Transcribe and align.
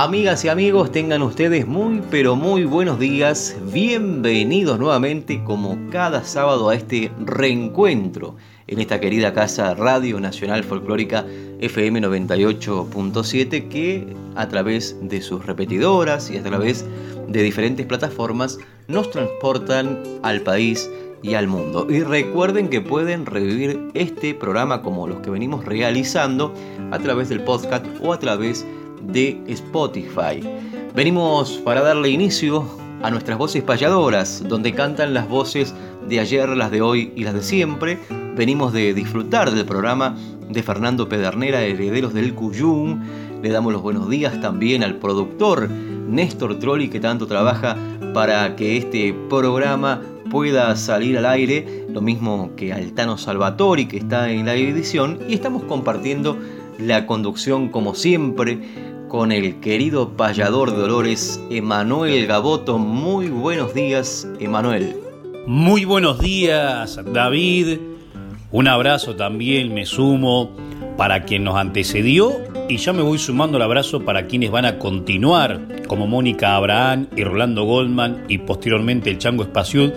Amigas 0.00 0.44
y 0.44 0.48
amigos, 0.48 0.92
tengan 0.92 1.22
ustedes 1.22 1.66
muy 1.66 2.00
pero 2.08 2.36
muy 2.36 2.62
buenos 2.62 3.00
días. 3.00 3.56
Bienvenidos 3.72 4.78
nuevamente 4.78 5.42
como 5.42 5.76
cada 5.90 6.22
sábado 6.22 6.68
a 6.68 6.76
este 6.76 7.10
reencuentro 7.18 8.36
en 8.68 8.78
esta 8.78 9.00
querida 9.00 9.32
casa 9.32 9.74
Radio 9.74 10.20
Nacional 10.20 10.62
Folclórica 10.62 11.26
FM 11.58 12.00
98.7 12.02 13.68
que 13.68 14.14
a 14.36 14.46
través 14.46 14.96
de 15.02 15.20
sus 15.20 15.44
repetidoras 15.44 16.30
y 16.30 16.36
a 16.36 16.44
través 16.44 16.86
de 17.26 17.42
diferentes 17.42 17.84
plataformas 17.84 18.60
nos 18.86 19.10
transportan 19.10 20.00
al 20.22 20.42
país 20.42 20.88
y 21.22 21.34
al 21.34 21.48
mundo. 21.48 21.88
Y 21.90 22.04
recuerden 22.04 22.68
que 22.68 22.80
pueden 22.80 23.26
revivir 23.26 23.90
este 23.94 24.32
programa 24.32 24.80
como 24.80 25.08
los 25.08 25.18
que 25.22 25.30
venimos 25.30 25.64
realizando 25.64 26.54
a 26.92 27.00
través 27.00 27.28
del 27.30 27.42
podcast 27.42 27.84
o 28.00 28.12
a 28.12 28.20
través 28.20 28.64
de 28.64 28.77
de 29.02 29.40
Spotify. 29.48 30.40
Venimos 30.94 31.58
para 31.64 31.82
darle 31.82 32.10
inicio 32.10 32.64
a 33.02 33.10
nuestras 33.10 33.38
voces 33.38 33.62
payadoras, 33.62 34.42
donde 34.48 34.72
cantan 34.72 35.14
las 35.14 35.28
voces 35.28 35.74
de 36.08 36.20
ayer, 36.20 36.48
las 36.48 36.70
de 36.70 36.82
hoy 36.82 37.12
y 37.14 37.24
las 37.24 37.34
de 37.34 37.42
siempre. 37.42 37.98
Venimos 38.36 38.72
de 38.72 38.94
disfrutar 38.94 39.50
del 39.50 39.64
programa 39.64 40.16
de 40.48 40.62
Fernando 40.62 41.08
Pedernera, 41.08 41.62
Herederos 41.62 42.14
del 42.14 42.34
Cuyum. 42.34 43.02
Le 43.42 43.50
damos 43.50 43.72
los 43.72 43.82
buenos 43.82 44.08
días 44.08 44.40
también 44.40 44.82
al 44.82 44.96
productor 44.96 45.68
Néstor 45.68 46.58
Trolli, 46.58 46.88
que 46.88 47.00
tanto 47.00 47.26
trabaja 47.26 47.76
para 48.14 48.56
que 48.56 48.76
este 48.76 49.14
programa 49.28 50.02
pueda 50.30 50.74
salir 50.76 51.16
al 51.18 51.26
aire, 51.26 51.86
lo 51.90 52.00
mismo 52.00 52.50
que 52.56 52.72
Altano 52.72 53.18
Salvatori, 53.18 53.86
que 53.86 53.98
está 53.98 54.30
en 54.30 54.46
la 54.46 54.54
edición, 54.54 55.18
y 55.28 55.34
estamos 55.34 55.62
compartiendo 55.64 56.36
la 56.78 57.06
conducción 57.06 57.68
como 57.68 57.94
siempre 57.94 58.60
con 59.08 59.32
el 59.32 59.60
querido 59.60 60.16
payador 60.16 60.70
de 60.70 60.78
Dolores, 60.78 61.42
Emanuel 61.50 62.26
Gaboto. 62.26 62.78
Muy 62.78 63.28
buenos 63.28 63.72
días, 63.74 64.28
Emanuel. 64.38 64.96
Muy 65.46 65.84
buenos 65.86 66.20
días, 66.20 67.00
David. 67.12 67.78
Un 68.50 68.68
abrazo 68.68 69.16
también 69.16 69.72
me 69.72 69.86
sumo 69.86 70.50
para 70.96 71.24
quien 71.24 71.44
nos 71.44 71.56
antecedió 71.56 72.32
y 72.68 72.76
ya 72.76 72.92
me 72.92 73.02
voy 73.02 73.18
sumando 73.18 73.56
el 73.56 73.62
abrazo 73.62 74.04
para 74.04 74.26
quienes 74.26 74.50
van 74.50 74.66
a 74.66 74.78
continuar, 74.78 75.60
como 75.86 76.06
Mónica 76.06 76.54
Abraham 76.54 77.06
y 77.16 77.24
Rolando 77.24 77.64
Goldman 77.64 78.24
y 78.28 78.38
posteriormente 78.38 79.10
el 79.10 79.18
Chango 79.18 79.42
Espacial, 79.42 79.94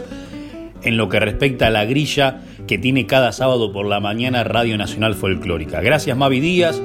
en 0.84 0.96
lo 0.98 1.10
que 1.10 1.20
respecta 1.20 1.68
a 1.68 1.70
la 1.70 1.86
grilla 1.86 2.42
que 2.66 2.78
tiene 2.78 3.06
cada 3.08 3.34
sábado 3.34 3.74
por 3.74 3.86
la 3.86 4.00
mañana 4.00 4.44
Radio 4.44 4.78
Nacional 4.78 5.16
Folclórica. 5.16 5.82
Gracias 5.82 6.18
Mavi 6.18 6.40
Díaz, 6.40 6.82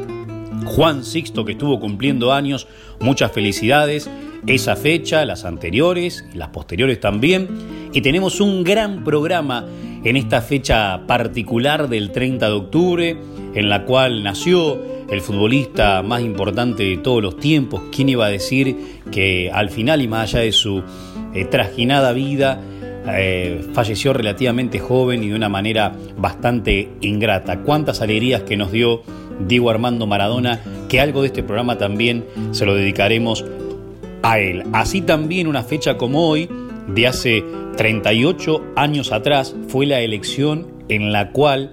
Juan 0.66 1.04
Sixto 1.04 1.44
que 1.44 1.52
estuvo 1.52 1.80
cumpliendo 1.80 2.32
años, 2.32 2.66
muchas 3.00 3.32
felicidades. 3.32 4.10
Esa 4.46 4.76
fecha, 4.76 5.24
las 5.24 5.44
anteriores 5.44 6.24
y 6.32 6.36
las 6.36 6.48
posteriores 6.48 7.00
también. 7.00 7.48
Y 7.92 8.02
tenemos 8.02 8.40
un 8.40 8.62
gran 8.62 9.04
programa 9.04 9.64
en 10.04 10.16
esta 10.16 10.40
fecha 10.40 11.06
particular 11.06 11.88
del 11.88 12.12
30 12.12 12.46
de 12.46 12.52
octubre, 12.52 13.16
en 13.54 13.68
la 13.68 13.84
cual 13.84 14.22
nació 14.22 14.80
el 15.10 15.20
futbolista 15.20 16.02
más 16.02 16.22
importante 16.22 16.84
de 16.84 16.96
todos 16.98 17.22
los 17.22 17.38
tiempos. 17.38 17.82
¿Quién 17.94 18.08
iba 18.08 18.26
a 18.26 18.28
decir 18.28 18.76
que 19.10 19.50
al 19.52 19.70
final 19.70 20.02
y 20.02 20.08
más 20.08 20.34
allá 20.34 20.44
de 20.44 20.52
su 20.52 20.82
eh, 21.34 22.12
vida, 22.14 22.60
eh, 23.08 23.64
falleció 23.72 24.12
relativamente 24.12 24.78
joven 24.78 25.22
y 25.22 25.28
de 25.28 25.34
una 25.34 25.48
manera 25.48 25.92
bastante 26.16 26.90
ingrata? 27.00 27.60
¿Cuántas 27.60 28.00
alegrías 28.00 28.42
que 28.42 28.56
nos 28.56 28.72
dio 28.72 29.02
Diego 29.40 29.70
Armando 29.70 30.06
Maradona, 30.06 30.60
que 30.88 31.00
algo 31.00 31.22
de 31.22 31.28
este 31.28 31.42
programa 31.42 31.78
también 31.78 32.24
se 32.52 32.66
lo 32.66 32.74
dedicaremos 32.74 33.44
a 34.22 34.38
él. 34.38 34.64
Así 34.72 35.00
también 35.00 35.46
una 35.46 35.62
fecha 35.62 35.96
como 35.96 36.28
hoy, 36.28 36.48
de 36.88 37.06
hace 37.06 37.44
38 37.76 38.72
años 38.76 39.12
atrás, 39.12 39.54
fue 39.68 39.86
la 39.86 40.00
elección 40.00 40.66
en 40.88 41.12
la 41.12 41.32
cual 41.32 41.72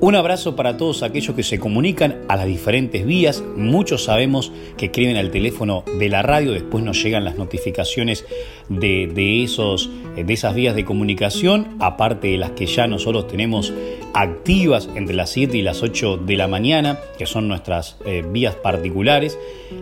Un 0.00 0.16
abrazo 0.16 0.54
para 0.54 0.76
todos 0.76 1.02
aquellos 1.02 1.34
que 1.34 1.42
se 1.42 1.58
comunican 1.58 2.20
a 2.28 2.36
las 2.36 2.46
diferentes 2.46 3.04
vías. 3.06 3.42
Muchos 3.56 4.04
sabemos 4.04 4.52
que 4.76 4.84
escriben 4.86 5.16
al 5.16 5.30
teléfono 5.30 5.82
de 5.98 6.10
la 6.10 6.20
radio, 6.20 6.52
después 6.52 6.84
nos 6.84 7.02
llegan 7.02 7.24
las 7.24 7.38
notificaciones 7.38 8.26
de, 8.68 9.42
esos, 9.42 9.88
de 10.14 10.30
esas 10.30 10.54
vías 10.54 10.74
de 10.74 10.84
comunicación, 10.84 11.76
aparte 11.78 12.28
de 12.28 12.36
las 12.36 12.50
que 12.50 12.66
ya 12.66 12.86
nosotros 12.86 13.28
tenemos 13.28 13.72
activas 14.14 14.88
entre 14.94 15.14
las 15.14 15.30
7 15.30 15.56
y 15.58 15.62
las 15.62 15.82
8 15.82 16.18
de 16.18 16.36
la 16.36 16.48
mañana, 16.48 16.98
que 17.18 17.26
son 17.26 17.48
nuestras 17.48 17.96
eh, 18.06 18.24
vías 18.26 18.54
particulares, 18.54 19.38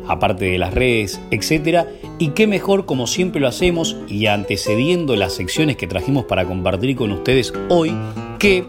aparte 0.08 0.46
de 0.46 0.58
las 0.58 0.74
redes, 0.74 1.20
etc. 1.30 1.86
Y 2.18 2.30
qué 2.30 2.46
mejor, 2.46 2.86
como 2.86 3.06
siempre 3.06 3.40
lo 3.40 3.48
hacemos, 3.48 3.96
y 4.08 4.26
antecediendo 4.26 5.14
las 5.16 5.34
secciones 5.34 5.76
que 5.76 5.86
trajimos 5.86 6.24
para 6.24 6.46
compartir 6.46 6.96
con 6.96 7.12
ustedes 7.12 7.52
hoy, 7.68 7.94
que 8.38 8.64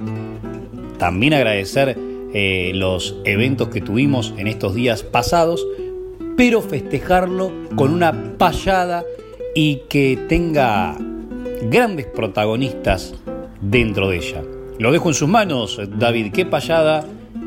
también 1.00 1.34
agradecer 1.34 1.98
eh, 2.34 2.72
los 2.76 3.16
eventos 3.24 3.70
que 3.70 3.82
tuvimos 3.82 4.34
en 4.38 4.48
estos 4.48 4.76
días 4.76 5.04
pasados, 5.04 5.66
pero 6.36 6.62
festejarlo 6.62 7.52
con 7.76 7.94
una 7.94 8.38
payada 8.38 9.06
y 9.56 9.82
que 9.88 10.18
tenga 10.28 10.98
grandes 11.70 12.08
protagonistas 12.08 13.14
dentro 13.62 14.10
de 14.10 14.18
ella. 14.18 14.44
Lo 14.80 14.92
dejo 14.92 15.10
en 15.10 15.14
sus 15.14 15.30
manos, 15.30 15.80
David. 15.98 16.32
¿Qué 16.34 16.46
payada 16.46 17.06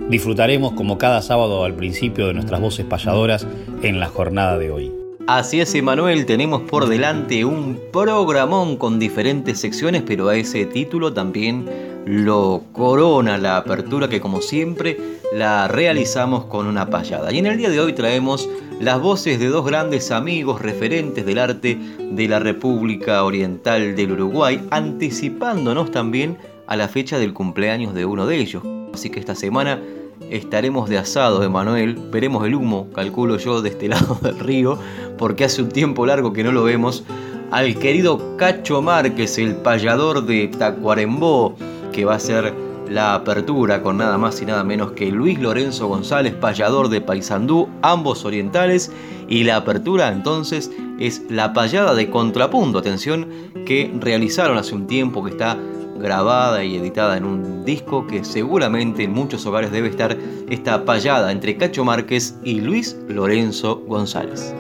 disfrutaremos 0.09 0.73
como 0.75 0.97
cada 0.97 1.21
sábado 1.23 1.65
al 1.65 1.75
principio 1.75 2.29
de 2.29 2.35
nuestras 2.35 2.61
voces 2.61 2.87
payadoras 2.87 3.47
en 3.83 3.99
la 3.99 4.07
jornada 4.07 4.59
de 4.59 4.71
hoy? 4.71 4.93
Así 5.27 5.61
es, 5.61 5.75
Emanuel, 5.75 6.25
tenemos 6.25 6.63
por 6.63 6.89
delante 6.89 7.45
un 7.45 7.81
programón 7.93 8.77
con 8.77 9.01
diferentes 9.01 9.59
secciones, 9.59 10.05
pero 10.07 10.29
a 10.29 10.37
ese 10.37 10.67
título 10.67 11.13
también 11.13 11.69
lo 12.07 12.63
corona 12.73 13.37
la 13.37 13.57
apertura 13.57 14.09
que 14.09 14.21
como 14.21 14.41
siempre 14.41 14.97
la 15.33 15.67
realizamos 15.67 16.45
con 16.45 16.69
una 16.69 16.89
payada. 16.89 17.33
Y 17.33 17.39
en 17.39 17.47
el 17.47 17.59
día 17.59 17.71
de 17.71 17.81
hoy 17.81 17.93
traemos 17.93 18.49
las 18.79 19.01
voces 19.01 19.41
de 19.41 19.49
dos 19.49 19.67
grandes 19.67 20.13
amigos 20.13 20.63
referentes 20.63 21.27
del 21.27 21.39
arte 21.39 21.77
de 21.99 22.29
la 22.29 22.39
República 22.39 23.25
Oriental 23.25 23.97
del 23.97 24.13
Uruguay, 24.13 24.61
anticipándonos 24.71 25.91
también 25.91 26.39
a 26.67 26.77
la 26.77 26.89
fecha 26.89 27.19
del 27.19 27.33
cumpleaños 27.33 27.95
de 27.95 28.05
uno 28.05 28.27
de 28.27 28.39
ellos. 28.39 28.63
Así 28.93 29.11
que 29.11 29.21
esta 29.21 29.35
semana 29.35 29.81
estaremos 30.31 30.89
de 30.89 30.99
asado, 30.99 31.43
Emanuel. 31.43 31.99
Veremos 32.11 32.47
el 32.47 32.55
humo, 32.55 32.89
calculo 32.93 33.37
yo, 33.39 33.63
de 33.63 33.71
este 33.71 33.89
lado 33.89 34.19
del 34.23 34.39
río, 34.39 34.79
porque 35.19 35.45
hace 35.45 35.63
un 35.63 35.69
tiempo 35.69 36.07
largo 36.07 36.33
que 36.33 36.45
no 36.45 36.53
lo 36.53 36.65
vemos 36.65 37.05
al 37.51 37.79
querido 37.79 38.37
Cacho 38.37 38.83
Márquez, 38.83 39.39
el 39.39 39.57
payador 39.57 40.27
de 40.27 40.49
Tacuarembó, 40.49 41.55
que 41.93 42.05
va 42.05 42.17
a 42.17 42.21
ser 42.21 42.53
la 42.89 43.15
apertura 43.15 43.83
con 43.83 43.97
nada 43.97 44.19
más 44.19 44.41
y 44.41 44.47
nada 44.47 44.63
menos 44.65 44.93
que 44.93 45.11
Luis 45.11 45.39
Lorenzo 45.39 45.89
González, 45.89 46.35
payador 46.35 46.89
de 46.89 47.01
Paysandú, 47.01 47.69
ambos 47.83 48.25
orientales, 48.25 48.93
y 49.29 49.45
la 49.45 49.57
apertura 49.57 50.09
entonces 50.09 50.71
es 50.99 51.23
la 51.29 51.53
payada 51.53 51.95
de 51.95 52.11
contrapunto, 52.11 52.79
atención, 52.79 53.29
que 53.67 53.93
realizaron 54.01 54.57
hace 54.57 54.75
un 54.75 54.87
tiempo, 54.87 55.25
que 55.25 55.31
está 55.31 55.59
grabada 55.99 56.65
y 56.65 56.77
editada 56.77 57.17
en 57.17 57.25
un 57.25 57.65
disco 57.65 58.07
que 58.07 58.25
seguramente 58.25 59.05
en 59.05 59.13
muchos 59.13 59.47
hogares 59.47 59.71
debe 59.71 59.89
estar 59.89 60.17
esta 60.49 60.85
payada 60.85 61.33
entre 61.33 61.57
Cacho 61.57 61.85
Márquez 61.85 62.37
y 62.43 62.61
Luis 62.61 62.97
Lorenzo 63.09 63.83
González. 63.87 64.55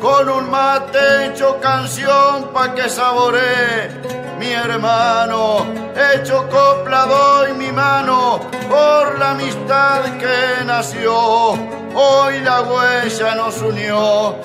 Con 0.00 0.28
un 0.30 0.50
mate 0.50 1.26
hecho 1.26 1.60
canción 1.60 2.48
pa' 2.54 2.74
que 2.74 2.88
saboree 2.88 3.90
mi 4.38 4.50
hermano, 4.50 5.66
hecho 5.94 6.48
copla 6.48 7.04
doy 7.04 7.52
mi 7.52 7.70
mano 7.70 8.40
por 8.70 9.18
la 9.18 9.32
amistad 9.32 10.16
que 10.18 10.64
nació, 10.64 11.50
hoy 11.94 12.40
la 12.40 12.62
huella 12.62 13.34
nos 13.34 13.60
unió, 13.60 14.38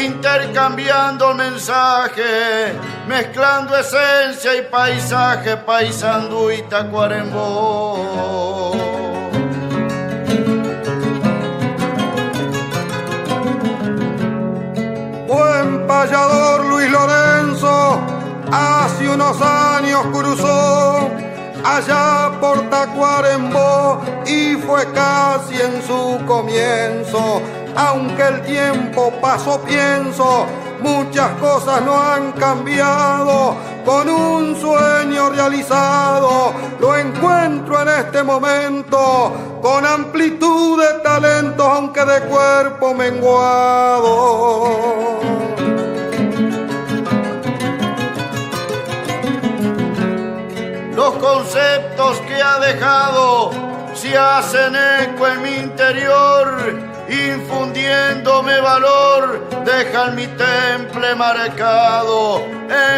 intercambiando 0.00 1.34
mensaje, 1.34 2.72
mezclando 3.08 3.76
esencia 3.76 4.54
y 4.54 4.62
paisaje, 4.62 5.56
paisandú 5.56 6.52
y 6.52 6.62
tacuarembó. 6.62 8.71
Payador 15.86 16.66
Luis 16.66 16.90
Lorenzo 16.90 18.00
hace 18.50 19.08
unos 19.08 19.40
años 19.40 20.06
cruzó 20.12 21.08
allá 21.64 22.32
por 22.40 22.68
Tacuarembó 22.68 24.00
y 24.26 24.56
fue 24.56 24.84
casi 24.92 25.54
en 25.60 25.82
su 25.82 26.20
comienzo. 26.26 27.40
Aunque 27.74 28.22
el 28.22 28.42
tiempo 28.42 29.12
pasó, 29.20 29.60
pienso, 29.62 30.46
muchas 30.80 31.30
cosas 31.38 31.82
no 31.82 32.00
han 32.00 32.32
cambiado. 32.32 33.56
Con 33.84 34.08
un 34.08 34.54
sueño 34.60 35.30
realizado, 35.30 36.52
lo 36.78 36.96
encuentro 36.96 37.82
en 37.82 37.88
este 37.88 38.22
momento, 38.22 39.32
con 39.60 39.84
amplitud 39.84 40.80
de 40.80 41.00
talento, 41.00 41.64
aunque 41.64 42.04
de 42.04 42.20
cuerpo 42.22 42.94
menguado. 42.94 44.42
Los 51.02 51.14
conceptos 51.14 52.18
que 52.28 52.40
ha 52.40 52.60
dejado 52.60 53.50
se 53.92 54.16
hacen 54.16 54.76
eco 54.76 55.26
en 55.26 55.42
mi 55.42 55.54
interior, 55.56 56.46
infundiéndome 57.08 58.60
valor, 58.60 59.48
dejan 59.64 60.14
mi 60.14 60.28
temple 60.28 61.16
marcado, 61.16 62.44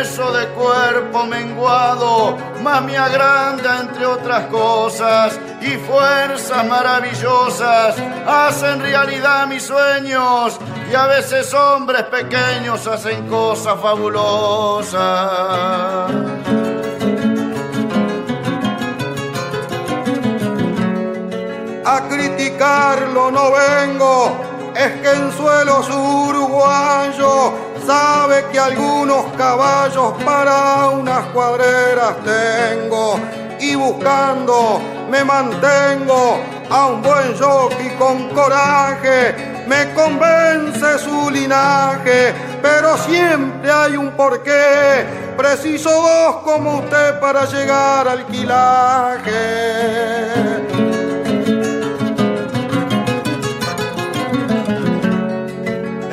eso 0.03 0.31
de 0.33 0.47
cuerpo 0.49 1.25
menguado, 1.25 2.37
más 2.63 2.83
me 2.83 2.99
agranda 2.99 3.81
entre 3.81 4.05
otras 4.05 4.49
cosas, 4.49 5.41
y 5.63 5.71
fuerzas 5.79 6.67
maravillosas 6.67 7.97
hacen 8.27 8.83
realidad 8.83 9.47
mis 9.47 9.63
sueños, 9.63 10.59
y 10.93 10.95
a 10.95 11.07
veces 11.07 11.55
hombres 11.55 12.03
pequeños 12.03 12.87
hacen 12.87 13.27
cosas 13.29 13.81
fabulosas. 13.81 14.95
A 21.95 22.09
criticarlo 22.09 23.31
no 23.31 23.53
vengo, 23.53 24.73
es 24.75 25.01
que 25.01 25.11
en 25.13 25.33
suelos 25.33 25.89
uruguayos 25.89 27.53
sabe 27.87 28.47
que 28.51 28.59
algunos 28.59 29.27
caballos 29.37 30.15
para 30.25 30.89
unas 30.89 31.25
cuadreras 31.27 32.17
tengo. 32.25 33.21
Y 33.61 33.77
buscando 33.77 34.81
me 35.09 35.25
mantengo 35.25 36.41
a 36.69 36.87
un 36.87 37.01
buen 37.03 37.39
jockey 37.39 37.91
con 37.91 38.29
coraje, 38.31 39.65
me 39.69 39.95
convence 39.95 40.99
su 40.99 41.31
linaje, 41.31 42.35
pero 42.61 42.99
siempre 42.99 43.71
hay 43.71 43.97
un 43.97 44.11
porqué, 44.17 45.07
preciso 45.37 45.91
dos 45.91 46.37
como 46.43 46.79
usted 46.79 47.21
para 47.21 47.45
llegar 47.45 48.09
al 48.09 48.27
quilaje. 48.27 49.35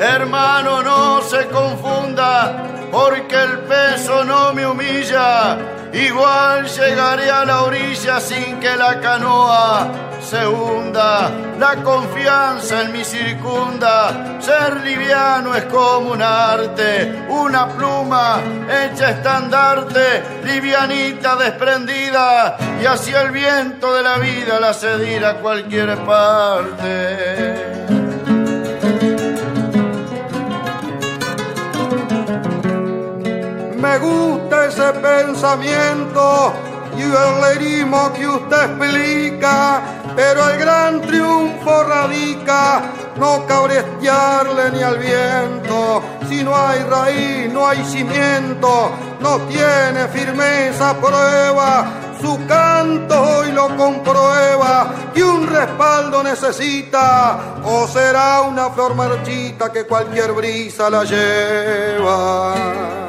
Hermano, 0.02 0.82
no 0.82 1.22
se 1.22 1.46
confunda, 1.46 2.64
porque 2.90 3.40
el 3.40 3.60
peso 3.60 4.24
no 4.24 4.52
me 4.52 4.66
humilla. 4.66 5.56
Igual 5.92 6.66
llegaré 6.66 7.30
a 7.30 7.44
la 7.44 7.62
orilla 7.62 8.18
sin 8.18 8.58
que 8.58 8.76
la 8.76 8.98
canoa 8.98 9.92
se 10.20 10.44
hunda. 10.44 11.30
La 11.56 11.76
confianza 11.84 12.82
en 12.82 12.92
mi 12.92 13.04
circunda. 13.04 14.40
Ser 14.40 14.80
liviano 14.80 15.54
es 15.54 15.66
como 15.66 16.10
un 16.10 16.22
arte, 16.22 17.24
una 17.28 17.68
pluma 17.68 18.40
hecha 18.68 19.10
estandarte, 19.10 20.40
livianita 20.42 21.36
desprendida 21.36 22.56
y 22.82 22.86
hacia 22.86 23.22
el 23.22 23.30
viento 23.30 23.94
de 23.94 24.02
la 24.02 24.18
vida 24.18 24.58
la 24.58 24.74
cedir 24.74 25.24
a 25.24 25.34
cualquier 25.34 25.96
parte. 25.98 28.01
Me 33.82 33.98
gusta 33.98 34.66
ese 34.66 34.92
pensamiento 34.92 36.52
y 36.96 37.02
el 37.02 37.40
lerismo 37.40 38.12
que 38.12 38.28
usted 38.28 38.64
explica, 38.64 39.80
pero 40.14 40.50
el 40.50 40.58
gran 40.58 41.00
triunfo 41.00 41.82
radica 41.82 42.82
no 43.16 43.44
cabrestearle 43.44 44.70
ni 44.70 44.82
al 44.82 44.98
viento. 44.98 46.00
Si 46.28 46.44
no 46.44 46.56
hay 46.56 46.84
raíz, 46.84 47.52
no 47.52 47.66
hay 47.66 47.84
cimiento, 47.84 48.92
no 49.20 49.38
tiene 49.48 50.06
firmeza, 50.12 50.94
prueba. 50.98 51.84
Su 52.20 52.38
canto 52.46 53.20
hoy 53.20 53.50
lo 53.50 53.76
comprueba 53.76 54.92
y 55.12 55.22
un 55.22 55.44
respaldo 55.44 56.22
necesita, 56.22 57.56
o 57.64 57.88
será 57.88 58.42
una 58.42 58.70
flor 58.70 58.94
marchita 58.94 59.72
que 59.72 59.84
cualquier 59.84 60.32
brisa 60.32 60.88
la 60.88 61.02
lleva. 61.02 63.01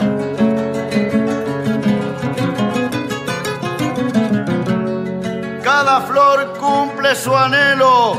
Cada 5.76 6.02
flor 6.02 6.54
cumple 6.60 7.16
su 7.16 7.36
anhelo, 7.36 8.16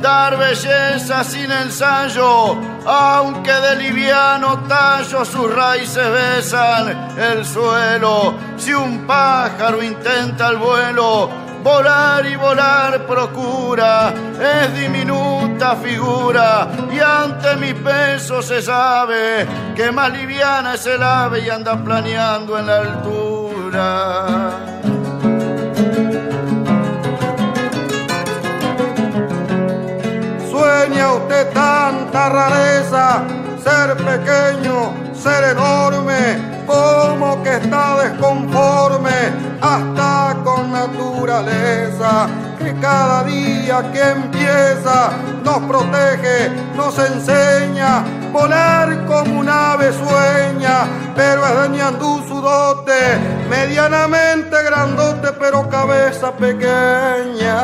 dar 0.00 0.38
belleza 0.38 1.22
sin 1.22 1.52
ensayo, 1.52 2.56
aunque 2.86 3.52
de 3.52 3.76
liviano 3.76 4.60
tallo 4.66 5.22
sus 5.22 5.54
raíces 5.54 6.10
besan 6.10 7.18
el 7.18 7.44
suelo. 7.44 8.34
Si 8.56 8.72
un 8.72 9.06
pájaro 9.06 9.82
intenta 9.82 10.48
el 10.48 10.56
vuelo, 10.56 11.28
volar 11.62 12.24
y 12.24 12.36
volar 12.36 13.06
procura, 13.06 14.14
es 14.40 14.74
diminuta 14.74 15.76
figura 15.76 16.68
y 16.90 17.00
ante 17.00 17.54
mi 17.56 17.74
peso 17.74 18.40
se 18.40 18.62
sabe 18.62 19.46
que 19.76 19.92
más 19.92 20.10
liviana 20.10 20.72
es 20.72 20.86
el 20.86 21.02
ave 21.02 21.40
y 21.40 21.50
anda 21.50 21.76
planeando 21.84 22.58
en 22.58 22.66
la 22.66 22.76
altura. 22.78 24.93
Sueña 30.84 31.12
usted 31.14 31.48
tanta 31.52 32.28
rareza, 32.28 33.22
ser 33.62 33.96
pequeño, 33.96 34.92
ser 35.14 35.44
enorme, 35.52 36.64
como 36.66 37.42
que 37.42 37.56
está 37.56 38.02
desconforme 38.02 39.32
hasta 39.60 40.36
con 40.44 40.72
naturaleza. 40.72 42.28
que 42.58 42.74
cada 42.80 43.24
día 43.24 43.92
que 43.92 44.00
empieza 44.00 45.10
nos 45.44 45.58
protege, 45.68 46.50
nos 46.74 46.98
enseña 46.98 48.02
volar 48.32 49.04
como 49.04 49.40
un 49.40 49.48
ave 49.48 49.92
sueña, 49.92 50.86
pero 51.14 51.44
es 51.46 51.70
de 51.72 51.78
su 52.26 52.40
dote, 52.40 53.18
medianamente 53.50 54.62
grandote, 54.62 55.32
pero 55.38 55.68
cabeza 55.68 56.32
pequeña. 56.32 57.54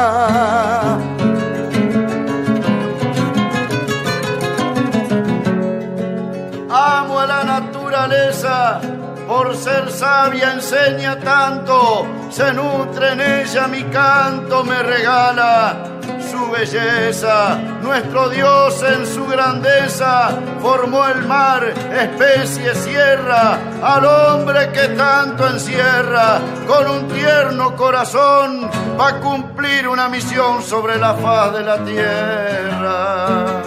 Amo 6.72 7.18
a 7.18 7.26
la 7.26 7.42
naturaleza 7.42 8.80
por 9.26 9.56
ser 9.56 9.90
sabia 9.92 10.52
enseña 10.52 11.18
tanto, 11.18 12.06
se 12.30 12.52
nutre 12.52 13.12
en 13.12 13.20
ella 13.20 13.68
mi 13.68 13.84
canto, 13.84 14.64
me 14.64 14.82
regala 14.82 15.84
su 16.30 16.50
belleza. 16.50 17.56
Nuestro 17.80 18.28
Dios 18.28 18.82
en 18.82 19.06
su 19.06 19.26
grandeza 19.26 20.30
formó 20.60 21.06
el 21.06 21.26
mar, 21.26 21.64
especie 21.92 22.74
sierra, 22.74 23.58
al 23.82 24.04
hombre 24.04 24.70
que 24.72 24.88
tanto 24.88 25.46
encierra, 25.48 26.40
con 26.66 26.88
un 26.88 27.08
tierno 27.08 27.76
corazón 27.76 28.70
va 28.98 29.08
a 29.08 29.20
cumplir 29.20 29.88
una 29.88 30.08
misión 30.08 30.62
sobre 30.62 30.98
la 30.98 31.14
faz 31.14 31.52
de 31.52 31.62
la 31.62 31.84
tierra. 31.84 33.62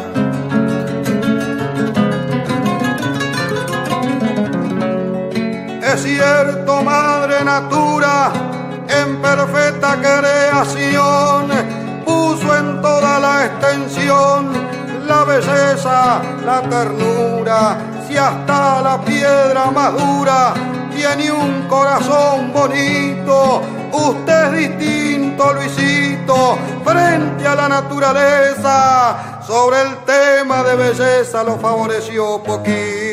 Es 5.94 6.02
cierto, 6.02 6.82
madre 6.82 7.44
natura, 7.44 8.32
en 8.90 9.22
perfecta 9.22 9.96
creación, 10.02 11.52
puso 12.04 12.58
en 12.58 12.82
toda 12.82 13.20
la 13.20 13.46
extensión 13.46 14.50
la 15.06 15.24
belleza, 15.24 16.20
la 16.44 16.62
ternura, 16.68 17.78
si 18.08 18.18
hasta 18.18 18.82
la 18.82 19.02
piedra 19.02 19.70
más 19.70 19.94
dura 19.94 20.56
tiene 20.96 21.32
un 21.32 21.68
corazón 21.68 22.52
bonito, 22.52 23.62
usted 23.92 24.46
es 24.56 24.80
distinto, 24.80 25.54
Luisito, 25.54 26.58
frente 26.84 27.48
a 27.48 27.54
la 27.54 27.70
naturaleza, 27.70 29.42
sobre 29.46 29.82
el 29.82 29.98
tema 30.06 30.64
de 30.64 30.76
belleza 30.76 31.44
lo 31.44 31.60
favoreció 31.60 32.42
poquito. 32.42 33.13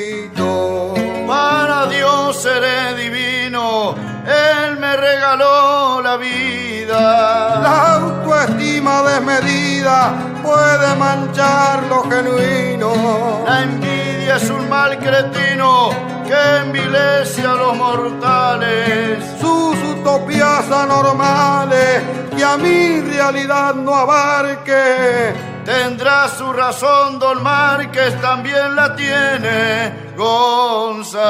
Para 1.30 1.86
Dios 1.86 2.42
seré 2.42 2.92
divino, 2.96 3.94
Él 4.26 4.76
me 4.80 4.96
regaló 4.96 6.02
la 6.02 6.16
vida. 6.16 7.60
La 7.60 7.94
autoestima 7.94 9.00
desmedida 9.04 10.12
puede 10.42 10.92
manchar 10.96 11.84
lo 11.84 12.02
genuino. 12.10 13.44
La 13.46 13.62
envidia 13.62 14.38
es 14.38 14.50
un 14.50 14.68
mal 14.68 14.98
cretino 14.98 15.90
que 16.26 16.56
envilece 16.64 17.46
a 17.46 17.54
los 17.54 17.76
mortales. 17.76 19.24
Sus 19.40 19.76
utopías 19.84 20.68
anormales 20.68 22.02
que 22.36 22.42
a 22.42 22.56
mi 22.56 23.02
realidad 23.02 23.76
no 23.76 23.94
abarque 23.94 25.32
Tendrá 25.70 26.26
su 26.26 26.52
razón 26.52 27.20
Don 27.20 27.44
Márquez, 27.44 28.20
también 28.20 28.74
la 28.74 28.96
tiene 28.96 29.92
González. 30.16 31.20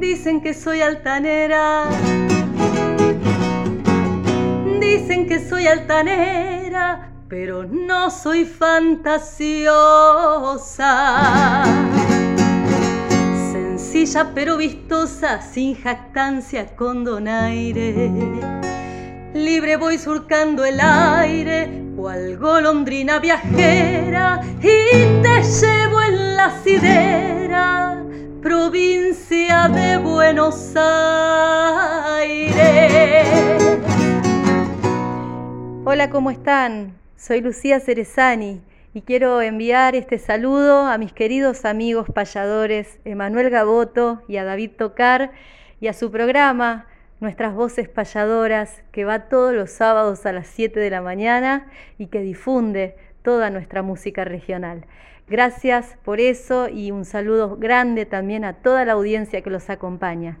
Dicen 0.00 0.40
que 0.40 0.54
soy 0.54 0.82
altanera 0.82 1.84
Dicen 4.96 5.26
que 5.26 5.38
soy 5.46 5.66
altanera, 5.66 7.12
pero 7.28 7.64
no 7.64 8.10
soy 8.10 8.46
fantasiosa. 8.46 9.74
Sencilla 13.52 14.30
pero 14.34 14.56
vistosa, 14.56 15.42
sin 15.42 15.74
jactancia, 15.74 16.74
con 16.74 17.04
donaire. 17.04 18.10
Libre 19.34 19.76
voy 19.76 19.98
surcando 19.98 20.64
el 20.64 20.80
aire, 20.80 21.84
cual 21.94 22.38
golondrina 22.38 23.18
viajera, 23.18 24.40
y 24.60 25.20
te 25.20 25.42
llevo 25.42 26.00
en 26.00 26.36
la 26.36 26.62
sidera, 26.64 28.02
provincia 28.40 29.68
de 29.68 29.98
Buenos 29.98 30.72
Aires. 32.14 33.45
Hola, 35.88 36.10
¿cómo 36.10 36.32
están? 36.32 36.96
Soy 37.16 37.40
Lucía 37.40 37.78
Cerezani 37.78 38.60
y 38.92 39.02
quiero 39.02 39.40
enviar 39.40 39.94
este 39.94 40.18
saludo 40.18 40.84
a 40.86 40.98
mis 40.98 41.12
queridos 41.12 41.64
amigos 41.64 42.08
payadores 42.12 42.98
Emanuel 43.04 43.50
Gaboto 43.50 44.20
y 44.26 44.38
a 44.38 44.44
David 44.44 44.72
Tocar 44.76 45.30
y 45.80 45.86
a 45.86 45.92
su 45.92 46.10
programa 46.10 46.86
Nuestras 47.20 47.54
Voces 47.54 47.88
Payadoras 47.88 48.82
que 48.90 49.04
va 49.04 49.28
todos 49.28 49.54
los 49.54 49.70
sábados 49.70 50.26
a 50.26 50.32
las 50.32 50.48
7 50.48 50.80
de 50.80 50.90
la 50.90 51.02
mañana 51.02 51.68
y 51.98 52.08
que 52.08 52.20
difunde 52.20 52.96
toda 53.22 53.50
nuestra 53.50 53.82
música 53.82 54.24
regional. 54.24 54.86
Gracias 55.28 55.96
por 56.04 56.18
eso 56.18 56.68
y 56.68 56.90
un 56.90 57.04
saludo 57.04 57.58
grande 57.58 58.06
también 58.06 58.44
a 58.44 58.54
toda 58.54 58.84
la 58.84 58.94
audiencia 58.94 59.40
que 59.40 59.50
los 59.50 59.70
acompaña. 59.70 60.40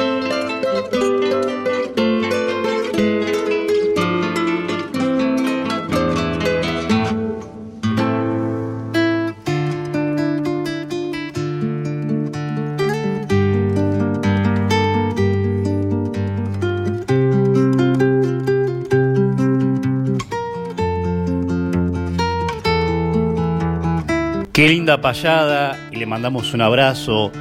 Qué 24.61 24.69
linda 24.69 25.01
payada 25.01 25.89
y 25.91 25.95
le 25.95 26.05
mandamos 26.05 26.53
un 26.53 26.61
abrazo 26.61 27.31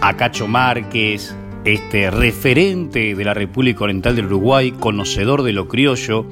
a 0.00 0.16
Cacho 0.16 0.48
Márquez, 0.48 1.32
este 1.64 2.10
referente 2.10 3.14
de 3.14 3.24
la 3.24 3.34
República 3.34 3.84
Oriental 3.84 4.16
del 4.16 4.26
Uruguay, 4.26 4.72
conocedor 4.72 5.44
de 5.44 5.52
lo 5.52 5.68
criollo. 5.68 6.26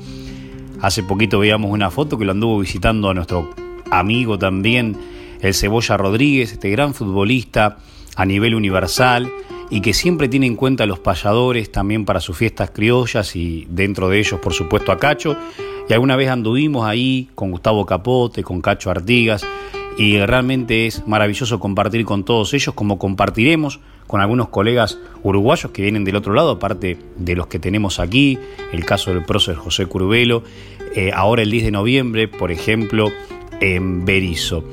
Hace 0.81 1.05
poquito 1.05 1.39
veíamos 1.39 1.71
una 1.71 1.89
foto 1.93 2.19
que 2.19 2.25
lo 2.25 2.33
anduvo 2.33 2.59
visitando 2.59 3.09
a 3.09 3.15
nuestro 3.15 3.55
amigo 3.93 4.37
también, 4.37 4.97
el 5.41 5.55
Cebolla 5.55 5.97
Rodríguez, 5.97 6.51
este 6.51 6.69
gran 6.69 6.95
futbolista 6.95 7.77
a 8.17 8.27
nivel 8.27 8.57
universal 8.57 9.31
y 9.71 9.83
que 9.83 9.95
siempre 9.95 10.27
tiene 10.27 10.47
en 10.47 10.57
cuenta 10.57 10.83
a 10.83 10.89
los 10.89 10.99
payadores 10.99 11.71
también 11.71 12.05
para 12.05 12.19
sus 12.19 12.37
fiestas 12.37 12.71
criollas 12.71 13.37
y 13.37 13.69
dentro 13.71 14.09
de 14.09 14.19
ellos, 14.19 14.41
por 14.41 14.53
supuesto, 14.53 14.91
a 14.91 14.99
Cacho. 14.99 15.37
Y 15.89 15.93
alguna 15.93 16.17
vez 16.17 16.29
anduvimos 16.29 16.85
ahí 16.85 17.29
con 17.37 17.53
Gustavo 17.53 17.87
Capote, 17.87 18.43
con 18.43 18.61
Cacho 18.61 18.91
Artigas 18.91 19.47
y 19.97 20.19
realmente 20.19 20.87
es 20.87 21.07
maravilloso 21.07 21.61
compartir 21.61 22.05
con 22.05 22.25
todos 22.25 22.53
ellos, 22.55 22.75
como 22.75 22.99
compartiremos 22.99 23.81
con 24.07 24.21
algunos 24.21 24.49
colegas 24.49 24.99
uruguayos 25.23 25.73
que 25.73 25.83
vienen 25.83 26.05
del 26.05 26.17
otro 26.17 26.35
lado, 26.35 26.51
aparte 26.51 26.99
de 27.17 27.37
los 27.37 27.47
que 27.47 27.59
tenemos 27.59 28.01
aquí, 28.01 28.39
el 28.73 28.85
caso 28.85 29.15
del 29.15 29.25
prócer 29.25 29.57
José 29.57 29.87
Curvelo, 29.87 30.43
eh, 30.95 31.11
ahora 31.15 31.43
el 31.43 31.51
10 31.51 31.65
de 31.65 31.71
noviembre, 31.71 32.29
por 32.29 32.53
ejemplo, 32.53 33.11
en 33.61 34.05
Berizo. 34.05 34.65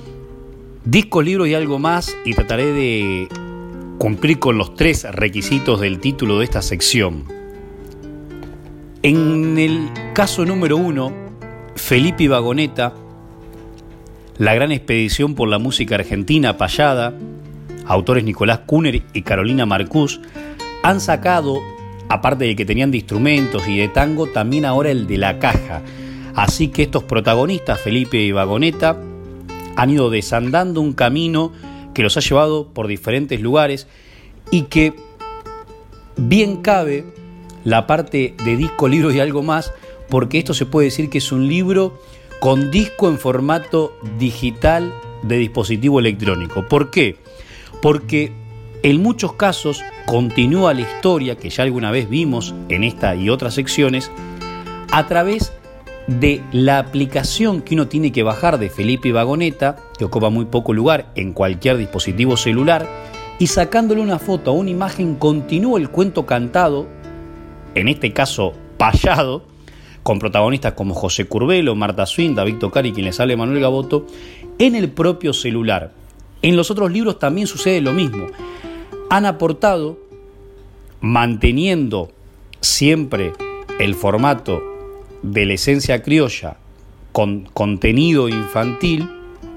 Disco, 0.83 1.21
libro 1.21 1.45
y 1.45 1.53
algo 1.53 1.79
más, 1.79 2.15
y 2.25 2.33
trataré 2.33 2.73
de 2.73 3.27
cumplir 3.97 4.39
con 4.39 4.57
los 4.57 4.75
tres 4.75 5.05
requisitos 5.11 5.79
del 5.79 5.99
título 5.99 6.39
de 6.39 6.45
esta 6.45 6.61
sección. 6.61 7.23
En 9.03 9.57
el 9.57 9.89
caso 10.13 10.45
número 10.45 10.77
uno, 10.77 11.13
Felipe 11.75 12.27
Vagoneta 12.27 12.93
la 14.37 14.53
gran 14.53 14.71
expedición 14.71 15.35
por 15.35 15.49
la 15.49 15.59
música 15.59 15.95
argentina 15.95 16.57
Payada, 16.57 17.13
autores 17.85 18.23
Nicolás 18.23 18.61
Kuner 18.65 19.03
y 19.13 19.21
Carolina 19.21 19.65
Marcús, 19.65 20.21
han 20.83 20.99
sacado 20.99 21.59
aparte 22.11 22.45
de 22.45 22.55
que 22.55 22.65
tenían 22.65 22.91
de 22.91 22.97
instrumentos 22.97 23.67
y 23.67 23.77
de 23.77 23.87
tango, 23.87 24.27
también 24.27 24.65
ahora 24.65 24.91
el 24.91 25.07
de 25.07 25.17
la 25.17 25.39
caja. 25.39 25.81
Así 26.35 26.67
que 26.67 26.83
estos 26.83 27.03
protagonistas, 27.03 27.79
Felipe 27.79 28.17
y 28.17 28.31
Vagoneta, 28.31 28.97
han 29.75 29.89
ido 29.89 30.09
desandando 30.09 30.81
un 30.81 30.93
camino 30.93 31.51
que 31.93 32.03
los 32.03 32.17
ha 32.17 32.21
llevado 32.21 32.67
por 32.67 32.87
diferentes 32.87 33.39
lugares 33.39 33.87
y 34.49 34.63
que 34.63 34.93
bien 36.17 36.57
cabe 36.57 37.05
la 37.63 37.87
parte 37.87 38.35
de 38.43 38.57
disco, 38.57 38.87
libro 38.87 39.11
y 39.11 39.19
algo 39.19 39.41
más, 39.41 39.73
porque 40.09 40.37
esto 40.37 40.53
se 40.53 40.65
puede 40.65 40.85
decir 40.85 41.09
que 41.09 41.19
es 41.19 41.31
un 41.31 41.47
libro 41.47 41.99
con 42.41 42.71
disco 42.71 43.07
en 43.07 43.19
formato 43.19 43.95
digital 44.17 44.91
de 45.21 45.37
dispositivo 45.37 45.99
electrónico. 45.99 46.67
¿Por 46.67 46.89
qué? 46.89 47.17
Porque 47.83 48.31
en 48.81 48.99
muchos 49.03 49.33
casos 49.33 49.83
continúa 50.07 50.73
la 50.73 50.81
historia 50.81 51.35
que 51.35 51.51
ya 51.51 51.61
alguna 51.61 51.91
vez 51.91 52.09
vimos 52.09 52.55
en 52.67 52.83
esta 52.83 53.15
y 53.15 53.29
otras 53.29 53.53
secciones 53.53 54.09
a 54.91 55.05
través 55.05 55.53
de 56.07 56.41
la 56.51 56.79
aplicación 56.79 57.61
que 57.61 57.75
uno 57.75 57.87
tiene 57.87 58.11
que 58.11 58.23
bajar 58.23 58.57
de 58.57 58.71
Felipe 58.71 59.11
Vagoneta, 59.11 59.75
que 59.99 60.05
ocupa 60.05 60.31
muy 60.31 60.45
poco 60.45 60.73
lugar 60.73 61.11
en 61.13 61.33
cualquier 61.33 61.77
dispositivo 61.77 62.37
celular, 62.37 62.89
y 63.37 63.45
sacándole 63.45 64.01
una 64.01 64.17
foto 64.17 64.51
o 64.51 64.55
una 64.55 64.71
imagen 64.71 65.13
continúa 65.13 65.79
el 65.79 65.89
cuento 65.89 66.25
cantado, 66.25 66.87
en 67.75 67.87
este 67.87 68.13
caso 68.13 68.53
payado, 68.77 69.50
con 70.03 70.19
protagonistas 70.19 70.73
como 70.73 70.93
José 70.93 71.25
Curbelo, 71.25 71.75
Marta 71.75 72.05
Swin, 72.05 72.35
David 72.35 72.57
Tocari 72.57 72.91
quien 72.91 73.05
les 73.05 73.19
habla 73.19 73.37
Manuel 73.37 73.61
Gaboto, 73.61 74.07
en 74.57 74.75
el 74.75 74.89
propio 74.89 75.33
celular. 75.33 75.91
En 76.41 76.55
los 76.55 76.71
otros 76.71 76.91
libros 76.91 77.19
también 77.19 77.47
sucede 77.47 77.81
lo 77.81 77.93
mismo. 77.93 78.27
Han 79.09 79.25
aportado, 79.25 79.99
manteniendo 81.01 82.11
siempre 82.61 83.33
el 83.79 83.95
formato 83.95 84.61
de 85.21 85.45
la 85.45 85.53
esencia 85.53 86.01
criolla 86.01 86.57
con 87.11 87.47
contenido 87.53 88.29
infantil, 88.29 89.09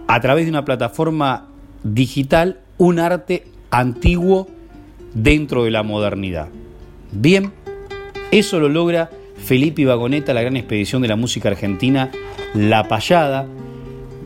a 0.06 0.20
través 0.20 0.44
de 0.44 0.50
una 0.50 0.64
plataforma 0.64 1.48
digital, 1.82 2.60
un 2.76 2.98
arte 2.98 3.46
antiguo 3.70 4.48
dentro 5.14 5.64
de 5.64 5.70
la 5.70 5.82
modernidad. 5.82 6.48
Bien, 7.12 7.52
eso 8.30 8.58
lo 8.58 8.68
logra 8.68 9.10
Felipe 9.44 9.82
y 9.82 9.84
Vagoneta, 9.84 10.32
la 10.34 10.40
gran 10.40 10.56
expedición 10.56 11.02
de 11.02 11.08
la 11.08 11.16
música 11.16 11.50
argentina, 11.50 12.10
La 12.54 12.88
Payada, 12.88 13.46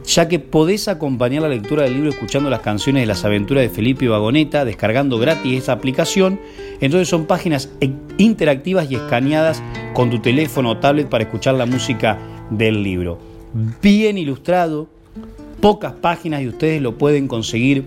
ya 0.07 0.29
que 0.29 0.39
podés 0.39 0.89
acompañar 0.89 1.43
la 1.43 1.49
lectura 1.49 1.83
del 1.83 1.95
libro 1.95 2.11
escuchando 2.11 2.49
las 2.49 2.61
canciones 2.61 3.03
de 3.03 3.07
las 3.07 3.25
aventuras 3.25 3.63
de 3.63 3.69
Felipe 3.69 4.07
y 4.07 4.09
Vagoneta, 4.09 4.65
descargando 4.65 5.19
gratis 5.19 5.63
esa 5.63 5.73
aplicación. 5.73 6.41
Entonces 6.81 7.09
son 7.09 7.27
páginas 7.27 7.69
interactivas 8.17 8.91
y 8.91 8.95
escaneadas 8.95 9.63
con 9.93 10.09
tu 10.09 10.21
teléfono 10.21 10.71
o 10.71 10.77
tablet 10.79 11.09
para 11.09 11.25
escuchar 11.25 11.57
la 11.57 11.67
música 11.67 12.19
del 12.51 12.83
libro. 12.83 13.19
Bien 13.83 14.17
ilustrado, 14.17 14.89
pocas 15.61 15.93
páginas 15.93 16.43
y 16.43 16.49
ustedes 16.49 16.81
lo 16.81 16.97
pueden 16.97 17.29
conseguir 17.29 17.85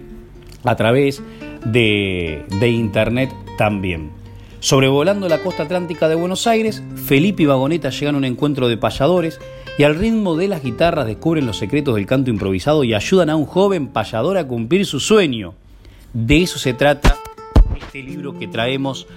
a 0.63 0.75
través 0.75 1.23
de 1.65 2.45
internet 2.61 3.31
también. 3.57 4.20
Sobrevolando 4.61 5.27
la 5.27 5.39
costa 5.39 5.63
atlántica 5.63 6.07
de 6.07 6.13
Buenos 6.13 6.45
Aires, 6.45 6.83
Felipe 6.93 7.41
y 7.41 7.45
Vagoneta 7.47 7.89
llegan 7.89 8.13
a 8.13 8.19
un 8.19 8.25
encuentro 8.25 8.67
de 8.69 8.77
payadores 8.77 9.39
y 9.75 9.81
al 9.81 9.95
ritmo 9.95 10.37
de 10.37 10.47
las 10.47 10.61
guitarras 10.61 11.07
descubren 11.07 11.47
los 11.47 11.57
secretos 11.57 11.95
del 11.95 12.05
canto 12.05 12.29
improvisado 12.29 12.83
y 12.83 12.93
ayudan 12.93 13.31
a 13.31 13.35
un 13.35 13.47
joven 13.47 13.87
payador 13.87 14.37
a 14.37 14.47
cumplir 14.47 14.85
su 14.85 14.99
sueño. 14.99 15.55
De 16.13 16.43
eso 16.43 16.59
se 16.59 16.75
trata 16.75 17.17
este 17.75 18.03
libro 18.03 18.37
que 18.37 18.47
traemos 18.47 19.07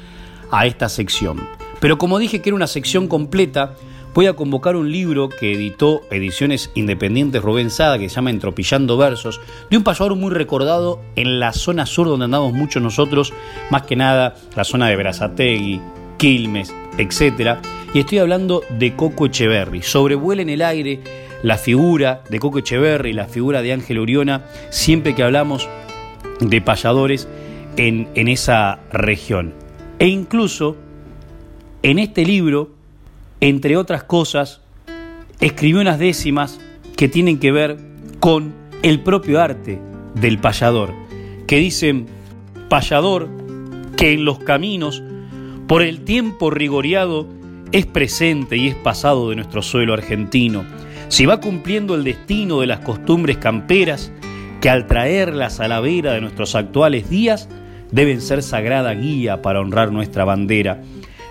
a 0.50 0.64
esta 0.64 0.88
sección. 0.88 1.46
Pero 1.78 1.98
como 1.98 2.18
dije 2.18 2.40
que 2.40 2.48
era 2.48 2.56
una 2.56 2.66
sección 2.66 3.06
completa, 3.06 3.74
voy 4.14 4.26
a 4.26 4.34
convocar 4.34 4.76
un 4.76 4.92
libro 4.92 5.28
que 5.28 5.52
editó 5.52 6.02
Ediciones 6.08 6.70
Independientes 6.74 7.42
Rubén 7.42 7.68
Sada, 7.68 7.98
que 7.98 8.08
se 8.08 8.14
llama 8.14 8.30
Entropillando 8.30 8.96
Versos, 8.96 9.40
de 9.70 9.76
un 9.76 9.82
payador 9.82 10.14
muy 10.14 10.30
recordado 10.30 11.00
en 11.16 11.40
la 11.40 11.52
zona 11.52 11.84
sur 11.84 12.06
donde 12.06 12.26
andamos 12.26 12.52
muchos 12.52 12.80
nosotros, 12.80 13.32
más 13.70 13.82
que 13.82 13.96
nada 13.96 14.36
la 14.54 14.62
zona 14.62 14.86
de 14.86 14.94
Berazategui, 14.94 15.80
Quilmes, 16.16 16.72
etc. 16.96 17.58
Y 17.92 17.98
estoy 17.98 18.18
hablando 18.18 18.62
de 18.78 18.94
Coco 18.94 19.26
Echeverry. 19.26 19.82
Sobrevuela 19.82 20.42
en 20.42 20.48
el 20.48 20.62
aire 20.62 21.00
la 21.42 21.58
figura 21.58 22.22
de 22.30 22.38
Coco 22.38 22.60
Echeverry, 22.60 23.12
la 23.12 23.26
figura 23.26 23.62
de 23.62 23.72
Ángel 23.72 23.98
Uriona, 23.98 24.44
siempre 24.70 25.16
que 25.16 25.24
hablamos 25.24 25.68
de 26.38 26.60
payadores 26.60 27.28
en, 27.76 28.08
en 28.14 28.28
esa 28.28 28.78
región. 28.92 29.54
E 29.98 30.06
incluso 30.06 30.76
en 31.82 31.98
este 31.98 32.24
libro, 32.24 32.73
entre 33.40 33.76
otras 33.76 34.04
cosas, 34.04 34.60
escribió 35.40 35.80
unas 35.80 35.98
décimas 35.98 36.60
que 36.96 37.08
tienen 37.08 37.38
que 37.38 37.52
ver 37.52 37.78
con 38.20 38.54
el 38.82 39.00
propio 39.00 39.40
arte 39.40 39.80
del 40.14 40.38
payador, 40.38 40.92
que 41.46 41.56
dicen, 41.56 42.06
payador 42.68 43.28
que 43.96 44.12
en 44.12 44.24
los 44.24 44.38
caminos, 44.38 45.02
por 45.66 45.82
el 45.82 46.04
tiempo 46.04 46.50
rigoreado, 46.50 47.26
es 47.72 47.86
presente 47.86 48.56
y 48.56 48.68
es 48.68 48.74
pasado 48.74 49.30
de 49.30 49.36
nuestro 49.36 49.62
suelo 49.62 49.94
argentino, 49.94 50.64
si 51.08 51.26
va 51.26 51.40
cumpliendo 51.40 51.94
el 51.94 52.04
destino 52.04 52.60
de 52.60 52.66
las 52.66 52.80
costumbres 52.80 53.36
camperas, 53.36 54.12
que 54.60 54.70
al 54.70 54.86
traerlas 54.86 55.60
a 55.60 55.68
la 55.68 55.80
vera 55.80 56.12
de 56.12 56.20
nuestros 56.20 56.54
actuales 56.54 57.10
días, 57.10 57.48
deben 57.90 58.20
ser 58.20 58.42
sagrada 58.42 58.94
guía 58.94 59.42
para 59.42 59.60
honrar 59.60 59.92
nuestra 59.92 60.24
bandera. 60.24 60.82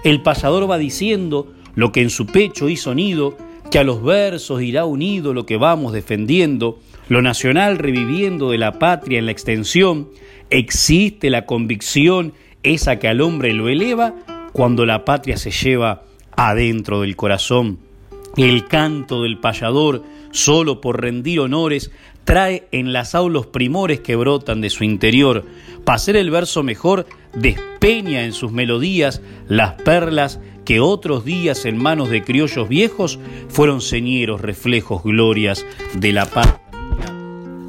El 0.03 0.21
payador 0.21 0.69
va 0.69 0.77
diciendo 0.77 1.53
lo 1.75 1.91
que 1.91 2.01
en 2.01 2.09
su 2.09 2.25
pecho 2.25 2.69
hizo 2.69 2.93
nido, 2.93 3.37
que 3.71 3.79
a 3.79 3.83
los 3.83 4.03
versos 4.03 4.61
irá 4.61 4.85
unido 4.85 5.33
lo 5.33 5.45
que 5.45 5.57
vamos 5.57 5.93
defendiendo, 5.93 6.79
lo 7.09 7.21
nacional 7.21 7.77
reviviendo 7.77 8.51
de 8.51 8.57
la 8.57 8.79
patria 8.79 9.19
en 9.19 9.25
la 9.25 9.31
extensión, 9.31 10.09
existe 10.49 11.29
la 11.29 11.45
convicción 11.45 12.33
esa 12.61 12.97
que 12.99 13.07
al 13.07 13.21
hombre 13.21 13.53
lo 13.53 13.67
eleva 13.69 14.15
cuando 14.53 14.85
la 14.85 15.03
patria 15.05 15.37
se 15.37 15.51
lleva 15.51 16.03
adentro 16.35 17.01
del 17.01 17.15
corazón. 17.15 17.79
El 18.37 18.67
canto 18.67 19.23
del 19.23 19.39
payador, 19.39 20.03
solo 20.31 20.81
por 20.81 21.01
rendir 21.01 21.39
honores, 21.39 21.91
trae 22.23 22.67
en 22.71 22.93
las 22.93 23.15
aulos 23.15 23.47
primores 23.47 23.99
que 23.99 24.15
brotan 24.15 24.61
de 24.61 24.69
su 24.69 24.83
interior. 24.83 25.45
Para 25.83 25.97
hacer 25.97 26.15
el 26.15 26.31
verso 26.31 26.63
mejor, 26.63 27.05
despeña 27.33 28.23
en 28.23 28.33
sus 28.33 28.51
melodías 28.51 29.21
las 29.47 29.73
perlas 29.73 30.39
que 30.65 30.79
otros 30.79 31.25
días 31.25 31.65
en 31.65 31.77
manos 31.77 32.09
de 32.09 32.23
criollos 32.23 32.69
viejos 32.69 33.19
fueron 33.49 33.81
señeros, 33.81 34.41
reflejos, 34.41 35.03
glorias 35.03 35.65
de 35.93 36.13
la 36.13 36.25
paz. 36.25 36.55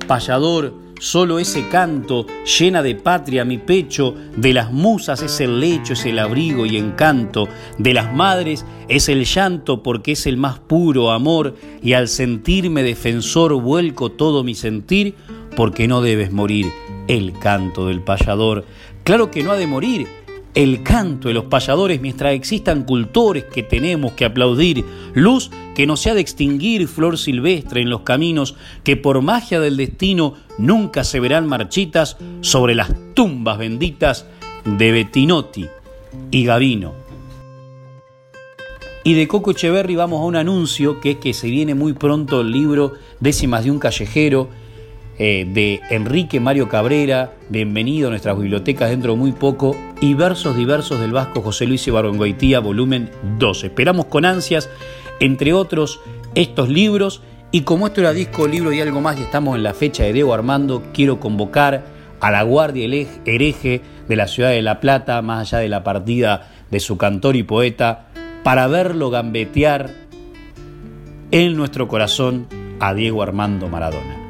Payador, 0.07 0.85
Solo 1.01 1.39
ese 1.39 1.69
canto 1.69 2.25
llena 2.59 2.83
de 2.83 2.95
patria 2.95 3.45
mi 3.45 3.59
pecho, 3.59 4.15
de 4.37 4.55
las 4.55 4.73
musas 4.73 5.21
es 5.23 5.41
el 5.41 5.61
lecho, 5.61 5.93
es 5.93 6.07
el 6.07 6.19
abrigo 6.19 6.65
y 6.65 6.79
encanto, 6.79 7.47
de 7.77 7.93
las 7.93 8.15
madres 8.15 8.65
es 8.89 9.11
el 9.11 9.25
llanto 9.25 9.83
porque 9.83 10.13
es 10.13 10.27
el 10.27 10.37
más 10.37 10.61
puro 10.61 11.11
amor, 11.11 11.57
y 11.83 11.93
al 11.93 12.09
sentirme 12.09 12.83
defensor 12.83 13.53
vuelco 13.61 14.13
todo 14.13 14.45
mi 14.45 14.55
sentir, 14.55 15.15
porque 15.57 15.89
no 15.89 16.01
debes 16.01 16.33
morir 16.33 16.73
el 17.07 17.39
canto 17.39 17.87
del 17.87 18.01
payador. 18.01 18.65
Claro 19.05 19.31
que 19.31 19.43
no 19.43 19.53
ha 19.53 19.57
de 19.57 19.67
morir, 19.67 20.09
el 20.55 20.83
canto 20.83 21.29
de 21.29 21.35
los 21.35 21.45
payadores 21.45 22.01
mientras 22.01 22.33
existan 22.33 22.85
cultores 22.85 23.45
que 23.45 23.63
tenemos 23.63 24.13
que 24.13 24.25
aplaudir, 24.25 24.83
luz 25.13 25.51
que 25.75 25.87
no 25.87 25.99
se 25.99 26.11
ha 26.11 26.15
de 26.15 26.23
extinguir, 26.23 26.89
flor 26.89 27.19
silvestre 27.19 27.83
en 27.83 27.91
los 27.91 28.01
caminos 28.01 28.55
que 28.83 28.97
por 28.97 29.21
magia 29.21 29.61
del 29.61 29.77
destino 29.77 30.35
nunca 30.57 31.05
se 31.05 31.21
verán 31.21 31.47
marchitas 31.47 32.17
sobre 32.41 32.75
las 32.75 32.95
tumbas 33.13 33.59
benditas 33.59 34.27
de 34.65 34.93
Bettinotti 34.93 35.67
y 36.31 36.45
Gavino. 36.45 36.95
Y 39.03 39.13
de 39.13 39.29
Coco 39.29 39.51
Echeverry 39.51 39.97
vamos 39.97 40.21
a 40.23 40.25
un 40.25 40.37
anuncio 40.37 41.01
que 41.01 41.11
es 41.11 41.17
que 41.19 41.35
se 41.35 41.51
viene 41.51 41.75
muy 41.75 41.93
pronto 41.93 42.41
el 42.41 42.53
libro 42.53 42.95
Décimas 43.21 43.65
de 43.65 43.71
un 43.71 43.79
callejero, 43.79 44.49
eh, 45.19 45.47
de 45.49 45.81
Enrique 45.91 46.41
Mario 46.41 46.69
Cabrera, 46.69 47.35
bienvenido 47.49 48.09
a 48.09 48.11
nuestras 48.11 48.37
bibliotecas 48.37 48.91
dentro 48.91 49.13
de 49.13 49.19
muy 49.19 49.33
poco, 49.33 49.77
y 50.01 50.15
versos 50.15 50.57
diversos 50.57 50.99
del 50.99 51.13
vasco 51.13 51.41
José 51.41 51.67
Luis 51.67 51.87
Ibargüengoitía, 51.87 52.59
volumen 52.59 53.11
2. 53.39 53.65
Esperamos 53.65 54.07
con 54.07 54.25
ansias, 54.25 54.69
entre 55.21 55.53
otros, 55.53 56.01
estos 56.35 56.69
libros, 56.69 57.23
y 57.53 57.61
como 57.61 57.87
esto 57.87 58.01
era 58.01 58.13
disco, 58.13 58.49
libro 58.49 58.73
y 58.73 58.81
algo 58.81 59.01
más, 59.01 59.19
y 59.19 59.23
estamos 59.23 59.57
en 59.57 59.63
la 59.63 59.75
fecha 59.75 60.03
de 60.03 60.13
Diego 60.13 60.35
Armando, 60.35 60.83
quiero 60.93 61.21
convocar 61.21 61.85
a 62.21 62.31
la 62.31 62.43
guardia 62.43 62.87
hereje 63.25 63.83
de 64.09 64.17
la 64.17 64.27
ciudad 64.27 64.51
de 64.51 64.63
La 64.63 64.81
Plata, 64.81 65.23
más 65.23 65.53
allá 65.53 65.59
de 65.63 65.69
la 65.69 65.85
partida 65.85 66.51
de 66.71 66.81
su 66.81 66.97
cantor 66.97 67.37
y 67.37 67.45
poeta, 67.45 68.07
para 68.43 68.67
verlo 68.67 69.11
gambetear 69.11 69.91
en 71.31 71.57
nuestro 71.57 71.87
corazón 71.87 72.47
a 72.81 72.95
Diego 72.95 73.23
Armando 73.23 73.69
Maradona 73.69 74.24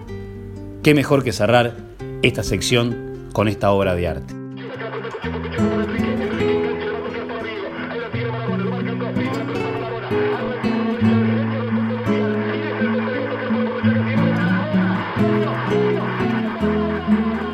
qué 0.84 0.92
mejor 0.92 1.24
que 1.24 1.32
cerrar 1.32 1.74
esta 2.20 2.42
sección 2.42 3.30
con 3.32 3.48
esta 3.48 3.70
obra 3.70 3.94
de 3.94 4.06
arte. 4.06 4.34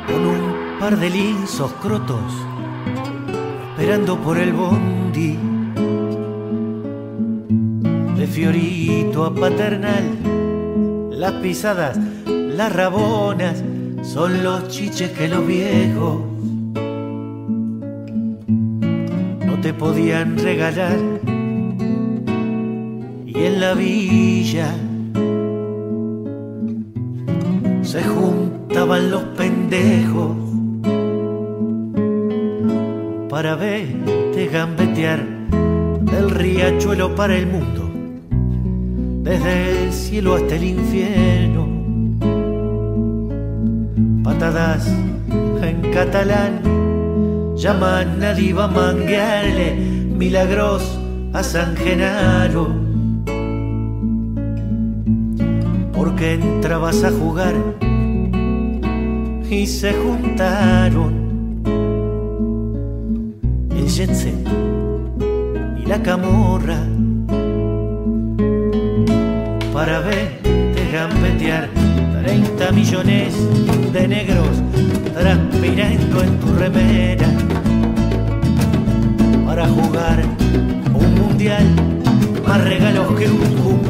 Con 0.09 0.27
un 0.27 0.79
par 0.81 0.97
de 0.97 1.11
lisos 1.11 1.73
crotos, 1.75 2.33
esperando 3.71 4.19
por 4.19 4.39
el 4.39 4.53
bondi. 4.53 5.39
De 8.17 8.27
Fiorito 8.27 9.25
a 9.25 9.33
Paternal, 9.33 11.11
las 11.13 11.33
pisadas 11.35 11.97
las 12.61 12.77
rabonas, 12.77 13.65
son 14.03 14.43
los 14.43 14.69
chiches 14.69 15.13
que 15.13 15.29
los 15.29 15.47
viejos 15.47 16.21
no 19.47 19.61
te 19.63 19.73
podían 19.73 20.37
regalar. 20.37 20.99
Y 23.25 23.45
en 23.47 23.61
la 23.61 23.73
villa 23.73 24.75
se 27.81 28.03
juntaban 28.03 29.11
los 29.11 29.23
pendejos 29.39 30.37
para 33.31 33.55
verte 33.55 34.49
gambetear 34.53 35.25
del 36.13 36.29
riachuelo 36.29 37.15
para 37.15 37.39
el 37.39 37.47
mundo, 37.47 37.91
desde 39.23 39.85
el 39.85 39.93
cielo 39.95 40.35
hasta 40.35 40.57
el 40.57 40.65
infierno. 40.65 41.80
Patadas 44.23 44.87
en 45.63 45.91
catalán 45.93 46.61
llaman 47.57 48.23
a 48.23 48.35
diva 48.35 48.69
manguearle 48.69 49.75
milagros 49.75 50.99
a 51.33 51.43
San 51.43 51.75
Genaro. 51.77 52.69
Porque 55.95 56.35
entrabas 56.35 57.03
a 57.03 57.11
jugar 57.11 57.55
y 59.51 59.67
se 59.67 59.93
juntaron 59.95 61.63
el 63.71 63.87
jet 63.89 64.11
y 65.83 65.87
la 65.87 66.03
camorra 66.03 66.79
para 69.73 70.01
verte 70.01 70.91
gambetear 70.93 71.80
30 72.31 72.71
millones 72.71 73.35
de 73.93 74.07
negros 74.07 74.47
transpirando 75.15 76.23
en 76.23 76.39
tu 76.39 76.55
remera 76.55 77.27
para 79.45 79.67
jugar 79.67 80.23
un 80.95 81.15
mundial 81.17 81.67
más 82.47 82.63
regalos 82.63 83.19
que 83.19 83.29
un 83.29 83.57
cumpleaños 83.65 83.90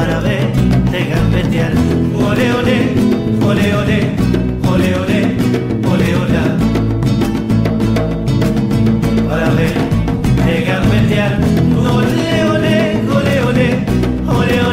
para 0.00 0.18
verte 0.20 1.04
gambetear. 1.10 1.72
Ole, 2.14 2.52
ole, 2.58 2.76
ole, 3.48 3.66
ole, 3.80 4.06
ole, 4.70 4.88
ole, 5.02 5.20
ole, 5.92 6.08
ole. 6.22 6.40
Para 9.28 9.48
verte 9.58 10.54
gambetear. 10.68 11.32
Ole, 11.96 12.30
ole, 12.54 12.76
ole, 13.16 13.34
ole, 13.48 13.70
ole, 14.30 14.69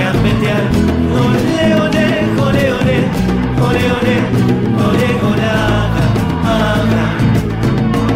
gambetear. 0.00 0.64
Ole, 1.24 1.66
ole, 1.84 2.04
ole, 2.46 2.64
ole, 2.78 2.96
ole, 3.66 4.16
ole, 4.86 5.08
ole. 5.28 5.50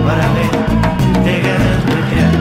Para 0.06 0.26
ver 0.34 0.52
de 1.24 1.34
gambetear. 1.44 2.32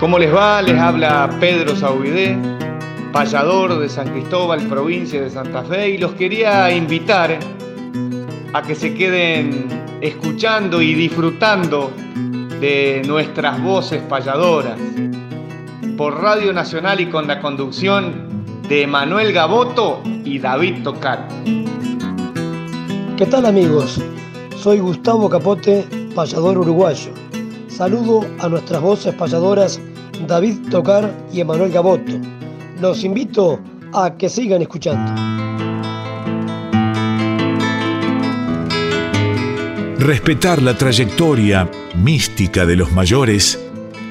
¿Cómo 0.00 0.18
les 0.18 0.34
va? 0.34 0.60
Les 0.62 0.78
habla 0.78 1.30
Pedro 1.40 1.74
Saubidé, 1.76 2.36
payador 3.14 3.78
de 3.78 3.88
San 3.88 4.08
Cristóbal, 4.08 4.66
provincia 4.66 5.22
de 5.22 5.30
Santa 5.30 5.62
Fe, 5.62 5.90
y 5.90 5.98
los 5.98 6.14
quería 6.14 6.74
invitar 6.74 7.38
a 8.52 8.62
que 8.62 8.74
se 8.74 8.92
queden 8.92 9.68
escuchando 10.00 10.82
y 10.82 10.94
disfrutando 10.94 11.92
de 12.60 13.02
nuestras 13.06 13.62
voces 13.62 14.02
payadoras 14.02 14.76
por 15.96 16.20
Radio 16.20 16.52
Nacional 16.52 17.00
y 17.00 17.06
con 17.06 17.28
la 17.28 17.40
conducción 17.40 18.44
de 18.68 18.84
Manuel 18.88 19.32
Gaboto 19.32 20.02
y 20.24 20.40
David 20.40 20.82
Tocar. 20.82 21.28
¿Qué 23.16 23.26
tal 23.26 23.46
amigos? 23.46 24.02
Soy 24.56 24.80
Gustavo 24.80 25.30
Capote, 25.30 25.86
payador 26.16 26.58
uruguayo. 26.58 27.12
Saludo 27.68 28.26
a 28.40 28.48
nuestras 28.48 28.82
voces 28.82 29.14
payadoras 29.14 29.80
David 30.26 30.68
Tocar 30.68 31.14
y 31.32 31.40
Emanuel 31.42 31.70
Gaboto. 31.70 32.33
Los 32.84 33.02
invito 33.02 33.58
a 33.94 34.14
que 34.18 34.28
sigan 34.28 34.60
escuchando. 34.60 35.10
Respetar 39.98 40.60
la 40.60 40.76
trayectoria 40.76 41.70
mística 41.94 42.66
de 42.66 42.76
los 42.76 42.92
mayores 42.92 43.58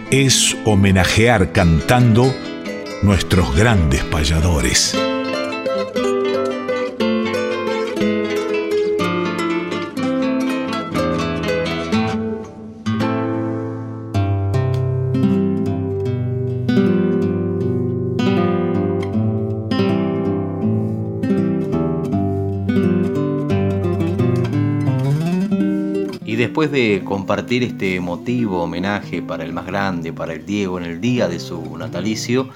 es 0.10 0.58
homenajear 0.66 1.52
cantando 1.52 2.34
nuestros 3.04 3.56
grandes 3.56 4.04
payadores. 4.06 4.98
De 26.74 27.04
compartir 27.06 27.62
este 27.62 27.96
emotivo 27.96 28.64
homenaje 28.64 29.22
para 29.22 29.46
el 29.46 29.54
más 29.54 29.68
grande, 29.68 30.12
para 30.12 30.34
el 30.34 30.44
Diego, 30.44 30.80
en 30.80 30.86
el 30.86 31.00
día 31.00 31.28
de 31.28 31.40
su 31.40 31.78
natalicio, 31.78 32.50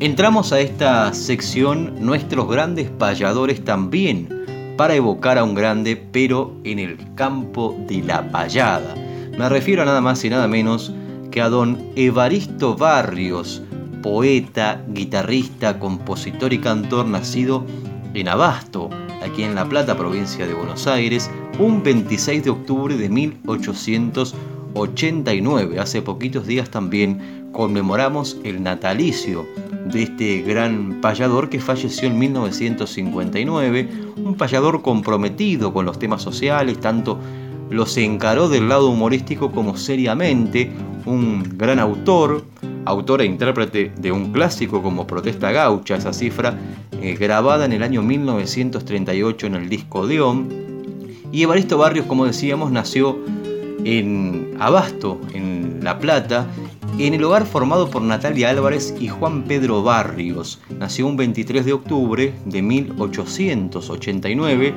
entramos 0.00 0.54
a 0.54 0.60
esta 0.60 1.12
sección 1.12 1.94
Nuestros 2.00 2.48
grandes 2.48 2.88
payadores 2.88 3.62
también, 3.62 4.74
para 4.78 4.94
evocar 4.94 5.36
a 5.36 5.44
un 5.44 5.54
grande, 5.54 5.96
pero 5.96 6.56
en 6.64 6.78
el 6.78 6.96
campo 7.14 7.76
de 7.86 8.02
la 8.02 8.32
payada. 8.32 8.94
Me 9.36 9.46
refiero 9.50 9.82
a 9.82 9.84
nada 9.84 10.00
más 10.00 10.24
y 10.24 10.30
nada 10.30 10.48
menos 10.48 10.90
que 11.30 11.42
a 11.42 11.50
don 11.50 11.78
Evaristo 11.94 12.74
Barrios, 12.74 13.62
poeta, 14.02 14.82
guitarrista, 14.88 15.78
compositor 15.78 16.54
y 16.54 16.58
cantor 16.58 17.06
nacido 17.06 17.66
en 18.14 18.28
Abasto, 18.28 18.88
aquí 19.22 19.42
en 19.42 19.54
La 19.54 19.68
Plata, 19.68 19.94
provincia 19.94 20.46
de 20.46 20.54
Buenos 20.54 20.86
Aires, 20.86 21.30
un 21.58 21.82
26 21.82 22.44
de 22.44 22.50
octubre 22.50 22.96
de 22.96 23.08
1889. 23.08 25.78
Hace 25.78 26.02
poquitos 26.02 26.46
días 26.46 26.68
también 26.70 27.48
conmemoramos 27.52 28.38
el 28.44 28.62
natalicio 28.62 29.46
de 29.92 30.04
este 30.04 30.42
gran 30.42 31.00
payador 31.00 31.50
que 31.50 31.60
falleció 31.60 32.08
en 32.08 32.18
1959, 32.18 33.88
un 34.16 34.36
payador 34.36 34.82
comprometido 34.82 35.72
con 35.72 35.84
los 35.84 35.98
temas 35.98 36.22
sociales, 36.22 36.80
tanto 36.80 37.18
los 37.70 37.96
encaró 37.96 38.48
del 38.48 38.68
lado 38.68 38.90
humorístico 38.90 39.50
como 39.50 39.76
seriamente, 39.76 40.70
un 41.04 41.56
gran 41.56 41.78
autor, 41.78 42.44
autor 42.84 43.22
e 43.22 43.26
intérprete 43.26 43.92
de 43.96 44.12
un 44.12 44.32
clásico 44.32 44.82
como 44.82 45.06
Protesta 45.06 45.52
Gaucha, 45.52 45.96
esa 45.96 46.12
cifra 46.12 46.56
eh, 47.00 47.16
grabada 47.18 47.64
en 47.64 47.72
el 47.72 47.82
año 47.82 48.02
1938 48.02 49.46
en 49.46 49.54
el 49.54 49.68
disco 49.68 50.06
Deón. 50.06 50.71
Y 51.32 51.42
Evaristo 51.42 51.78
Barrios, 51.78 52.04
como 52.04 52.26
decíamos, 52.26 52.70
nació 52.70 53.18
en 53.84 54.54
Abasto, 54.60 55.18
en 55.32 55.80
La 55.82 55.98
Plata, 55.98 56.46
en 56.98 57.14
el 57.14 57.24
hogar 57.24 57.46
formado 57.46 57.88
por 57.88 58.02
Natalia 58.02 58.50
Álvarez 58.50 58.94
y 59.00 59.08
Juan 59.08 59.44
Pedro 59.44 59.82
Barrios. 59.82 60.60
Nació 60.78 61.06
un 61.06 61.16
23 61.16 61.64
de 61.64 61.72
octubre 61.72 62.34
de 62.44 62.60
1889. 62.60 64.74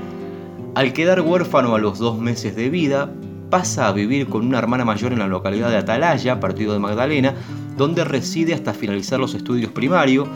Al 0.75 0.93
quedar 0.93 1.19
huérfano 1.19 1.75
a 1.75 1.79
los 1.79 1.99
dos 1.99 2.17
meses 2.19 2.55
de 2.55 2.69
vida, 2.69 3.11
pasa 3.49 3.89
a 3.89 3.91
vivir 3.91 4.27
con 4.27 4.47
una 4.47 4.57
hermana 4.57 4.85
mayor 4.85 5.11
en 5.11 5.19
la 5.19 5.27
localidad 5.27 5.69
de 5.69 5.75
Atalaya, 5.75 6.39
partido 6.39 6.71
de 6.71 6.79
Magdalena, 6.79 7.33
donde 7.75 8.05
reside 8.05 8.53
hasta 8.53 8.73
finalizar 8.73 9.19
los 9.19 9.33
estudios 9.33 9.73
primarios 9.73 10.29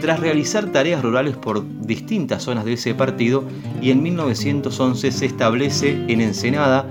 tras 0.00 0.20
realizar 0.20 0.66
tareas 0.66 1.02
rurales 1.02 1.36
por 1.36 1.64
distintas 1.80 2.42
zonas 2.42 2.64
de 2.64 2.74
ese 2.74 2.94
partido 2.94 3.44
y 3.80 3.90
en 3.90 4.02
1911 4.02 5.12
se 5.12 5.26
establece 5.26 5.90
en 6.08 6.20
Ensenada 6.20 6.86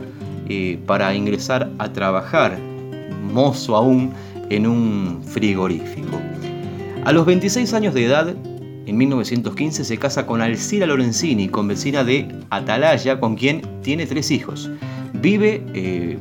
eh, 0.50 0.80
para 0.86 1.13
ingresar 1.13 1.70
a 1.78 1.91
trabajar, 1.91 2.58
mozo 3.34 3.76
aún, 3.76 4.13
en 4.50 4.65
un 4.65 5.22
frigorífico. 5.26 6.20
A 7.04 7.12
los 7.12 7.26
26 7.26 7.74
años 7.74 7.93
de 7.93 8.06
edad, 8.06 8.36
en 8.86 8.98
1915 8.98 9.84
se 9.84 9.98
casa 9.98 10.26
con 10.26 10.41
Alcira 10.41 10.86
Lorenzini, 10.86 11.50
convecina 11.50 12.04
de 12.04 12.28
Atalaya, 12.50 13.20
con 13.20 13.36
quien 13.36 13.62
tiene 13.82 14.06
tres 14.06 14.32
hijos. 14.32 14.70
Vive 15.13 15.63
eh, 15.74 16.17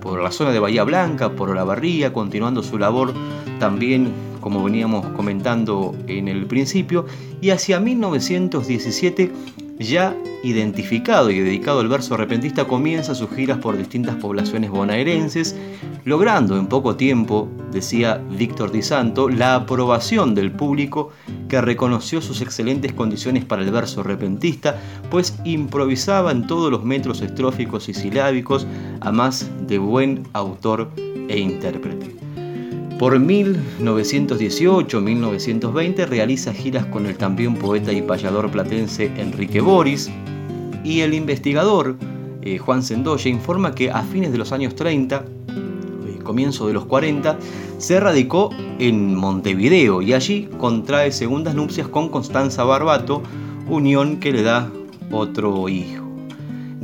por 0.00 0.22
la 0.22 0.30
zona 0.30 0.52
de 0.52 0.60
Bahía 0.60 0.84
Blanca, 0.84 1.30
por 1.30 1.50
Olavarría, 1.50 2.12
continuando 2.12 2.62
su 2.62 2.78
labor 2.78 3.12
también 3.58 4.12
como 4.40 4.62
veníamos 4.62 5.06
comentando 5.08 5.94
en 6.06 6.28
el 6.28 6.46
principio, 6.46 7.06
y 7.40 7.50
hacia 7.50 7.80
1917 7.80 9.30
ya 9.78 10.16
identificado 10.42 11.30
y 11.30 11.40
dedicado 11.40 11.80
al 11.80 11.88
verso 11.88 12.16
repentista 12.16 12.66
comienza 12.66 13.14
sus 13.14 13.30
giras 13.30 13.58
por 13.58 13.76
distintas 13.76 14.16
poblaciones 14.16 14.70
bonaerenses, 14.70 15.56
logrando 16.04 16.56
en 16.56 16.66
poco 16.66 16.96
tiempo, 16.96 17.48
decía 17.72 18.22
Víctor 18.30 18.70
Di 18.72 18.82
Santo, 18.82 19.28
la 19.28 19.54
aprobación 19.54 20.34
del 20.34 20.52
público 20.52 21.10
que 21.48 21.60
reconoció 21.60 22.20
sus 22.20 22.40
excelentes 22.40 22.92
condiciones 22.92 23.44
para 23.44 23.62
el 23.62 23.70
verso 23.70 24.02
repentista, 24.02 24.80
pues 25.10 25.36
improvisaba 25.44 26.30
en 26.32 26.46
todos 26.46 26.70
los 26.70 26.84
metros 26.84 27.20
estróficos 27.20 27.88
y 27.88 27.94
silábicos, 27.94 28.66
a 29.00 29.12
más 29.12 29.50
de 29.66 29.78
buen 29.78 30.24
autor 30.32 30.90
e 31.28 31.38
intérprete. 31.38 32.27
Por 32.98 33.18
1918-1920 33.20 36.06
realiza 36.06 36.52
giras 36.52 36.84
con 36.86 37.06
el 37.06 37.16
también 37.16 37.54
poeta 37.54 37.92
y 37.92 38.02
payador 38.02 38.50
platense 38.50 39.12
Enrique 39.16 39.60
Boris 39.60 40.10
y 40.82 41.02
el 41.02 41.14
investigador 41.14 41.94
eh, 42.42 42.58
Juan 42.58 42.82
Sendoya 42.82 43.30
informa 43.30 43.72
que 43.74 43.92
a 43.92 44.02
fines 44.02 44.32
de 44.32 44.38
los 44.38 44.50
años 44.50 44.74
30, 44.74 45.16
eh, 45.16 45.22
comienzo 46.24 46.66
de 46.66 46.72
los 46.72 46.86
40, 46.86 47.38
se 47.78 48.00
radicó 48.00 48.50
en 48.80 49.14
Montevideo 49.14 50.02
y 50.02 50.14
allí 50.14 50.48
contrae 50.58 51.12
segundas 51.12 51.54
nupcias 51.54 51.86
con 51.86 52.08
Constanza 52.08 52.64
Barbato, 52.64 53.22
unión 53.68 54.18
que 54.18 54.32
le 54.32 54.42
da 54.42 54.72
otro 55.12 55.68
hijo. 55.68 56.07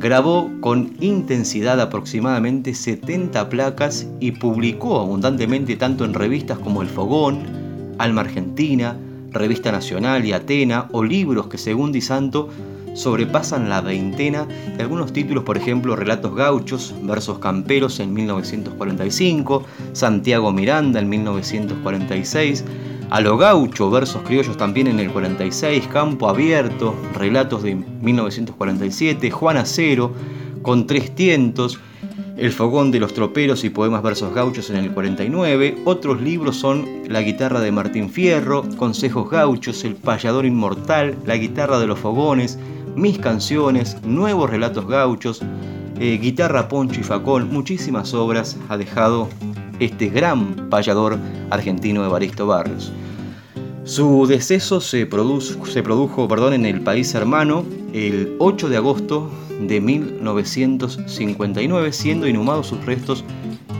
Grabó 0.04 0.50
con 0.60 0.92
intensidad 1.00 1.80
aproximadamente 1.80 2.74
70 2.74 3.48
placas 3.48 4.06
y 4.20 4.32
publicó 4.32 5.00
abundantemente 5.00 5.76
tanto 5.76 6.04
en 6.04 6.12
revistas 6.12 6.58
como 6.58 6.82
El 6.82 6.90
Fogón, 6.90 7.94
Alma 7.96 8.20
Argentina, 8.20 8.98
Revista 9.30 9.72
Nacional 9.72 10.26
y 10.26 10.34
Atena, 10.34 10.88
o 10.92 11.02
libros 11.02 11.46
que 11.46 11.56
según 11.56 11.90
Di 11.90 12.02
Santo 12.02 12.50
sobrepasan 12.92 13.70
la 13.70 13.80
veintena 13.80 14.46
de 14.76 14.82
algunos 14.82 15.14
títulos, 15.14 15.44
por 15.44 15.56
ejemplo, 15.56 15.96
Relatos 15.96 16.34
Gauchos, 16.34 16.94
Versos 17.00 17.38
Camperos 17.38 17.98
en 17.98 18.12
1945, 18.12 19.64
Santiago 19.94 20.52
Miranda 20.52 21.00
en 21.00 21.08
1946, 21.08 22.62
a 23.10 23.20
lo 23.20 23.36
gaucho, 23.36 23.90
versos 23.90 24.22
criollos 24.22 24.56
también 24.56 24.86
en 24.86 24.98
el 25.00 25.10
46, 25.10 25.86
Campo 25.88 26.28
Abierto, 26.28 26.94
relatos 27.14 27.62
de 27.62 27.74
1947, 27.74 29.30
Juan 29.30 29.56
Acero, 29.56 30.12
con 30.62 30.86
tres 30.86 31.14
tientos, 31.14 31.78
El 32.36 32.52
Fogón 32.52 32.90
de 32.90 33.00
los 33.00 33.14
Troperos 33.14 33.64
y 33.64 33.70
Poemas 33.70 34.02
Versos 34.02 34.34
Gauchos 34.34 34.70
en 34.70 34.76
el 34.76 34.92
49. 34.92 35.76
Otros 35.84 36.20
libros 36.20 36.56
son 36.56 36.86
La 37.06 37.20
guitarra 37.20 37.60
de 37.60 37.70
Martín 37.70 38.10
Fierro, 38.10 38.64
Consejos 38.76 39.30
Gauchos, 39.30 39.84
El 39.84 39.94
Payador 39.94 40.46
Inmortal, 40.46 41.16
La 41.26 41.36
guitarra 41.36 41.78
de 41.78 41.86
los 41.86 41.98
Fogones, 41.98 42.58
Mis 42.96 43.18
Canciones, 43.18 43.96
Nuevos 44.04 44.50
Relatos 44.50 44.88
Gauchos, 44.88 45.42
eh, 46.00 46.18
Guitarra 46.20 46.66
Poncho 46.66 47.00
y 47.00 47.04
Facón, 47.04 47.52
muchísimas 47.52 48.14
obras 48.14 48.58
ha 48.68 48.76
dejado 48.76 49.28
este 49.80 50.08
gran 50.08 50.68
payador 50.70 51.18
argentino 51.50 52.04
Evaristo 52.04 52.46
Barrios. 52.46 52.92
Su 53.84 54.26
deceso 54.26 54.80
se, 54.80 55.06
produjo, 55.06 56.26
perdón, 56.26 56.54
en 56.54 56.64
el 56.64 56.80
país 56.80 57.14
hermano 57.14 57.66
el 57.92 58.34
8 58.38 58.70
de 58.70 58.78
agosto 58.78 59.30
de 59.60 59.78
1959, 59.80 61.92
siendo 61.92 62.26
inhumados 62.26 62.68
sus 62.68 62.82
restos 62.86 63.24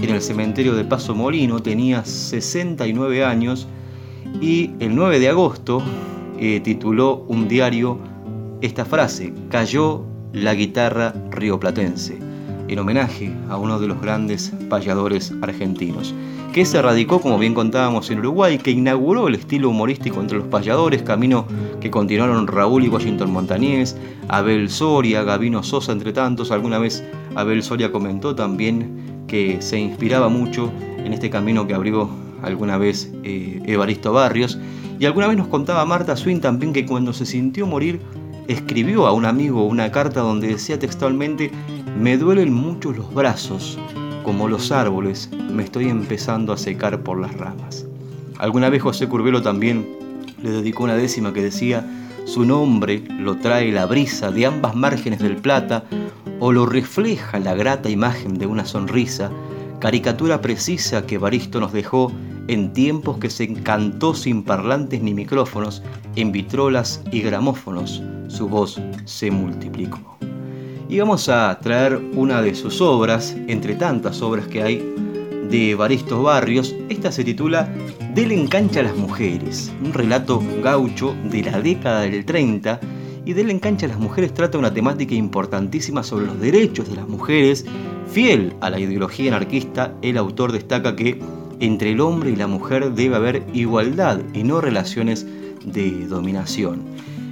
en 0.02 0.11
el 0.11 0.20
cementerio 0.20 0.74
de 0.74 0.85
Paso 0.85 1.14
Molino. 1.14 1.61
Tenía 1.61 2.04
69 2.04 3.24
años 3.24 3.66
y 4.40 4.72
el 4.78 4.94
9 4.94 5.18
de 5.20 5.30
agosto 5.30 5.83
eh, 6.38 6.61
tituló 6.61 7.24
un 7.28 7.48
diario 7.48 7.98
esta 8.61 8.85
frase, 8.85 9.33
cayó 9.48 10.04
la 10.33 10.54
guitarra 10.54 11.14
rioplatense. 11.30 12.23
En 12.68 12.79
homenaje 12.79 13.33
a 13.48 13.57
uno 13.57 13.79
de 13.79 13.87
los 13.87 14.00
grandes 14.00 14.53
payadores 14.68 15.33
argentinos, 15.42 16.14
que 16.53 16.64
se 16.64 16.81
radicó, 16.81 17.20
como 17.20 17.38
bien 17.38 17.53
contábamos, 17.53 18.11
en 18.11 18.20
Uruguay, 18.20 18.59
que 18.59 18.70
inauguró 18.70 19.27
el 19.29 19.35
estilo 19.35 19.70
humorístico 19.70 20.20
entre 20.20 20.38
los 20.38 20.46
payadores, 20.46 21.03
camino 21.03 21.46
que 21.81 21.90
continuaron 21.90 22.46
Raúl 22.46 22.85
y 22.85 22.88
Washington 22.88 23.33
Montañés, 23.33 23.96
Abel 24.29 24.70
Soria, 24.70 25.24
Gavino 25.24 25.62
Sosa, 25.62 25.92
entre 25.92 26.12
tantos. 26.12 26.53
Alguna 26.53 26.79
vez 26.79 27.05
Abel 27.35 27.62
Soria 27.62 27.90
comentó 27.90 28.37
también 28.37 29.24
que 29.27 29.61
se 29.61 29.79
inspiraba 29.81 30.29
mucho 30.29 30.70
en 31.05 31.12
este 31.12 31.29
camino 31.29 31.66
que 31.66 31.74
abrió 31.74 32.09
alguna 32.42 32.79
vez 32.79 33.12
eh, 33.24 33.61
Evaristo 33.66 34.12
Barrios. 34.12 34.59
Y 35.00 35.07
alguna 35.07 35.27
vez 35.27 35.37
nos 35.37 35.48
contaba 35.48 35.85
Marta 35.85 36.16
Swin 36.16 36.40
también 36.40 36.72
que 36.72 36.87
cuando 36.87 37.12
se 37.12 37.27
sintió 37.27 37.66
morir, 37.66 38.00
escribió 38.46 39.07
a 39.07 39.12
un 39.12 39.24
amigo 39.24 39.66
una 39.66 39.90
carta 39.90 40.20
donde 40.20 40.48
decía 40.48 40.79
textualmente, 40.79 41.50
me 41.98 42.16
duelen 42.16 42.52
mucho 42.52 42.92
los 42.92 43.12
brazos, 43.14 43.78
como 44.24 44.48
los 44.48 44.72
árboles, 44.72 45.30
me 45.50 45.62
estoy 45.62 45.88
empezando 45.88 46.52
a 46.52 46.59
secar 46.59 47.02
por 47.02 47.20
las 47.20 47.37
ramas. 47.37 47.87
Alguna 48.38 48.68
vez 48.68 48.83
José 48.83 49.09
Curbelo 49.09 49.42
también 49.42 49.87
le 50.42 50.50
dedicó 50.50 50.85
una 50.85 50.96
décima 50.96 51.33
que 51.33 51.42
decía, 51.42 51.87
su 52.24 52.44
nombre 52.44 53.04
lo 53.09 53.37
trae 53.37 53.70
la 53.70 53.87
brisa 53.87 54.30
de 54.30 54.46
ambas 54.46 54.74
márgenes 54.74 55.20
del 55.20 55.37
plata 55.37 55.85
o 56.40 56.52
lo 56.52 56.66
refleja 56.66 57.38
la 57.38 57.54
grata 57.54 57.88
imagen 57.88 58.38
de 58.38 58.46
una 58.46 58.64
sonrisa, 58.64 59.30
caricatura 59.78 60.40
precisa 60.40 61.07
que 61.07 61.18
Baristo 61.18 61.61
nos 61.61 61.72
dejó 61.72 62.11
en 62.48 62.72
tiempos 62.72 63.18
que 63.18 63.30
se 63.30 63.44
encantó 63.44 64.14
sin 64.14 64.42
parlantes 64.42 65.00
ni 65.00 65.14
micrófonos, 65.14 65.83
en 66.16 66.33
vitrolas 66.33 67.02
y 67.12 67.20
gramófonos, 67.20 68.02
su 68.28 68.48
voz 68.48 68.80
se 69.04 69.30
multiplicó. 69.30 70.13
Y 70.88 70.99
vamos 70.99 71.31
a 71.31 71.59
traer 71.61 71.99
una 72.14 72.42
de 72.42 72.55
sus 72.55 72.81
obras, 72.83 73.35
entre 73.49 73.75
tantas 73.75 74.20
obras 74.20 74.47
que 74.47 74.62
hay 74.62 74.94
de 75.51 75.75
Baristos 75.75 76.23
Barrios. 76.23 76.75
Esta 76.90 77.11
se 77.11 77.25
titula 77.25 77.73
Del 78.14 78.33
engancha 78.33 78.81
a 78.81 78.85
las 78.85 78.97
mujeres, 78.97 79.73
un 79.83 79.94
relato 79.94 80.42
gaucho 80.62 81.16
de 81.31 81.42
la 81.42 81.61
década 81.61 82.03
del 82.03 82.25
30. 82.27 82.81
Y 83.25 83.33
Del 83.33 83.51
engancha 83.51 83.87
a 83.87 83.88
las 83.88 83.99
mujeres 83.99 84.35
trata 84.35 84.59
una 84.59 84.75
temática 84.75 85.14
importantísima 85.14 86.03
sobre 86.03 86.27
los 86.27 86.38
derechos 86.38 86.90
de 86.90 86.97
las 86.97 87.09
mujeres. 87.09 87.64
Fiel 88.11 88.55
a 88.61 88.68
la 88.68 88.79
ideología 88.79 89.35
anarquista, 89.35 89.94
el 90.03 90.18
autor 90.18 90.53
destaca 90.53 90.94
que 90.94 91.18
entre 91.61 91.92
el 91.92 92.01
hombre 92.01 92.31
y 92.31 92.37
la 92.37 92.47
mujer 92.47 92.92
debe 92.92 93.16
haber 93.16 93.42
igualdad 93.55 94.20
y 94.35 94.42
no 94.42 94.61
relaciones 94.61 95.27
de 95.64 96.07
dominación. 96.07 96.83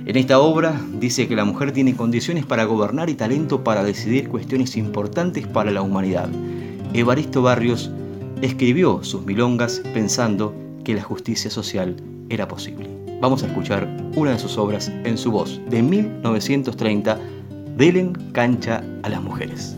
En 0.05 0.17
esta 0.17 0.41
obra 0.41 0.81
dice 0.99 1.29
que 1.29 1.37
la 1.37 1.45
mujer 1.45 1.71
tiene 1.71 1.95
condiciones 1.95 2.45
para 2.45 2.65
gobernar 2.65 3.09
y 3.09 3.15
talento 3.15 3.63
para 3.63 3.85
decidir 3.85 4.29
cuestiones 4.29 4.77
importantes 4.77 5.47
para 5.47 5.71
la 5.71 5.81
humanidad. 5.81 6.29
Evaristo 6.93 7.43
Barrios 7.43 7.89
escribió 8.41 9.05
sus 9.05 9.25
milongas 9.25 9.81
pensando 9.95 10.53
que 10.83 10.95
la 10.95 11.03
justicia 11.03 11.51
social 11.51 11.97
era 12.29 12.49
posible. 12.49 12.89
Vamos 13.21 13.45
a 13.45 13.47
escuchar 13.47 13.89
una 14.17 14.33
de 14.33 14.39
sus 14.41 14.59
obras 14.59 14.89
en 15.05 15.17
su 15.17 15.31
voz 15.31 15.61
de 15.71 15.81
1930, 15.81 17.21
Delen 17.77 18.13
cancha 18.33 18.83
a 19.05 19.09
las 19.09 19.23
mujeres. 19.23 19.77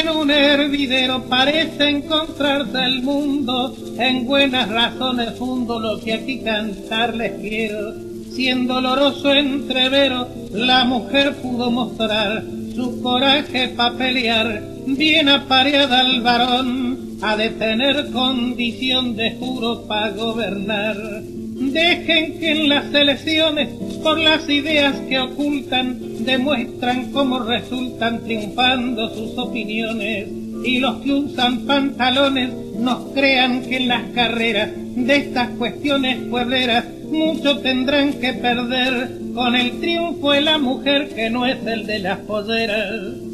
En 0.00 0.08
un 0.08 0.30
hervidero 0.30 1.24
parece 1.24 1.88
encontrarse 1.88 2.78
el 2.84 3.02
mundo, 3.02 3.74
en 3.98 4.26
buenas 4.26 4.68
razones 4.68 5.36
fundo 5.38 5.78
lo 5.78 6.00
que 6.00 6.14
aquí 6.14 6.40
cantar 6.40 7.14
les 7.14 7.32
quiero. 7.40 7.92
Siendo 8.30 8.74
doloroso 8.74 9.32
entrevero, 9.32 10.28
la 10.52 10.84
mujer 10.84 11.36
pudo 11.36 11.70
mostrar 11.70 12.44
su 12.74 13.02
coraje 13.02 13.68
pa' 13.68 13.92
pelear, 13.92 14.62
bien 14.86 15.28
apareada 15.28 16.00
al 16.00 16.20
varón, 16.22 17.18
ha 17.20 17.36
de 17.36 17.50
tener 17.50 18.10
condición 18.10 19.16
de 19.16 19.32
juro 19.32 19.86
pa' 19.86 20.10
gobernar. 20.10 20.96
Dejen 21.26 22.38
que 22.38 22.52
en 22.52 22.68
las 22.70 22.94
elecciones, 22.94 23.68
por 24.02 24.18
las 24.18 24.48
ideas 24.48 24.96
que 25.08 25.18
ocultan, 25.18 26.09
demuestran 26.24 27.12
cómo 27.12 27.40
resultan 27.40 28.22
triunfando 28.24 29.08
sus 29.14 29.36
opiniones. 29.38 30.28
Y 30.64 30.78
los 30.78 30.96
que 30.98 31.12
usan 31.12 31.60
pantalones 31.66 32.50
nos 32.78 33.12
crean 33.12 33.62
que 33.62 33.76
en 33.76 33.88
las 33.88 34.10
carreras 34.10 34.70
de 34.94 35.16
estas 35.16 35.50
cuestiones 35.50 36.18
puebleras 36.28 36.84
mucho 37.10 37.58
tendrán 37.58 38.14
que 38.14 38.34
perder 38.34 39.10
con 39.34 39.56
el 39.56 39.80
triunfo 39.80 40.32
de 40.32 40.40
la 40.42 40.58
mujer 40.58 41.08
que 41.14 41.30
no 41.30 41.46
es 41.46 41.58
el 41.66 41.86
de 41.86 41.98
las 41.98 42.18
polleras. 42.20 43.30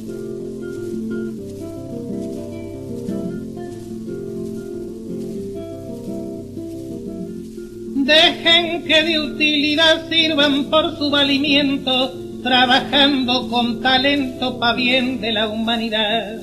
Dejen 8.06 8.84
que 8.84 9.02
de 9.02 9.18
utilidad 9.18 10.08
sirvan 10.08 10.66
por 10.66 10.96
su 10.96 11.10
valimiento, 11.10 12.25
trabajando 12.46 13.48
con 13.48 13.80
talento 13.82 14.60
pa' 14.60 14.72
bien 14.72 15.20
de 15.20 15.32
la 15.32 15.48
humanidad. 15.48 16.38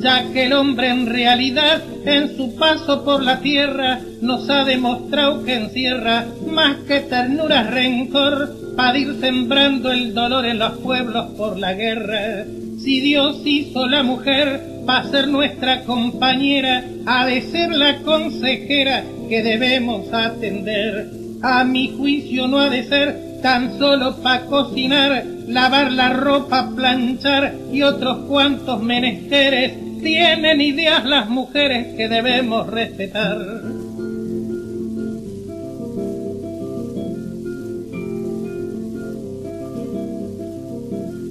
Ya 0.00 0.30
que 0.32 0.44
el 0.44 0.52
hombre 0.52 0.90
en 0.90 1.06
realidad 1.06 1.82
en 2.04 2.36
su 2.36 2.54
paso 2.54 3.04
por 3.04 3.24
la 3.24 3.40
tierra 3.40 3.98
nos 4.22 4.48
ha 4.48 4.64
demostrado 4.64 5.42
que 5.42 5.54
encierra 5.54 6.24
más 6.48 6.76
que 6.86 7.00
ternura 7.00 7.64
rencor 7.64 8.76
para 8.76 8.96
ir 8.96 9.16
sembrando 9.20 9.90
el 9.90 10.14
dolor 10.14 10.46
en 10.46 10.60
los 10.60 10.78
pueblos 10.78 11.32
por 11.36 11.58
la 11.58 11.74
guerra. 11.74 12.44
Si 12.78 13.00
Dios 13.00 13.40
hizo 13.44 13.88
la 13.88 14.04
mujer 14.04 14.62
para 14.86 15.10
ser 15.10 15.26
nuestra 15.26 15.82
compañera, 15.82 16.84
ha 17.06 17.26
de 17.26 17.42
ser 17.42 17.72
la 17.72 17.98
consejera 18.02 19.02
que 19.28 19.42
debemos 19.42 20.12
atender. 20.12 21.10
A 21.42 21.64
mi 21.64 21.88
juicio 21.88 22.46
no 22.46 22.60
ha 22.60 22.70
de 22.70 22.84
ser 22.84 23.30
tan 23.42 23.78
solo 23.78 24.16
para 24.22 24.44
cocinar, 24.46 25.24
lavar 25.50 25.90
la 25.92 26.12
ropa, 26.12 26.70
planchar 26.74 27.54
y 27.72 27.82
otros 27.82 28.26
cuantos 28.26 28.80
menesteres. 28.82 29.72
Tienen 30.00 30.60
ideas 30.60 31.04
las 31.04 31.28
mujeres 31.28 31.94
que 31.96 32.08
debemos 32.08 32.66
respetar. 32.68 33.36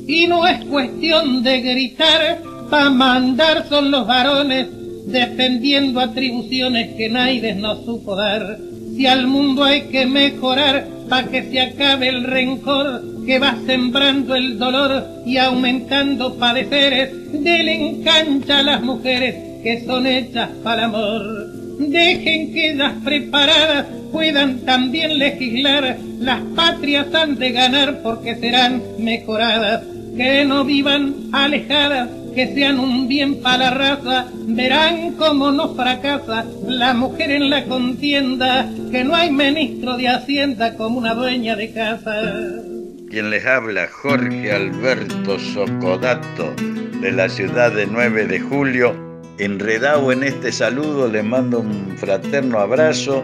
Y 0.08 0.28
no 0.28 0.46
es 0.48 0.66
cuestión 0.66 1.44
de 1.44 1.62
gritar, 1.62 2.42
pa' 2.70 2.90
mandar 2.90 3.68
son 3.70 3.90
los 3.90 4.06
varones, 4.06 4.68
defendiendo 5.06 6.00
atribuciones 6.00 6.96
que 6.96 7.10
nadie 7.10 7.56
nos 7.56 7.86
supo 7.86 8.16
dar. 8.16 8.60
Si 8.96 9.08
al 9.08 9.28
mundo 9.28 9.64
hay 9.64 9.84
que 9.84 10.06
mejorar 10.06 10.88
pa' 11.08 11.24
que 11.24 11.44
se 11.44 11.62
acabe 11.62 12.10
el 12.10 12.24
rencor 12.24 13.09
que 13.26 13.40
va 13.40 13.58
sembrando 13.66 14.36
el 14.36 14.58
dolor 14.58 15.04
y 15.26 15.38
aumentando 15.38 16.36
padeceres, 16.36 17.32
del 17.32 17.70
encancha 17.70 18.60
a 18.60 18.64
las 18.64 18.82
mujeres 18.82 19.36
que 19.64 19.84
son 19.86 20.08
hechas 20.08 20.50
para 20.64 20.86
el 20.86 20.86
amor. 20.86 21.48
Dejen 21.80 22.54
que 22.54 22.72
ellas 22.72 22.94
preparadas 23.04 23.86
puedan 24.12 24.60
también 24.66 25.18
legislar, 25.18 25.98
las 26.20 26.42
patrias 26.56 27.14
han 27.14 27.38
de 27.38 27.52
ganar 27.52 28.02
porque 28.02 28.36
serán 28.36 28.82
mejoradas, 28.98 29.84
que 30.18 30.44
no 30.46 30.66
vivan 30.66 31.16
alejadas 31.32 32.10
que 32.34 32.54
sean 32.54 32.80
un 32.80 33.08
bien 33.08 33.42
para 33.42 33.58
la 33.58 33.72
raza, 33.72 34.28
verán 34.48 35.14
cómo 35.14 35.52
no 35.52 35.76
fracasa 35.76 36.46
la 36.66 36.94
mujer 36.94 37.32
en 37.32 37.50
la 37.50 37.66
contienda, 37.66 38.70
que 38.92 39.04
no 39.04 39.16
hay 39.16 39.32
ministro 39.32 39.98
de 39.98 40.08
Hacienda 40.08 40.76
como 40.76 41.00
una 41.00 41.14
dueña 41.14 41.56
de 41.56 41.72
casa. 41.72 42.69
Quien 43.10 43.32
les 43.32 43.44
habla, 43.44 43.88
Jorge 43.88 44.52
Alberto 44.52 45.40
Socodato, 45.40 46.54
de 47.02 47.12
la 47.12 47.28
ciudad 47.28 47.72
de 47.72 47.88
9 47.88 48.28
de 48.28 48.40
julio. 48.40 48.96
Enredado 49.40 50.12
en 50.12 50.24
este 50.24 50.52
saludo, 50.52 51.08
les 51.08 51.24
mando 51.24 51.62
un 51.62 51.98
fraterno 51.98 52.60
abrazo 52.60 53.24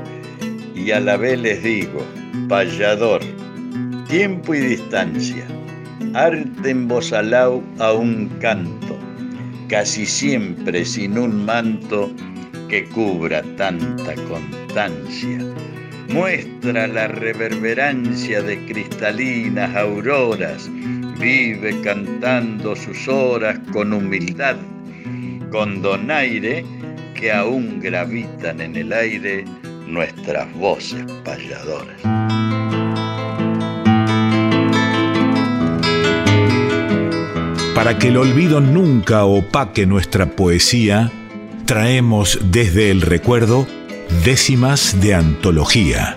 y 0.73 0.89
a 0.89 0.99
la 0.99 1.17
vez 1.17 1.39
les 1.39 1.61
digo, 1.61 2.03
payador, 2.49 3.21
tiempo 4.07 4.55
y 4.55 4.61
distancia, 4.61 5.45
arte 6.15 6.71
en 6.71 6.87
voz 6.87 7.13
a 7.13 7.93
un 7.93 8.29
canto, 8.39 8.97
casi 9.69 10.07
siempre 10.07 10.83
sin 10.83 11.15
un 11.19 11.45
manto 11.45 12.11
que 12.69 12.85
cubra 12.85 13.43
tanta 13.55 14.15
constancia. 14.27 15.37
Muestra 16.09 16.87
la 16.87 17.07
reverberancia 17.07 18.41
de 18.41 18.65
cristalinas 18.65 19.75
auroras, 19.75 20.69
vive 21.19 21.81
cantando 21.81 22.75
sus 22.75 23.07
horas 23.07 23.59
con 23.73 23.93
humildad, 23.93 24.55
con 25.51 25.81
donaire 25.81 26.63
que 27.15 27.31
aún 27.31 27.79
gravitan 27.79 28.61
en 28.61 28.75
el 28.75 28.93
aire 28.93 29.45
nuestras 29.87 30.53
voces 30.53 31.03
payadoras. 31.23 32.01
Para 37.73 37.99
que 37.99 38.07
el 38.07 38.17
olvido 38.17 38.61
nunca 38.61 39.25
opaque 39.25 39.85
nuestra 39.85 40.27
poesía, 40.27 41.11
traemos 41.65 42.39
desde 42.51 42.89
el 42.89 43.01
recuerdo 43.01 43.67
décimas 44.23 44.99
de 45.01 45.13
antología. 45.15 46.15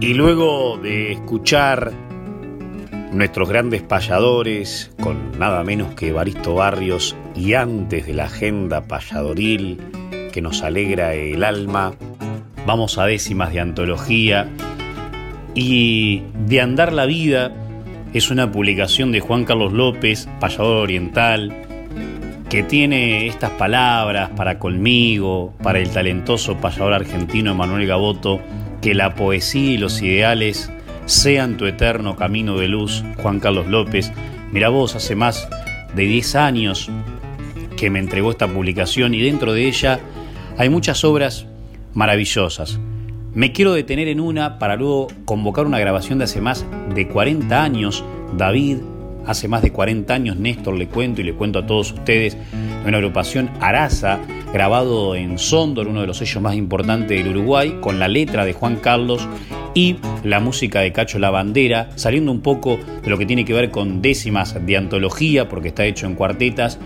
Y 0.00 0.14
luego 0.14 0.78
de 0.78 1.12
escuchar 1.12 1.92
nuestros 3.12 3.48
grandes 3.48 3.82
payadores 3.82 4.90
con 5.00 5.38
nada 5.38 5.62
menos 5.64 5.94
que 5.94 6.12
Baristo 6.12 6.54
Barrios 6.54 7.16
y 7.34 7.54
antes 7.54 8.06
de 8.06 8.14
la 8.14 8.24
agenda 8.24 8.82
payadoril 8.82 9.78
que 10.32 10.40
nos 10.40 10.62
alegra 10.62 11.14
el 11.14 11.44
alma, 11.44 11.94
vamos 12.66 12.98
a 12.98 13.06
décimas 13.06 13.52
de 13.52 13.60
antología 13.60 14.48
y 15.54 16.22
de 16.46 16.60
andar 16.60 16.92
la 16.92 17.06
vida 17.06 17.52
es 18.12 18.30
una 18.30 18.50
publicación 18.50 19.12
de 19.12 19.20
Juan 19.20 19.44
Carlos 19.44 19.72
López, 19.72 20.28
payador 20.40 20.78
oriental, 20.78 21.54
que 22.48 22.64
tiene 22.64 23.28
estas 23.28 23.50
palabras 23.50 24.30
para 24.30 24.58
conmigo, 24.58 25.54
para 25.62 25.78
el 25.78 25.90
talentoso 25.90 26.56
payador 26.56 26.94
argentino 26.94 27.54
Manuel 27.54 27.86
Gaboto, 27.86 28.40
que 28.82 28.94
la 28.94 29.14
poesía 29.14 29.72
y 29.72 29.78
los 29.78 30.02
ideales 30.02 30.72
sean 31.06 31.56
tu 31.56 31.66
eterno 31.66 32.16
camino 32.16 32.56
de 32.58 32.68
luz, 32.68 33.04
Juan 33.22 33.38
Carlos 33.38 33.68
López. 33.68 34.12
Mira 34.50 34.68
vos, 34.68 34.96
hace 34.96 35.14
más 35.14 35.48
de 35.94 36.02
10 36.02 36.34
años 36.34 36.90
que 37.76 37.90
me 37.90 38.00
entregó 38.00 38.32
esta 38.32 38.48
publicación 38.48 39.14
y 39.14 39.20
dentro 39.20 39.52
de 39.52 39.68
ella 39.68 40.00
hay 40.58 40.68
muchas 40.68 41.04
obras 41.04 41.46
maravillosas. 41.94 42.78
Me 43.32 43.52
quiero 43.52 43.74
detener 43.74 44.08
en 44.08 44.20
una 44.20 44.58
para 44.58 44.76
luego 44.76 45.06
convocar 45.24 45.66
una 45.66 45.78
grabación 45.78 46.18
de 46.18 46.24
hace 46.24 46.40
más 46.40 46.66
de 46.94 47.06
40 47.06 47.62
años. 47.62 48.04
David, 48.36 48.78
hace 49.24 49.46
más 49.46 49.62
de 49.62 49.70
40 49.70 50.12
años, 50.12 50.36
Néstor 50.36 50.76
le 50.76 50.88
cuento 50.88 51.20
y 51.20 51.24
le 51.24 51.34
cuento 51.34 51.60
a 51.60 51.66
todos 51.66 51.92
ustedes, 51.92 52.36
una 52.84 52.96
agrupación 52.96 53.50
Araza, 53.60 54.18
grabado 54.52 55.14
en 55.14 55.38
Sondor, 55.38 55.86
uno 55.86 56.00
de 56.00 56.08
los 56.08 56.18
sellos 56.18 56.42
más 56.42 56.56
importantes 56.56 57.22
del 57.22 57.36
Uruguay, 57.36 57.76
con 57.80 58.00
la 58.00 58.08
letra 58.08 58.44
de 58.44 58.52
Juan 58.52 58.76
Carlos 58.76 59.28
y 59.74 59.96
la 60.24 60.40
música 60.40 60.80
de 60.80 60.92
Cacho 60.92 61.18
La 61.18 61.30
Bandera, 61.30 61.90
saliendo 61.94 62.32
un 62.32 62.40
poco 62.40 62.78
de 63.02 63.10
lo 63.10 63.18
que 63.18 63.26
tiene 63.26 63.44
que 63.44 63.52
ver 63.52 63.70
con 63.70 64.02
décimas 64.02 64.56
de 64.66 64.76
antología, 64.76 65.48
porque 65.48 65.68
está 65.68 65.84
hecho 65.84 66.06
en 66.06 66.14
cuartetas, 66.14 66.78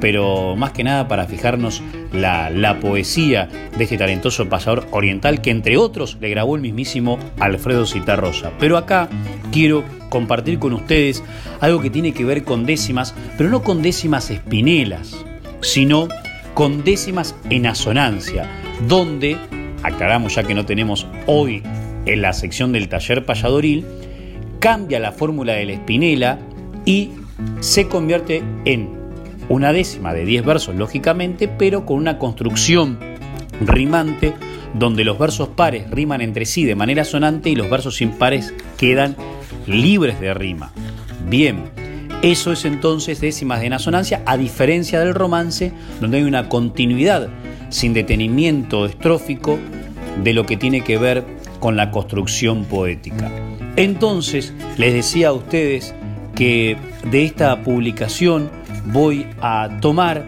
pero 0.00 0.56
más 0.56 0.72
que 0.72 0.84
nada 0.84 1.08
para 1.08 1.26
fijarnos 1.26 1.82
la, 2.12 2.50
la, 2.50 2.80
poesía 2.80 3.48
de 3.76 3.84
este 3.84 3.98
talentoso 3.98 4.48
pasador 4.48 4.86
oriental 4.90 5.40
que 5.40 5.50
entre 5.50 5.76
otros 5.76 6.16
le 6.20 6.30
grabó 6.30 6.56
el 6.56 6.62
mismísimo 6.62 7.18
Alfredo 7.38 7.86
Citarrosa. 7.86 8.52
Pero 8.58 8.76
acá 8.76 9.08
quiero 9.52 9.84
compartir 10.08 10.58
con 10.58 10.72
ustedes 10.72 11.22
algo 11.60 11.80
que 11.80 11.90
tiene 11.90 12.12
que 12.12 12.24
ver 12.24 12.44
con 12.44 12.66
décimas, 12.66 13.14
pero 13.36 13.50
no 13.50 13.62
con 13.62 13.82
décimas 13.82 14.30
espinelas, 14.30 15.24
sino 15.60 16.08
con 16.54 16.84
décimas 16.84 17.34
en 17.48 17.66
asonancia, 17.66 18.46
donde, 18.86 19.36
aclaramos 19.82 20.34
ya 20.34 20.42
que 20.42 20.54
no 20.54 20.66
tenemos 20.66 21.06
hoy 21.26 21.62
en 22.06 22.22
la 22.22 22.32
sección 22.32 22.72
del 22.72 22.88
taller 22.88 23.24
payadoril, 23.24 23.86
cambia 24.58 25.00
la 25.00 25.12
fórmula 25.12 25.54
de 25.54 25.64
la 25.64 25.72
espinela 25.72 26.38
y 26.84 27.10
se 27.60 27.88
convierte 27.88 28.42
en 28.64 28.99
una 29.50 29.72
décima 29.72 30.14
de 30.14 30.24
10 30.24 30.44
versos, 30.44 30.74
lógicamente, 30.76 31.48
pero 31.48 31.84
con 31.84 31.96
una 31.96 32.18
construcción 32.18 32.98
rimante 33.60 34.32
donde 34.74 35.04
los 35.04 35.18
versos 35.18 35.48
pares 35.48 35.90
riman 35.90 36.20
entre 36.20 36.46
sí 36.46 36.64
de 36.64 36.76
manera 36.76 37.04
sonante 37.04 37.50
y 37.50 37.56
los 37.56 37.68
versos 37.68 38.00
impares 38.00 38.54
quedan 38.78 39.16
libres 39.66 40.20
de 40.20 40.32
rima. 40.34 40.72
Bien, 41.28 41.64
eso 42.22 42.52
es 42.52 42.64
entonces 42.64 43.20
décimas 43.20 43.60
de 43.60 43.74
asonancia, 43.74 44.22
a 44.24 44.36
diferencia 44.36 45.00
del 45.00 45.14
romance, 45.14 45.72
donde 46.00 46.18
hay 46.18 46.22
una 46.22 46.48
continuidad 46.48 47.28
sin 47.70 47.92
detenimiento 47.92 48.86
estrófico 48.86 49.58
de 50.22 50.32
lo 50.32 50.46
que 50.46 50.56
tiene 50.56 50.82
que 50.82 50.96
ver 50.96 51.24
con 51.58 51.76
la 51.76 51.90
construcción 51.90 52.64
poética. 52.66 53.32
Entonces, 53.74 54.54
les 54.76 54.94
decía 54.94 55.28
a 55.28 55.32
ustedes 55.32 55.92
que 56.36 56.76
de 57.10 57.24
esta 57.24 57.62
publicación 57.62 58.59
voy 58.86 59.26
a 59.40 59.68
tomar 59.80 60.24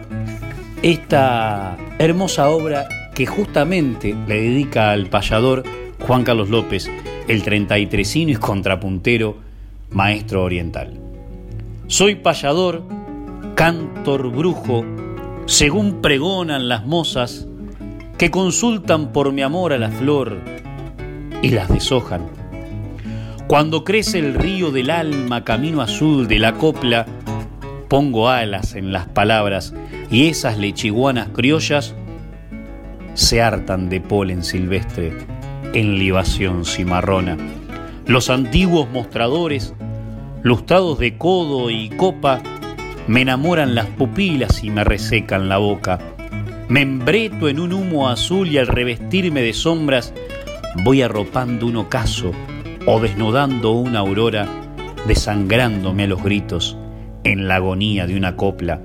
esta 0.81 1.77
hermosa 1.99 2.49
obra 2.49 2.87
que 3.13 3.25
justamente 3.25 4.15
le 4.27 4.41
dedica 4.41 4.91
al 4.91 5.07
payador 5.07 5.63
Juan 5.99 6.23
Carlos 6.23 6.49
López, 6.49 6.89
el 7.27 7.43
33 7.43 8.15
y 8.15 8.35
contrapuntero 8.35 9.37
maestro 9.91 10.43
oriental. 10.43 10.99
Soy 11.87 12.15
payador, 12.15 12.83
cantor 13.55 14.31
brujo, 14.31 14.83
según 15.45 16.01
pregonan 16.01 16.67
las 16.67 16.85
mozas 16.85 17.47
que 18.17 18.31
consultan 18.31 19.11
por 19.11 19.31
mi 19.31 19.41
amor 19.41 19.73
a 19.73 19.77
la 19.77 19.89
flor 19.89 20.39
y 21.41 21.49
las 21.49 21.69
deshojan. 21.69 22.27
Cuando 23.47 23.83
crece 23.83 24.19
el 24.19 24.33
río 24.33 24.71
del 24.71 24.89
alma, 24.89 25.43
camino 25.43 25.81
azul 25.81 26.27
de 26.27 26.39
la 26.39 26.53
copla, 26.53 27.05
pongo 27.93 28.27
alas 28.27 28.73
en 28.73 28.91
las 28.91 29.05
palabras 29.05 29.71
y 30.09 30.27
esas 30.27 30.57
lechiguanas 30.57 31.27
criollas 31.27 31.93
se 33.13 33.39
hartan 33.39 33.87
de 33.87 34.01
polen 34.01 34.43
silvestre 34.43 35.15
en 35.75 35.99
libación 35.99 36.65
cimarrona. 36.65 37.37
Los 38.07 38.31
antiguos 38.31 38.89
mostradores, 38.89 39.75
lustrados 40.41 40.97
de 40.97 41.19
codo 41.19 41.69
y 41.69 41.89
copa, 41.89 42.41
me 43.05 43.21
enamoran 43.21 43.75
las 43.75 43.85
pupilas 43.85 44.63
y 44.63 44.71
me 44.71 44.83
resecan 44.83 45.47
la 45.47 45.59
boca. 45.59 45.99
Me 46.69 46.81
embreto 46.81 47.47
en 47.47 47.59
un 47.59 47.73
humo 47.73 48.09
azul 48.09 48.47
y 48.47 48.57
al 48.57 48.65
revestirme 48.65 49.43
de 49.43 49.53
sombras 49.53 50.15
voy 50.83 51.03
arropando 51.03 51.67
un 51.67 51.75
ocaso 51.75 52.31
o 52.87 52.99
desnudando 52.99 53.69
una 53.73 53.99
aurora, 53.99 54.47
desangrándome 55.05 56.05
a 56.05 56.07
los 56.07 56.23
gritos 56.23 56.75
en 57.23 57.47
la 57.47 57.55
agonía 57.55 58.05
de 58.07 58.15
una 58.15 58.35
copla. 58.35 58.81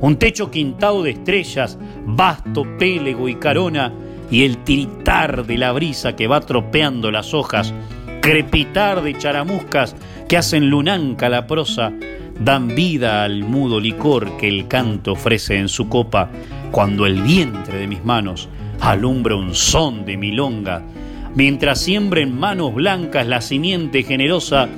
Un 0.00 0.16
techo 0.16 0.50
quintado 0.50 1.02
de 1.02 1.12
estrellas, 1.12 1.78
vasto 2.06 2.64
pélego 2.78 3.28
y 3.28 3.36
carona, 3.36 3.92
y 4.30 4.44
el 4.44 4.58
tiritar 4.58 5.46
de 5.46 5.58
la 5.58 5.72
brisa 5.72 6.16
que 6.16 6.26
va 6.26 6.40
tropeando 6.40 7.10
las 7.10 7.34
hojas, 7.34 7.72
crepitar 8.20 9.02
de 9.02 9.16
charamuscas 9.16 9.94
que 10.28 10.36
hacen 10.36 10.70
lunanca 10.70 11.28
la 11.28 11.46
prosa, 11.46 11.92
dan 12.40 12.68
vida 12.68 13.22
al 13.22 13.44
mudo 13.44 13.78
licor 13.78 14.36
que 14.38 14.48
el 14.48 14.66
canto 14.66 15.12
ofrece 15.12 15.56
en 15.56 15.68
su 15.68 15.88
copa, 15.88 16.30
cuando 16.70 17.06
el 17.06 17.22
vientre 17.22 17.78
de 17.78 17.86
mis 17.86 18.04
manos 18.04 18.48
alumbra 18.80 19.36
un 19.36 19.54
son 19.54 20.04
de 20.04 20.16
milonga, 20.16 20.82
mientras 21.34 21.80
siembra 21.80 22.20
en 22.20 22.36
manos 22.36 22.74
blancas 22.74 23.26
la 23.26 23.40
simiente 23.40 24.02
generosa 24.02 24.68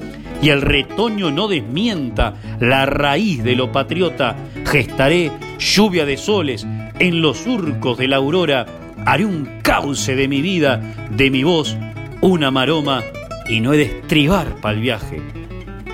y 0.43 0.51
el 0.51 0.63
retoño 0.63 1.31
no 1.31 1.49
desmienta 1.49 2.35
la 2.61 2.87
raíz 2.87 3.43
de 3.43 3.57
lo 3.57 3.73
patriota, 3.73 4.37
gestaré 4.65 5.33
lluvia 5.59 6.05
de 6.05 6.17
soles 6.17 6.67
en 6.99 7.23
los 7.23 7.39
surcos 7.39 7.99
de 7.99 8.09
la 8.09 8.17
aurora, 8.17 8.67
haré 9.05 9.25
un 9.25 9.61
cauce 9.63 10.15
de 10.15 10.29
mi 10.29 10.43
vida, 10.43 10.81
de 11.11 11.31
mi 11.31 11.43
voz, 11.43 11.77
una 12.21 12.51
maroma, 12.51 13.03
y 13.49 13.61
no 13.61 13.73
he 13.73 13.77
de 13.77 13.85
estribar 13.85 14.57
para 14.61 14.75
el 14.75 14.81
viaje 14.81 15.21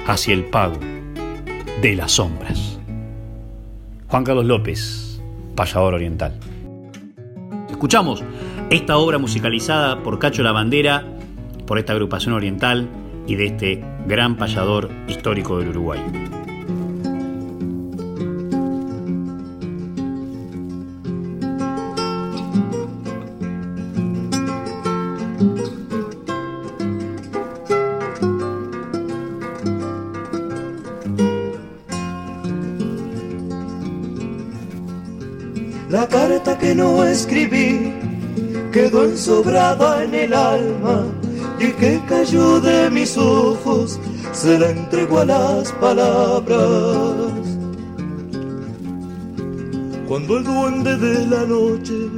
hacia 0.06 0.34
el 0.34 0.44
pago 0.44 0.78
de 1.80 1.96
las 1.96 2.12
sombras. 2.12 2.78
Juan 4.08 4.24
Carlos 4.24 4.46
López, 4.46 5.20
payador 5.54 5.94
oriental. 5.94 6.34
Escuchamos 7.70 8.22
esta 8.70 8.96
obra 8.96 9.18
musicalizada 9.18 10.02
por 10.02 10.18
Cacho 10.18 10.42
La 10.42 10.52
Bandera, 10.52 11.04
por 11.66 11.78
esta 11.78 11.92
agrupación 11.92 12.34
oriental 12.34 12.88
y 13.26 13.36
de 13.36 13.46
este 13.46 13.84
gran 14.06 14.36
payador 14.36 14.90
histórico 15.08 15.58
del 15.58 15.68
Uruguay. 15.68 16.00
La 35.88 36.08
carta 36.08 36.58
que 36.58 36.74
no 36.74 37.04
escribí 37.04 37.92
quedó 38.72 39.04
ensobrada 39.04 40.04
en 40.04 40.14
el 40.14 40.32
alma 40.32 41.21
y 41.62 41.70
que 41.72 42.00
cayó 42.08 42.60
de 42.60 42.90
mis 42.90 43.16
ojos 43.16 44.00
se 44.32 44.58
la 44.58 44.70
entregó 44.70 45.20
a 45.20 45.24
las 45.24 45.72
palabras. 45.72 46.58
Cuando 50.08 50.38
el 50.38 50.44
duende 50.44 50.96
de 50.96 51.26
la 51.26 51.44
noche 51.44 52.10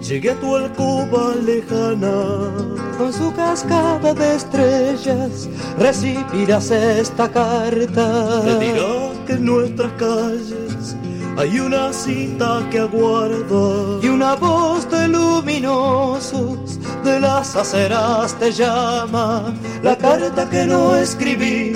llegue 0.00 0.30
a 0.30 0.40
tu 0.40 0.56
alcoba 0.56 1.34
lejana, 1.44 2.50
con 2.96 3.12
su 3.12 3.32
cascada 3.34 4.14
de 4.14 4.36
estrellas 4.36 5.48
recibirás 5.78 6.70
esta 6.70 7.30
carta. 7.30 8.42
Te 8.44 8.58
dirá 8.58 9.12
que 9.26 9.32
en 9.34 9.44
nuestras 9.44 9.92
calles 9.92 10.96
hay 11.36 11.60
una 11.60 11.92
cita 11.92 12.66
que 12.70 12.80
aguarda 12.80 14.00
y 14.02 14.08
una 14.08 14.34
voz 14.36 14.90
de 14.90 15.08
luminosos 15.08 16.69
de 17.04 17.20
las 17.20 17.56
aceras 17.56 18.38
te 18.38 18.52
llama. 18.52 19.52
La 19.82 19.96
carta 19.96 20.48
que 20.48 20.64
no 20.64 20.96
escribí 20.96 21.72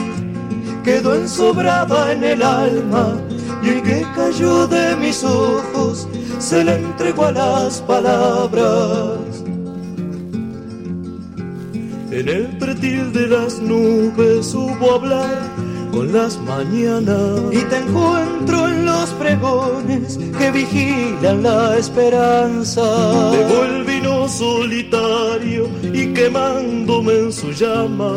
quedó 0.84 1.14
ensobrada 1.14 2.12
en 2.12 2.24
el 2.24 2.42
alma 2.42 3.16
y 3.62 3.80
que 3.80 4.06
cayó 4.14 4.66
de 4.66 4.96
mis 4.96 5.24
ojos 5.24 6.08
se 6.38 6.64
le 6.64 6.74
entregó 6.76 7.26
a 7.26 7.32
las 7.32 7.80
palabras. 7.82 9.18
En 12.10 12.28
el 12.28 12.46
pretil 12.58 13.12
de 13.12 13.26
las 13.26 13.60
nubes 13.60 14.54
hubo 14.54 14.94
hablar 14.94 15.36
con 15.90 16.12
las 16.12 16.38
mañanas 16.38 17.40
y 17.50 17.58
te 17.58 17.78
encuentro 17.78 18.68
en 18.68 18.84
los 18.84 19.10
pregones 19.10 20.18
que 20.38 20.50
vigilan 20.50 21.42
la 21.42 21.76
esperanza. 21.76 22.82
El 23.32 23.48
solitario 24.34 25.68
y 25.92 26.12
quemándome 26.12 27.12
en 27.12 27.32
su 27.32 27.52
llama. 27.52 28.12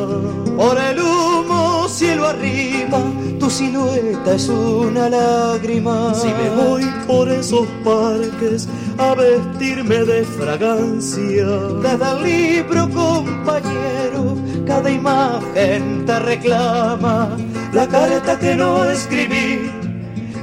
Por 0.57 0.77
el 0.77 0.99
humo 0.99 1.87
cielo 1.87 2.25
arriba, 2.25 2.99
tu 3.39 3.49
silueta 3.49 4.33
es 4.33 4.49
una 4.49 5.09
lágrima. 5.09 6.13
Si 6.15 6.27
me 6.27 6.49
voy 6.49 6.83
por 7.05 7.29
esos 7.29 7.67
parques 7.83 8.67
a 8.97 9.13
vestirme 9.13 9.97
de 10.05 10.23
fragancia, 10.23 11.45
cada 11.83 12.19
libro 12.19 12.89
compañero, 12.89 14.35
cada 14.65 14.89
imagen 14.89 16.05
te 16.05 16.19
reclama 16.19 17.37
la 17.73 17.87
carta 17.87 18.39
que 18.39 18.55
no 18.55 18.89
escribí 18.89 19.76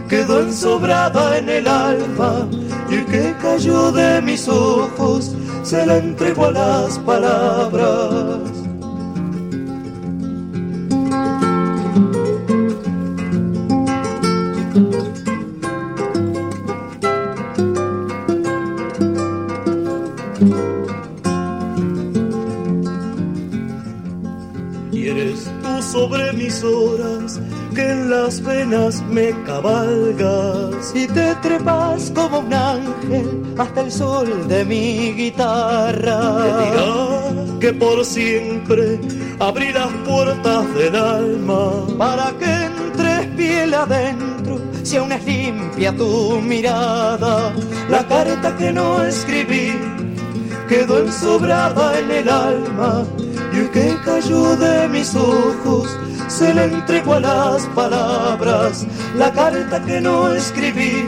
quedó 0.09 0.40
ensobrada 0.40 1.38
en 1.38 1.48
el 1.48 1.66
alma 1.66 2.48
y 2.90 2.98
que 3.05 3.34
cayó 3.40 3.92
de 3.92 4.20
mis 4.22 4.48
ojos 4.48 5.34
se 5.62 5.86
la 5.86 5.96
entregó 5.96 6.46
a 6.46 6.50
las 6.50 6.98
palabras. 6.98 8.40
Y 24.92 25.09
eres 25.09 25.50
tú 25.62 25.82
sobre 25.82 26.32
mis 26.34 26.62
horas 26.62 27.40
que 27.75 27.91
en 27.91 28.11
las 28.11 28.43
venas 28.43 29.03
me 29.11 29.31
cabalgas 29.45 30.93
y 30.95 31.07
te 31.09 31.35
trepas 31.37 32.12
como 32.14 32.39
un 32.39 32.55
ángel 32.55 33.55
hasta 33.59 33.81
el 33.81 33.91
sol 33.91 34.49
de 34.49 34.64
mi 34.64 35.12
guitarra. 35.12 36.20
Te 36.37 36.64
dirá 36.64 37.59
que 37.61 37.72
por 37.72 38.05
siempre 38.05 39.01
abrí 39.41 39.72
las 39.72 39.91
puertas 40.07 40.75
del 40.75 40.95
alma 40.95 41.87
para 41.99 42.33
que 42.39 42.53
entres 42.66 43.27
piel 43.37 43.75
adentro 43.75 44.61
si 44.85 44.97
aún 44.97 45.12
es 45.12 45.25
limpia 45.25 45.97
tu 45.97 46.41
mirada. 46.41 47.53
La 47.89 48.07
carta 48.07 48.57
que 48.57 48.72
no 48.72 49.03
escribí 49.03 49.72
quedó 50.68 51.01
ensobrada 51.01 51.99
en 51.99 52.11
el 52.11 52.29
alma 52.29 53.05
y 53.53 53.66
que 53.68 53.97
cayó 54.05 54.57
de 54.57 54.89
mis 54.89 55.14
ojos 55.14 55.89
se 56.35 56.53
le 56.53 56.64
entregó 56.64 57.14
a 57.14 57.20
las 57.20 57.66
palabras 57.76 58.85
la 59.16 59.32
carta 59.32 59.80
que 59.85 60.01
no 60.01 60.32
escribí 60.35 61.05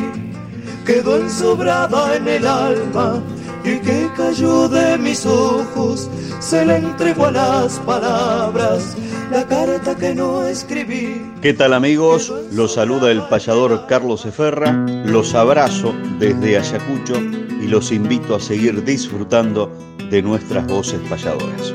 quedó 0.84 1.16
ensobrada 1.16 2.14
en 2.14 2.28
el 2.28 2.46
alma 2.46 3.20
y 3.64 3.80
que 3.80 4.08
cayó 4.16 4.68
de 4.68 4.96
mis 4.96 5.26
ojos 5.26 6.08
se 6.38 6.64
le 6.64 6.76
entregó 6.76 7.26
a 7.26 7.32
las 7.32 7.80
palabras 7.80 8.96
la 9.32 9.44
carta 9.48 9.96
que 9.96 10.14
no 10.14 10.46
escribí 10.46 11.20
¿Qué 11.42 11.52
tal 11.52 11.72
amigos? 11.72 12.32
Los 12.52 12.74
saluda 12.74 13.10
el 13.10 13.22
payador 13.22 13.86
Carlos 13.88 14.26
Eferra, 14.26 14.70
los 15.06 15.34
abrazo 15.34 15.92
desde 16.20 16.56
Ayacucho 16.56 17.16
y 17.16 17.66
los 17.66 17.90
invito 17.90 18.36
a 18.36 18.40
seguir 18.40 18.84
disfrutando 18.84 19.72
de 20.08 20.22
nuestras 20.22 20.68
voces 20.68 21.00
payadoras. 21.10 21.72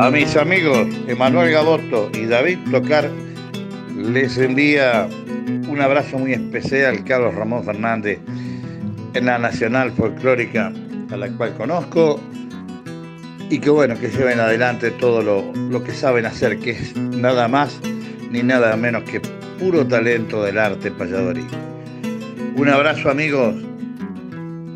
A 0.00 0.12
mis 0.12 0.36
amigos 0.36 0.86
Emanuel 1.08 1.50
Gaboto 1.50 2.08
y 2.14 2.26
David 2.26 2.58
Tocar 2.70 3.10
les 3.96 4.38
envía 4.38 5.08
un 5.68 5.80
abrazo 5.80 6.18
muy 6.18 6.34
especial 6.34 7.02
Carlos 7.02 7.34
Ramón 7.34 7.64
Fernández 7.64 8.20
en 9.14 9.26
la 9.26 9.40
Nacional 9.40 9.90
Folclórica 9.90 10.72
a 11.10 11.16
la 11.16 11.28
cual 11.30 11.52
conozco 11.56 12.20
y 13.50 13.58
que 13.58 13.70
bueno, 13.70 13.98
que 13.98 14.08
lleven 14.08 14.38
adelante 14.38 14.92
todo 14.92 15.20
lo, 15.20 15.52
lo 15.68 15.82
que 15.82 15.90
saben 15.90 16.26
hacer, 16.26 16.60
que 16.60 16.70
es 16.70 16.96
nada 16.96 17.48
más 17.48 17.80
ni 18.30 18.44
nada 18.44 18.76
menos 18.76 19.02
que 19.02 19.20
puro 19.58 19.84
talento 19.84 20.44
del 20.44 20.58
arte 20.58 20.92
payadorí. 20.92 21.44
Un 22.54 22.68
abrazo 22.68 23.10
amigos, 23.10 23.56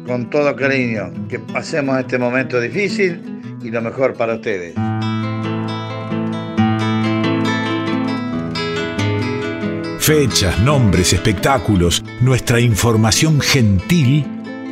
con 0.04 0.28
todo 0.30 0.56
cariño, 0.56 1.12
que 1.28 1.38
pasemos 1.38 1.96
este 2.00 2.18
momento 2.18 2.60
difícil 2.60 3.31
y 3.62 3.70
lo 3.70 3.80
mejor 3.82 4.14
para 4.14 4.34
ustedes. 4.34 4.74
Fechas, 9.98 10.58
nombres, 10.60 11.12
espectáculos, 11.12 12.04
nuestra 12.20 12.60
información 12.60 13.40
gentil 13.40 14.26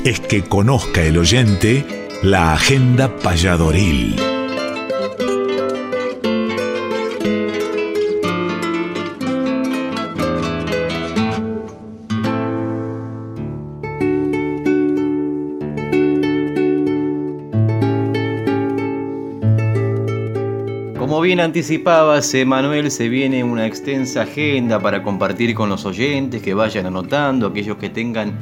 es 0.04 0.18
que 0.18 0.42
conozca 0.42 1.02
el 1.02 1.18
oyente 1.18 1.84
la 2.22 2.52
agenda 2.52 3.16
payadoril. 3.16 4.29
Bien 21.40 21.46
anticipabas, 21.46 22.34
Manuel, 22.44 22.90
se 22.90 23.08
viene 23.08 23.42
una 23.42 23.66
extensa 23.66 24.22
agenda 24.22 24.78
para 24.78 25.02
compartir 25.02 25.54
con 25.54 25.70
los 25.70 25.86
oyentes, 25.86 26.42
que 26.42 26.52
vayan 26.52 26.84
anotando, 26.84 27.46
aquellos 27.46 27.78
que 27.78 27.88
tengan 27.88 28.34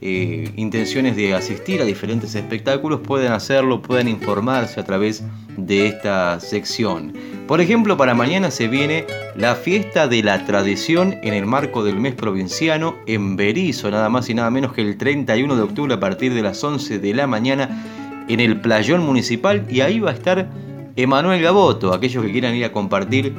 eh, 0.00 0.50
intenciones 0.56 1.14
de 1.14 1.32
asistir 1.32 1.80
a 1.80 1.84
diferentes 1.84 2.34
espectáculos 2.34 3.02
pueden 3.04 3.30
hacerlo, 3.30 3.80
pueden 3.80 4.08
informarse 4.08 4.80
a 4.80 4.84
través 4.84 5.22
de 5.56 5.86
esta 5.86 6.40
sección. 6.40 7.12
Por 7.46 7.60
ejemplo, 7.60 7.96
para 7.96 8.14
mañana 8.14 8.50
se 8.50 8.66
viene 8.66 9.04
la 9.36 9.54
fiesta 9.54 10.08
de 10.08 10.20
la 10.24 10.44
tradición 10.44 11.18
en 11.22 11.34
el 11.34 11.46
marco 11.46 11.84
del 11.84 12.00
mes 12.00 12.16
provinciano 12.16 12.96
en 13.06 13.36
Berizo, 13.36 13.92
nada 13.92 14.08
más 14.08 14.28
y 14.28 14.34
nada 14.34 14.50
menos 14.50 14.72
que 14.72 14.80
el 14.80 14.98
31 14.98 15.54
de 15.54 15.62
octubre 15.62 15.94
a 15.94 16.00
partir 16.00 16.34
de 16.34 16.42
las 16.42 16.64
11 16.64 16.98
de 16.98 17.14
la 17.14 17.28
mañana 17.28 17.84
en 18.28 18.40
el 18.40 18.60
playón 18.60 19.06
municipal 19.06 19.64
y 19.70 19.82
ahí 19.82 20.00
va 20.00 20.10
a 20.10 20.14
estar 20.14 20.48
Emanuel 21.02 21.40
Gaboto, 21.40 21.94
aquellos 21.94 22.24
que 22.24 22.30
quieran 22.30 22.54
ir 22.54 22.64
a 22.64 22.72
compartir 22.72 23.32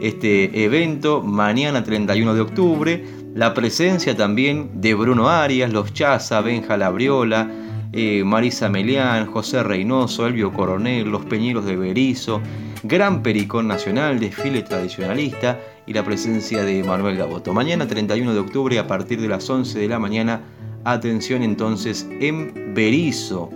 este 0.00 0.64
evento 0.64 1.20
mañana 1.20 1.82
31 1.82 2.34
de 2.34 2.40
octubre. 2.40 3.04
La 3.34 3.54
presencia 3.54 4.16
también 4.16 4.80
de 4.80 4.94
Bruno 4.94 5.28
Arias, 5.28 5.72
Los 5.72 5.92
Chaza, 5.92 6.40
Benja 6.40 6.76
Labriola, 6.76 7.50
eh, 7.92 8.22
Marisa 8.24 8.68
Melián, 8.68 9.26
José 9.26 9.62
Reynoso, 9.62 10.26
Elvio 10.26 10.52
Coronel, 10.52 11.08
Los 11.08 11.24
Peñeros 11.24 11.64
de 11.64 11.76
Berizo, 11.76 12.40
Gran 12.84 13.22
Pericón 13.22 13.66
Nacional, 13.66 14.20
desfile 14.20 14.62
tradicionalista 14.62 15.58
y 15.86 15.94
la 15.94 16.04
presencia 16.04 16.62
de 16.62 16.84
Manuel 16.84 17.16
Gaboto. 17.16 17.52
Mañana 17.52 17.88
31 17.88 18.32
de 18.32 18.40
octubre 18.40 18.78
a 18.78 18.86
partir 18.86 19.20
de 19.20 19.28
las 19.28 19.48
11 19.48 19.78
de 19.78 19.88
la 19.88 19.98
mañana, 19.98 20.42
atención 20.84 21.42
entonces 21.42 22.08
en 22.20 22.74
Berizo. 22.74 23.50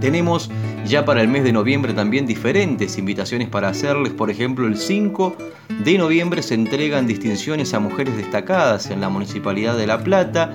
Tenemos 0.00 0.50
ya 0.84 1.04
para 1.04 1.22
el 1.22 1.28
mes 1.28 1.44
de 1.44 1.52
noviembre 1.52 1.94
también 1.94 2.26
diferentes 2.26 2.98
invitaciones 2.98 3.48
para 3.48 3.68
hacerles. 3.68 4.12
Por 4.12 4.30
ejemplo, 4.30 4.66
el 4.66 4.76
5 4.76 5.36
de 5.84 5.98
noviembre 5.98 6.42
se 6.42 6.54
entregan 6.54 7.06
distinciones 7.06 7.74
a 7.74 7.80
mujeres 7.80 8.16
destacadas 8.16 8.90
en 8.90 9.00
la 9.00 9.08
Municipalidad 9.08 9.76
de 9.76 9.86
La 9.86 10.02
Plata. 10.02 10.52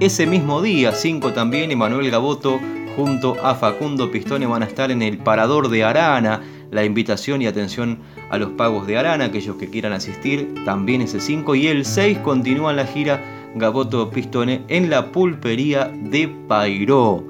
Ese 0.00 0.26
mismo 0.26 0.62
día, 0.62 0.92
5 0.92 1.32
también, 1.32 1.70
Emanuel 1.70 2.10
Gaboto, 2.10 2.60
junto 2.96 3.36
a 3.44 3.54
Facundo 3.54 4.10
Pistone 4.10 4.46
van 4.46 4.62
a 4.62 4.66
estar 4.66 4.90
en 4.90 5.02
el 5.02 5.18
Parador 5.18 5.68
de 5.68 5.84
Arana. 5.84 6.42
La 6.70 6.84
invitación 6.84 7.42
y 7.42 7.46
atención 7.46 7.98
a 8.30 8.38
los 8.38 8.50
pagos 8.50 8.86
de 8.86 8.98
Arana, 8.98 9.26
aquellos 9.26 9.56
que 9.56 9.70
quieran 9.70 9.92
asistir, 9.92 10.54
también 10.64 11.02
ese 11.02 11.20
5 11.20 11.54
y 11.54 11.68
el 11.68 11.84
6 11.84 12.18
continúa 12.18 12.72
la 12.72 12.86
gira 12.86 13.22
Gaboto 13.54 14.10
Pistone 14.10 14.62
en 14.68 14.90
la 14.90 15.12
pulpería 15.12 15.92
de 15.94 16.28
Pairó. 16.48 17.24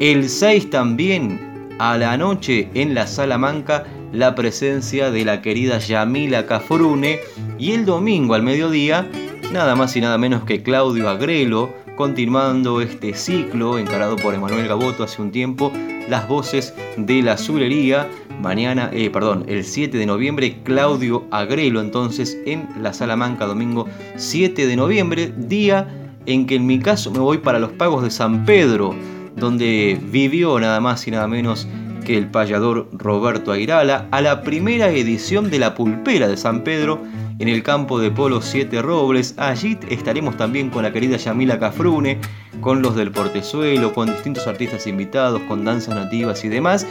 El 0.00 0.30
6 0.30 0.70
también 0.70 1.76
a 1.78 1.98
la 1.98 2.16
noche 2.16 2.70
en 2.72 2.94
la 2.94 3.06
Salamanca 3.06 3.84
la 4.12 4.34
presencia 4.34 5.10
de 5.10 5.26
la 5.26 5.42
querida 5.42 5.78
Yamila 5.78 6.46
Cafrune 6.46 7.20
y 7.58 7.72
el 7.72 7.84
domingo 7.84 8.32
al 8.32 8.42
mediodía 8.42 9.06
nada 9.52 9.76
más 9.76 9.94
y 9.96 10.00
nada 10.00 10.16
menos 10.16 10.44
que 10.44 10.62
Claudio 10.62 11.06
Agrelo 11.10 11.70
continuando 11.96 12.80
este 12.80 13.12
ciclo 13.12 13.78
encarado 13.78 14.16
por 14.16 14.32
Emanuel 14.34 14.66
Gaboto 14.66 15.04
hace 15.04 15.20
un 15.20 15.32
tiempo, 15.32 15.70
las 16.08 16.26
voces 16.26 16.72
de 16.96 17.20
la 17.20 17.34
azulería. 17.34 18.08
Mañana, 18.40 18.88
eh, 18.94 19.10
perdón, 19.10 19.44
el 19.48 19.64
7 19.64 19.98
de 19.98 20.06
noviembre, 20.06 20.62
Claudio 20.64 21.26
Agrelo, 21.30 21.82
entonces 21.82 22.38
en 22.46 22.66
la 22.80 22.94
Salamanca, 22.94 23.44
domingo 23.44 23.86
7 24.16 24.66
de 24.66 24.76
noviembre, 24.76 25.30
día 25.36 25.88
en 26.24 26.46
que 26.46 26.54
en 26.54 26.64
mi 26.64 26.78
caso 26.78 27.10
me 27.10 27.18
voy 27.18 27.36
para 27.36 27.58
los 27.58 27.72
pagos 27.72 28.02
de 28.02 28.10
San 28.10 28.46
Pedro, 28.46 28.94
donde 29.36 29.98
vivió 30.10 30.58
nada 30.60 30.80
más 30.80 31.06
y 31.06 31.10
nada 31.10 31.26
menos 31.28 31.66
que 32.04 32.16
el 32.16 32.26
payador 32.26 32.88
Roberto 32.92 33.52
Airala, 33.52 34.08
a 34.10 34.20
la 34.20 34.42
primera 34.42 34.90
edición 34.90 35.50
de 35.50 35.58
la 35.58 35.74
pulpera 35.74 36.28
de 36.28 36.36
San 36.36 36.64
Pedro 36.64 37.00
en 37.38 37.48
el 37.48 37.62
campo 37.62 37.98
de 37.98 38.10
polo 38.10 38.42
7 38.42 38.82
Robles. 38.82 39.34
Allí 39.38 39.78
estaremos 39.88 40.36
también 40.36 40.70
con 40.70 40.82
la 40.82 40.92
querida 40.92 41.16
Yamila 41.16 41.58
Cafrune, 41.58 42.18
con 42.60 42.82
los 42.82 42.96
del 42.96 43.10
Portezuelo, 43.10 43.92
con 43.94 44.08
distintos 44.08 44.46
artistas 44.46 44.86
invitados, 44.86 45.40
con 45.42 45.64
danzas 45.64 45.94
nativas 45.94 46.44
y 46.44 46.48
demás. 46.48 46.86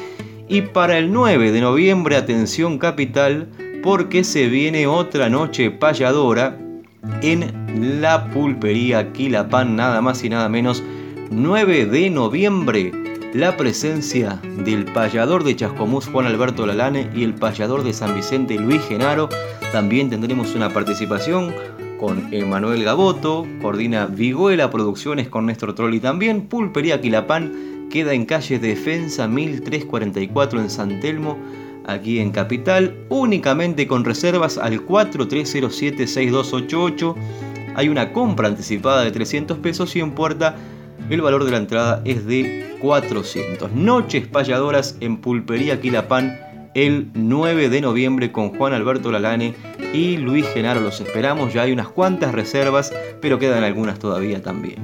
Y 0.47 0.61
para 0.61 0.97
el 0.97 1.11
9 1.11 1.51
de 1.51 1.61
noviembre, 1.61 2.15
atención 2.15 2.79
capital, 2.79 3.47
porque 3.83 4.23
se 4.23 4.47
viene 4.47 4.87
otra 4.87 5.29
noche 5.29 5.69
payadora 5.69 6.57
en 7.21 8.01
la 8.01 8.25
pulpería 8.31 9.13
Quilapán, 9.13 9.75
nada 9.75 10.01
más 10.01 10.23
y 10.23 10.29
nada 10.29 10.49
menos. 10.49 10.83
9 11.31 11.85
de 11.85 12.09
noviembre, 12.09 12.91
la 13.35 13.55
presencia 13.55 14.41
del 14.65 14.85
payador 14.85 15.43
de 15.43 15.55
Chascomús 15.55 16.07
Juan 16.07 16.25
Alberto 16.25 16.65
Lalane 16.65 17.07
y 17.15 17.23
el 17.23 17.35
payador 17.35 17.83
de 17.83 17.93
San 17.93 18.15
Vicente 18.15 18.55
Luis 18.55 18.81
Genaro. 18.87 19.29
También 19.71 20.09
tendremos 20.09 20.55
una 20.55 20.73
participación 20.73 21.53
con 21.99 22.33
Emanuel 22.33 22.83
Gaboto, 22.83 23.45
coordina 23.61 24.07
Viguela 24.07 24.71
Producciones 24.71 25.29
con 25.29 25.45
Néstor 25.45 25.75
Trolli 25.75 25.99
también, 25.99 26.47
Pulpería 26.47 26.99
Quilapán 26.99 27.87
queda 27.91 28.13
en 28.13 28.25
calle 28.25 28.57
Defensa 28.57 29.27
1344 29.27 30.61
en 30.61 30.69
San 30.71 30.99
Telmo, 30.99 31.37
aquí 31.85 32.17
en 32.19 32.31
Capital, 32.31 32.95
únicamente 33.09 33.87
con 33.87 34.03
reservas 34.03 34.57
al 34.57 34.83
4307-6288. 34.83 37.15
Hay 37.75 37.87
una 37.87 38.13
compra 38.13 38.47
anticipada 38.47 39.03
de 39.03 39.11
300 39.11 39.59
pesos 39.59 39.95
y 39.95 39.99
en 39.99 40.09
puerta 40.11 40.55
el 41.09 41.21
valor 41.21 41.43
de 41.43 41.51
la 41.51 41.57
entrada 41.57 42.01
es 42.05 42.25
de 42.25 42.75
400. 42.79 43.71
Noches 43.71 44.27
payadoras 44.27 44.97
en 44.99 45.17
Pulpería 45.17 45.81
Quilapán 45.81 46.39
el 46.75 47.09
9 47.13 47.69
de 47.69 47.81
noviembre 47.81 48.31
con 48.31 48.55
Juan 48.55 48.73
Alberto 48.73 49.11
Lalane 49.11 49.55
y 49.93 50.17
Luis 50.17 50.47
Genaro. 50.47 50.81
Los 50.81 51.01
esperamos, 51.01 51.53
ya 51.53 51.63
hay 51.63 51.71
unas 51.71 51.87
cuantas 51.87 52.33
reservas, 52.33 52.93
pero 53.21 53.39
quedan 53.39 53.63
algunas 53.63 53.99
todavía 53.99 54.41
también. 54.41 54.77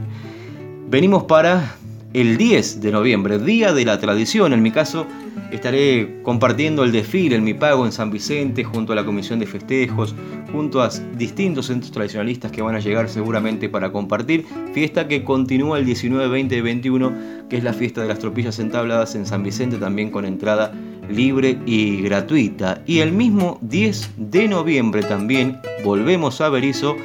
Venimos 0.88 1.24
para 1.24 1.76
el 2.16 2.38
10 2.38 2.80
de 2.80 2.92
noviembre, 2.94 3.40
Día 3.40 3.74
de 3.74 3.84
la 3.84 4.00
Tradición. 4.00 4.54
En 4.54 4.62
mi 4.62 4.72
caso, 4.72 5.06
estaré 5.52 6.22
compartiendo 6.24 6.86
el 6.86 6.94
desfile 6.94 7.36
en 7.36 7.44
mi 7.44 7.54
pago 7.54 7.86
en 7.86 7.92
San 7.92 8.10
Vicente, 8.10 8.64
junto 8.64 8.94
a 8.94 8.96
la 8.96 9.04
Comisión 9.04 9.38
de 9.38 9.46
Festejos, 9.46 10.16
junto 10.50 10.82
a 10.82 10.90
distintos 11.18 11.66
centros 11.66 11.92
tradicionalistas 11.92 12.54
que 12.54 12.62
van 12.62 12.74
a 12.74 12.80
llegar 12.80 13.10
seguramente 13.10 13.68
para 13.68 13.92
compartir. 13.92 14.46
Fiesta 14.74 15.10
que 15.10 15.26
continúa 15.26 15.78
el 15.78 15.86
19, 15.86 16.30
20 16.30 16.56
y 16.56 16.62
21, 16.62 17.14
que 17.50 17.58
es 17.58 17.66
la 17.66 17.74
fiesta 17.74 18.02
de 18.02 18.08
las 18.08 18.20
tropillas 18.20 18.60
entabladas 18.60 19.14
en 19.16 19.26
San 19.26 19.44
Vicente, 19.44 19.76
también 19.76 20.10
con 20.10 20.24
entrada 20.24 20.74
libre 21.10 21.58
y 21.66 22.02
gratuita. 22.02 22.82
Y 22.86 23.00
el 23.00 23.12
mismo 23.12 23.60
10 23.62 24.12
de 24.16 24.48
noviembre 24.48 25.04
también 25.04 25.60
volvemos 25.84 26.40
a 26.40 26.48
Berizo, 26.48 26.96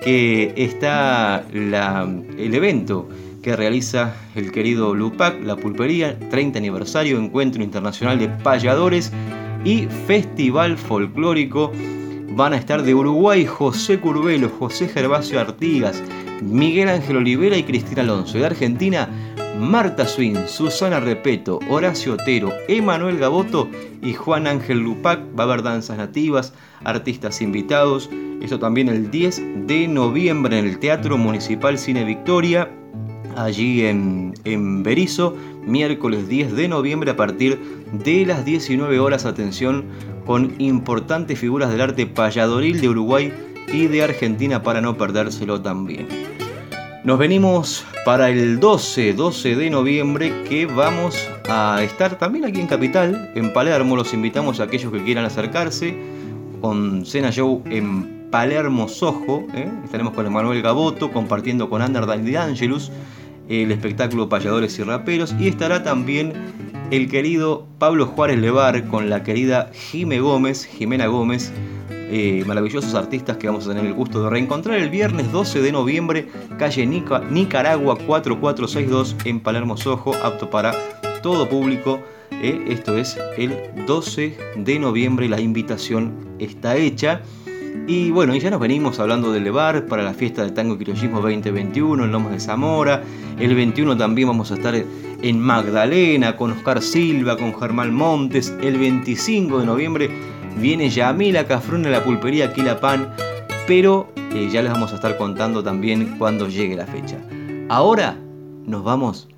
que 0.00 0.54
está 0.56 1.44
el 1.50 2.54
evento 2.54 3.08
que 3.42 3.56
realiza 3.56 4.14
el 4.34 4.52
querido 4.52 4.94
Lupac, 4.94 5.42
la 5.42 5.56
pulpería, 5.56 6.18
30 6.30 6.58
aniversario, 6.58 7.18
encuentro 7.18 7.62
internacional 7.62 8.18
de 8.18 8.28
payadores 8.28 9.12
y 9.64 9.86
festival 10.06 10.76
folclórico. 10.76 11.72
Van 12.32 12.52
a 12.52 12.56
estar 12.56 12.82
de 12.82 12.94
Uruguay 12.94 13.46
José 13.46 13.98
Curvelo, 13.98 14.48
José 14.48 14.88
Gervasio 14.88 15.40
Artigas, 15.40 16.02
Miguel 16.42 16.88
Ángel 16.88 17.16
Olivera 17.16 17.56
y 17.56 17.64
Cristina 17.64 18.02
Alonso. 18.02 18.38
De 18.38 18.46
Argentina, 18.46 19.08
Marta 19.58 20.06
Swin, 20.06 20.36
Susana 20.46 21.00
Repeto, 21.00 21.58
Horacio 21.68 22.14
Otero, 22.14 22.52
Emanuel 22.68 23.18
Gaboto 23.18 23.68
y 24.00 24.12
Juan 24.12 24.46
Ángel 24.46 24.80
Lupac. 24.80 25.20
Va 25.38 25.44
a 25.44 25.46
haber 25.46 25.62
danzas 25.62 25.98
nativas, 25.98 26.54
artistas 26.84 27.42
invitados. 27.42 28.08
Esto 28.40 28.58
también 28.58 28.88
el 28.88 29.10
10 29.10 29.66
de 29.66 29.88
noviembre 29.88 30.58
en 30.58 30.66
el 30.66 30.78
Teatro 30.78 31.18
Municipal 31.18 31.78
Cine 31.78 32.04
Victoria 32.04 32.70
allí 33.36 33.84
en, 33.86 34.34
en 34.44 34.82
Berizo, 34.82 35.36
miércoles 35.66 36.28
10 36.28 36.54
de 36.54 36.68
noviembre 36.68 37.10
a 37.10 37.16
partir 37.16 37.58
de 37.92 38.26
las 38.26 38.44
19 38.44 38.98
horas. 38.98 39.24
Atención 39.24 39.84
con 40.26 40.54
importantes 40.58 41.38
figuras 41.38 41.70
del 41.70 41.80
arte 41.80 42.06
payadoril 42.06 42.80
de 42.80 42.88
Uruguay 42.88 43.32
y 43.72 43.86
de 43.86 44.02
Argentina 44.02 44.62
para 44.62 44.80
no 44.80 44.96
perdérselo 44.96 45.60
también. 45.60 46.08
Nos 47.02 47.18
venimos 47.18 47.86
para 48.04 48.28
el 48.28 48.60
12, 48.60 49.14
12 49.14 49.56
de 49.56 49.70
noviembre 49.70 50.32
que 50.48 50.66
vamos 50.66 51.16
a 51.48 51.82
estar 51.82 52.18
también 52.18 52.44
aquí 52.44 52.60
en 52.60 52.66
Capital, 52.66 53.32
en 53.34 53.52
Palermo. 53.52 53.96
Los 53.96 54.12
invitamos 54.12 54.60
a 54.60 54.64
aquellos 54.64 54.92
que 54.92 55.02
quieran 55.02 55.24
acercarse 55.24 55.96
con 56.60 57.06
Cena 57.06 57.30
Show 57.30 57.62
en 57.66 58.28
Palermo 58.30 58.86
Sojo. 58.86 59.46
¿eh? 59.54 59.70
Estaremos 59.82 60.12
con 60.12 60.26
Emanuel 60.26 60.60
Gaboto 60.60 61.10
compartiendo 61.10 61.70
con 61.70 61.80
Ander 61.80 62.04
de 62.04 62.36
Angelus 62.36 62.92
el 63.50 63.72
espectáculo 63.72 64.28
Payadores 64.28 64.78
y 64.78 64.82
Raperos 64.84 65.34
y 65.38 65.48
estará 65.48 65.82
también 65.82 66.32
el 66.90 67.08
querido 67.08 67.66
Pablo 67.78 68.06
Juárez 68.06 68.38
Levar 68.38 68.86
con 68.86 69.10
la 69.10 69.22
querida 69.22 69.70
Jime 69.74 70.20
Gómez, 70.20 70.64
Jimena 70.64 71.08
Gómez, 71.08 71.52
eh, 72.12 72.44
maravillosos 72.46 72.94
artistas 72.94 73.36
que 73.36 73.48
vamos 73.48 73.66
a 73.66 73.70
tener 73.70 73.86
el 73.86 73.94
gusto 73.94 74.22
de 74.24 74.30
reencontrar 74.30 74.78
el 74.78 74.88
viernes 74.88 75.30
12 75.30 75.62
de 75.62 75.72
noviembre, 75.72 76.28
calle 76.58 76.86
Nicaragua 76.86 77.96
4462 77.96 79.16
en 79.24 79.40
Palermo 79.40 79.76
Sojo, 79.76 80.14
apto 80.22 80.48
para 80.48 80.74
todo 81.22 81.48
público. 81.48 82.00
Eh, 82.42 82.64
esto 82.68 82.96
es 82.96 83.18
el 83.36 83.56
12 83.86 84.36
de 84.56 84.78
noviembre, 84.78 85.28
la 85.28 85.40
invitación 85.40 86.14
está 86.38 86.76
hecha. 86.76 87.22
Y 87.86 88.10
bueno, 88.10 88.34
y 88.34 88.40
ya 88.40 88.50
nos 88.50 88.60
venimos 88.60 89.00
hablando 89.00 89.32
del 89.32 89.44
Levar 89.44 89.86
para 89.86 90.02
la 90.02 90.14
fiesta 90.14 90.44
de 90.44 90.50
Tango 90.50 90.74
y 90.74 90.78
Criollismo 90.78 91.20
2021 91.20 92.04
en 92.04 92.12
Lomas 92.12 92.32
de 92.32 92.40
Zamora. 92.40 93.02
El 93.38 93.54
21 93.54 93.96
también 93.96 94.28
vamos 94.28 94.50
a 94.50 94.54
estar 94.54 94.74
en 94.74 95.40
Magdalena 95.40 96.36
con 96.36 96.52
Oscar 96.52 96.82
Silva, 96.82 97.36
con 97.36 97.58
Germán 97.58 97.94
Montes. 97.94 98.54
El 98.62 98.78
25 98.78 99.60
de 99.60 99.66
noviembre 99.66 100.10
viene 100.58 100.88
Yamila 100.88 101.46
Cafrún 101.46 101.86
a 101.86 101.90
la 101.90 102.04
pulpería 102.04 102.52
Pan, 102.80 103.08
pero 103.66 104.12
eh, 104.34 104.48
ya 104.52 104.62
les 104.62 104.72
vamos 104.72 104.92
a 104.92 104.96
estar 104.96 105.16
contando 105.16 105.62
también 105.62 106.16
cuando 106.18 106.48
llegue 106.48 106.76
la 106.76 106.86
fecha. 106.86 107.18
Ahora 107.68 108.16
nos 108.66 108.84
vamos 108.84 109.28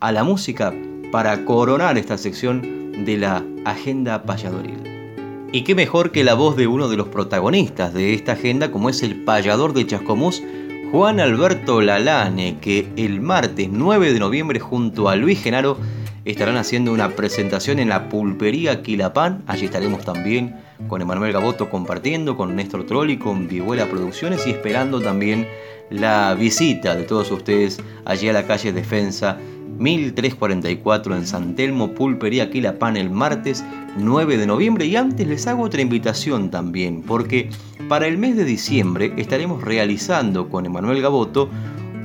a 0.00 0.12
la 0.12 0.24
música 0.24 0.74
para 1.10 1.44
coronar 1.44 1.96
esta 1.98 2.18
sección 2.18 3.04
de 3.04 3.16
la 3.16 3.44
agenda 3.64 4.22
payadoril. 4.22 4.91
Y 5.54 5.64
qué 5.64 5.74
mejor 5.74 6.12
que 6.12 6.24
la 6.24 6.32
voz 6.32 6.56
de 6.56 6.66
uno 6.66 6.88
de 6.88 6.96
los 6.96 7.08
protagonistas 7.08 7.92
de 7.92 8.14
esta 8.14 8.32
agenda, 8.32 8.72
como 8.72 8.88
es 8.88 9.02
el 9.02 9.22
payador 9.22 9.74
de 9.74 9.86
Chascomús, 9.86 10.42
Juan 10.90 11.20
Alberto 11.20 11.82
Lalane, 11.82 12.56
que 12.58 12.88
el 12.96 13.20
martes 13.20 13.68
9 13.70 14.14
de 14.14 14.18
noviembre 14.18 14.60
junto 14.60 15.10
a 15.10 15.16
Luis 15.16 15.42
Genaro 15.42 15.76
estarán 16.24 16.56
haciendo 16.56 16.90
una 16.90 17.10
presentación 17.10 17.80
en 17.80 17.90
la 17.90 18.08
pulpería 18.08 18.82
Quilapán. 18.82 19.42
Allí 19.46 19.66
estaremos 19.66 20.06
también 20.06 20.56
con 20.88 21.02
Emanuel 21.02 21.34
Gaboto 21.34 21.68
compartiendo, 21.68 22.34
con 22.34 22.56
Néstor 22.56 22.86
Trolli, 22.86 23.18
con 23.18 23.46
Vihuela 23.46 23.90
Producciones 23.90 24.46
y 24.46 24.52
esperando 24.52 25.02
también 25.02 25.46
la 25.90 26.34
visita 26.34 26.94
de 26.94 27.04
todos 27.04 27.30
ustedes 27.30 27.78
allí 28.06 28.26
a 28.26 28.32
la 28.32 28.46
calle 28.46 28.72
Defensa 28.72 29.36
1344 29.78 31.16
en 31.16 31.26
San 31.26 31.54
Telmo, 31.54 31.92
Pulpería 31.92 32.50
Quilapán 32.50 32.96
el 32.96 33.10
martes 33.10 33.64
9 33.96 34.36
de 34.36 34.46
noviembre. 34.46 34.86
Y 34.86 34.96
antes 34.96 35.26
les 35.26 35.46
hago 35.46 35.64
otra 35.64 35.82
invitación 35.82 36.50
también, 36.50 37.02
porque 37.02 37.50
para 37.88 38.06
el 38.06 38.18
mes 38.18 38.36
de 38.36 38.44
diciembre 38.44 39.12
estaremos 39.16 39.62
realizando 39.62 40.48
con 40.48 40.66
Emanuel 40.66 41.02
Gaboto 41.02 41.48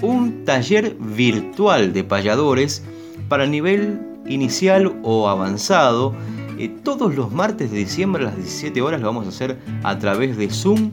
un 0.01 0.45
taller 0.45 0.95
virtual 0.99 1.93
de 1.93 2.03
payadores 2.03 2.83
para 3.29 3.45
nivel 3.45 3.99
inicial 4.27 4.99
o 5.03 5.29
avanzado. 5.29 6.13
Eh, 6.59 6.69
todos 6.83 7.15
los 7.15 7.31
martes 7.31 7.71
de 7.71 7.77
diciembre 7.77 8.23
a 8.23 8.27
las 8.27 8.37
17 8.37 8.81
horas 8.81 8.99
lo 9.01 9.07
vamos 9.07 9.25
a 9.25 9.29
hacer 9.29 9.57
a 9.83 9.97
través 9.99 10.37
de 10.37 10.49
Zoom 10.49 10.91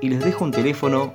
y 0.00 0.08
les 0.08 0.24
dejo 0.24 0.44
un 0.44 0.52
teléfono 0.52 1.12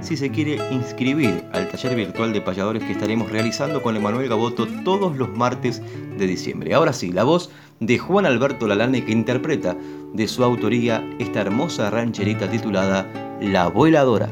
si 0.00 0.16
se 0.16 0.30
quiere 0.30 0.58
inscribir 0.72 1.44
al 1.52 1.68
taller 1.68 1.94
virtual 1.94 2.32
de 2.32 2.40
payadores 2.40 2.82
que 2.82 2.90
estaremos 2.92 3.30
realizando 3.30 3.82
con 3.82 3.96
Emanuel 3.96 4.28
Gaboto 4.28 4.66
todos 4.84 5.16
los 5.16 5.28
martes 5.36 5.82
de 6.18 6.26
diciembre. 6.26 6.74
Ahora 6.74 6.92
sí, 6.92 7.12
la 7.12 7.24
voz 7.24 7.50
de 7.80 7.98
Juan 7.98 8.26
Alberto 8.26 8.66
Lalane 8.66 9.04
que 9.04 9.12
interpreta 9.12 9.76
de 10.12 10.28
su 10.28 10.44
autoría 10.44 11.04
esta 11.18 11.40
hermosa 11.40 11.90
rancherita 11.90 12.50
titulada 12.50 13.06
La 13.40 13.68
Vueladora. 13.68 14.28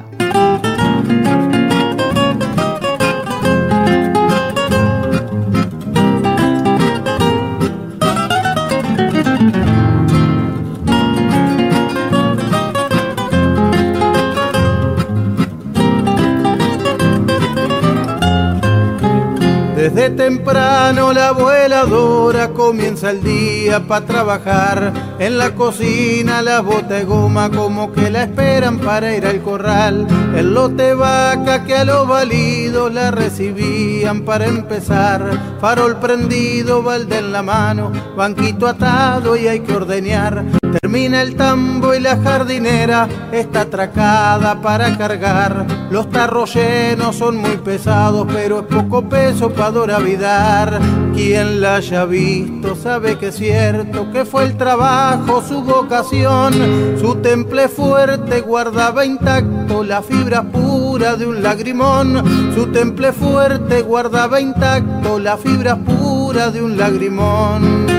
Desde 19.77 20.11
temprano 20.11 21.13
la 21.13 21.31
vueladora 21.31 22.36
comienza 22.57 23.11
el 23.11 23.23
día 23.23 23.87
para 23.87 24.07
trabajar. 24.07 24.93
En 25.19 25.37
la 25.39 25.55
cocina 25.55 26.41
la 26.41 26.61
bota 26.61 26.95
de 26.95 27.05
goma 27.05 27.51
como 27.51 27.93
que 27.93 28.11
la 28.11 28.25
esperan 28.25 28.79
para 28.79 29.15
ir 29.15 29.27
al 29.27 29.43
corral. 29.43 30.07
El 30.35 30.55
lote 30.55 30.95
vaca 30.95 31.65
que 31.65 31.77
a 31.77 31.85
los 31.85 32.09
validos 32.09 32.93
la 32.93 33.11
recibían 33.11 34.23
para 34.23 34.47
empezar. 34.47 35.57
Farol 35.61 35.97
prendido, 35.97 36.83
balde 36.83 37.19
en 37.19 37.33
la 37.33 37.43
mano, 37.43 37.93
banquito 38.17 38.67
atado 38.67 39.37
y 39.37 39.47
hay 39.47 39.61
que 39.61 39.75
ordeñar. 39.75 40.45
Termina 40.81 41.23
el 41.23 41.37
tambo 41.37 41.95
y 41.95 42.01
la 42.01 42.17
jardinera 42.17 43.09
está 43.33 43.63
atracada 43.63 44.61
para 44.63 44.97
cargar. 44.97 45.67
Los 45.91 46.11
tarros 46.11 46.55
llenos 46.55 47.17
son 47.17 47.37
muy 47.37 47.57
pesados, 47.57 48.27
pero 48.33 48.61
es 48.61 48.67
poco 48.67 49.09
peso 49.09 49.51
para 49.51 49.71
Doravidar. 49.71 50.81
Quien 51.15 51.61
la 51.61 51.77
haya 51.77 52.05
visto 52.47 52.77
sabe 52.77 53.19
que 53.19 53.29
es 53.29 53.37
cierto 53.37 54.11
que 54.13 54.25
fue 54.25 54.45
el 54.45 54.57
trabajo 54.57 55.43
su 55.43 55.63
vocación. 55.63 56.53
Su 57.01 57.17
temple 57.17 57.69
fuerte 57.69 58.41
guardaba 58.41 59.05
intacto 59.05 59.83
la 59.83 60.03
fibra 60.03 60.43
pura 60.43 61.17
de 61.17 61.27
un 61.27 61.43
lagrimón. 61.43 62.55
Su 62.55 62.67
temple 62.69 63.13
fuerte 63.13 63.83
guardaba 63.83 64.41
intacto 64.41 65.19
la 65.19 65.37
fibra 65.37 65.77
pura 65.77 66.51
de 66.51 66.63
un 66.63 66.77
lagrimón. 66.77 67.96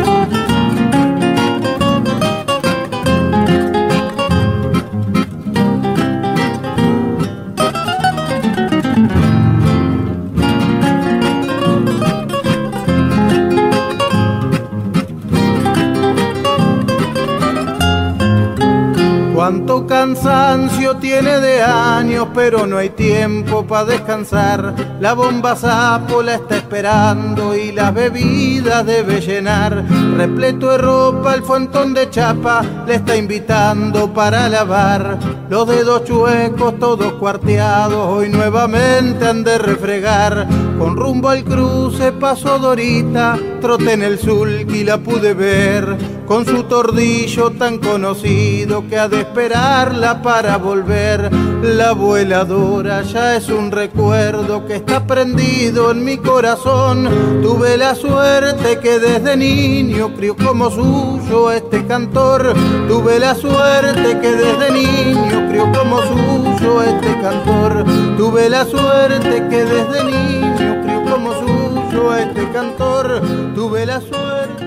Cuánto 19.47 19.87
cansancio 19.87 20.97
tiene 20.97 21.39
de 21.39 21.61
años, 21.61 22.27
pero 22.35 22.67
no 22.67 22.79
hay 22.79 22.89
tiempo 22.89 23.65
para 23.65 23.85
descansar. 23.85 24.75
La 24.99 25.13
bomba 25.13 25.55
sapo 25.55 26.21
la 26.21 26.35
está 26.35 26.57
esperando 26.57 27.55
y 27.55 27.71
la 27.71 27.91
bebida 27.91 28.83
debe 28.83 29.21
llenar. 29.21 29.85
Repleto 30.17 30.71
de 30.71 30.79
ropa, 30.79 31.33
el 31.33 31.43
fuentón 31.43 31.93
de 31.93 32.09
chapa 32.09 32.61
le 32.85 32.95
está 32.95 33.15
invitando 33.15 34.13
para 34.13 34.49
lavar. 34.49 35.17
Los 35.49 35.65
dedos 35.65 36.03
chuecos, 36.03 36.77
todos 36.77 37.13
cuarteados, 37.13 38.05
hoy 38.05 38.27
nuevamente 38.27 39.27
han 39.27 39.45
de 39.45 39.59
refregar. 39.59 40.45
Con 40.77 40.97
rumbo 40.97 41.29
al 41.29 41.45
cruce 41.45 42.11
pasó 42.11 42.59
Dorita, 42.59 43.39
trote 43.61 43.93
en 43.93 44.03
el 44.03 44.19
sulky 44.19 44.83
la 44.83 44.97
pude 44.97 45.33
ver. 45.33 45.97
Con 46.27 46.45
su 46.45 46.63
tordillo 46.63 47.51
tan 47.51 47.77
conocido 47.77 48.85
que 48.89 48.97
ha 48.97 49.07
de 49.07 49.21
esperarla 49.37 50.19
para 50.23 50.57
volver. 50.57 51.31
La 51.61 51.91
vueladora 51.91 53.03
ya 53.03 53.35
es 53.35 53.49
un 53.49 53.71
recuerdo 53.71 54.65
que 54.65 54.77
está 54.77 55.05
prendido 55.05 55.91
en 55.91 56.03
mi 56.03 56.17
corazón. 56.17 57.07
Tuve 57.43 57.77
la 57.77 57.93
suerte 57.93 58.79
que 58.79 58.97
desde 58.97 59.37
niño 59.37 60.15
crió 60.15 60.35
como 60.35 60.71
suyo 60.71 61.51
este 61.51 61.85
cantor. 61.85 62.55
Tuve 62.87 63.19
la 63.19 63.35
suerte 63.35 64.19
que 64.19 64.31
desde 64.31 64.71
niño 64.71 65.47
crió 65.49 65.71
como 65.71 66.01
suyo 66.01 66.81
este 66.81 67.21
cantor. 67.21 67.85
Tuve 68.17 68.49
la 68.49 68.65
suerte 68.65 69.47
que 69.49 69.65
desde 69.65 70.03
niño 70.03 70.81
crió 70.81 71.03
como 71.11 71.33
suyo 71.33 72.15
este 72.15 72.49
cantor. 72.51 73.21
Tuve 73.53 73.85
la 73.85 74.01
suerte 74.01 74.66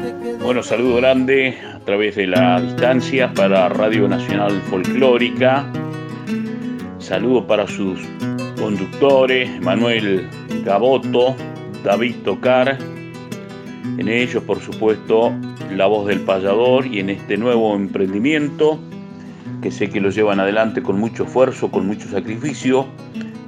Bueno, 0.51 0.65
saludo 0.65 0.97
grande 0.97 1.57
a 1.77 1.79
través 1.79 2.17
de 2.17 2.27
la 2.27 2.61
distancia 2.61 3.33
para 3.33 3.69
Radio 3.69 4.09
Nacional 4.09 4.61
Folclórica. 4.63 5.65
Saludo 6.99 7.47
para 7.47 7.69
sus 7.69 8.01
conductores, 8.59 9.49
Manuel 9.61 10.29
Gaboto, 10.65 11.37
David 11.85 12.17
Tocar. 12.25 12.77
En 13.97 14.09
ellos, 14.09 14.43
por 14.43 14.59
supuesto, 14.59 15.33
la 15.71 15.87
voz 15.87 16.09
del 16.09 16.19
payador 16.19 16.85
y 16.85 16.99
en 16.99 17.11
este 17.11 17.37
nuevo 17.37 17.77
emprendimiento 17.77 18.81
que 19.63 19.71
sé 19.71 19.89
que 19.89 20.01
lo 20.01 20.11
llevan 20.11 20.41
adelante 20.41 20.83
con 20.83 20.99
mucho 20.99 21.27
esfuerzo, 21.27 21.71
con 21.71 21.87
mucho 21.87 22.09
sacrificio, 22.09 22.89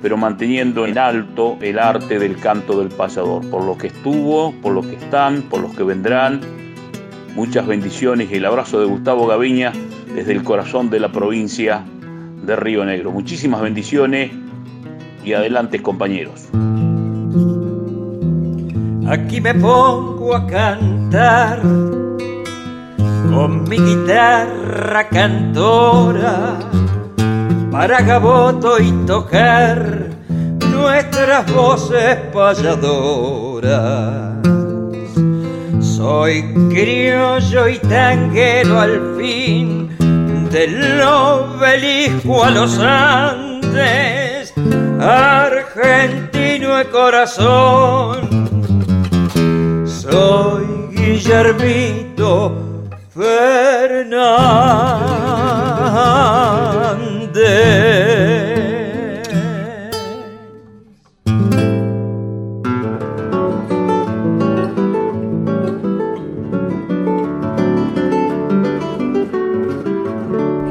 pero 0.02 0.16
manteniendo 0.16 0.86
en 0.86 0.96
alto 0.98 1.58
el 1.62 1.80
arte 1.80 2.20
del 2.20 2.36
canto 2.36 2.78
del 2.78 2.90
payador, 2.90 3.44
por 3.50 3.64
lo 3.64 3.76
que 3.76 3.88
estuvo, 3.88 4.52
por 4.62 4.72
lo 4.72 4.82
que 4.82 4.94
están, 4.94 5.42
por 5.42 5.62
los 5.62 5.74
que 5.74 5.82
vendrán. 5.82 6.61
Muchas 7.34 7.66
bendiciones 7.66 8.30
y 8.30 8.34
el 8.34 8.44
abrazo 8.44 8.78
de 8.80 8.86
Gustavo 8.86 9.26
Gaviña 9.26 9.72
desde 10.14 10.32
el 10.32 10.44
corazón 10.44 10.90
de 10.90 11.00
la 11.00 11.10
provincia 11.10 11.82
de 12.44 12.56
Río 12.56 12.84
Negro. 12.84 13.10
Muchísimas 13.10 13.62
bendiciones 13.62 14.30
y 15.24 15.32
adelante 15.32 15.80
compañeros. 15.80 16.48
Aquí 19.08 19.40
me 19.40 19.54
pongo 19.54 20.34
a 20.34 20.46
cantar 20.46 21.62
con 23.30 23.64
mi 23.68 23.78
guitarra 23.78 25.08
cantora 25.08 26.58
para 27.70 28.02
Gaboto 28.02 28.78
y 28.78 28.92
tocar 29.06 30.10
nuestras 30.70 31.50
voces 31.54 32.16
payadoras. 32.32 34.32
Soy 36.02 36.42
criollo 36.68 37.68
y 37.68 37.78
tanguero 37.78 38.80
al 38.80 39.14
fin 39.16 39.96
del 40.50 41.00
obelisco 41.00 42.42
a 42.42 42.50
los 42.50 42.76
Andes, 42.80 44.52
argentino 45.00 46.74
de 46.74 46.86
corazón. 46.90 48.18
Soy 49.86 50.66
Guillermito 50.90 52.88
Fernández. 53.14 54.12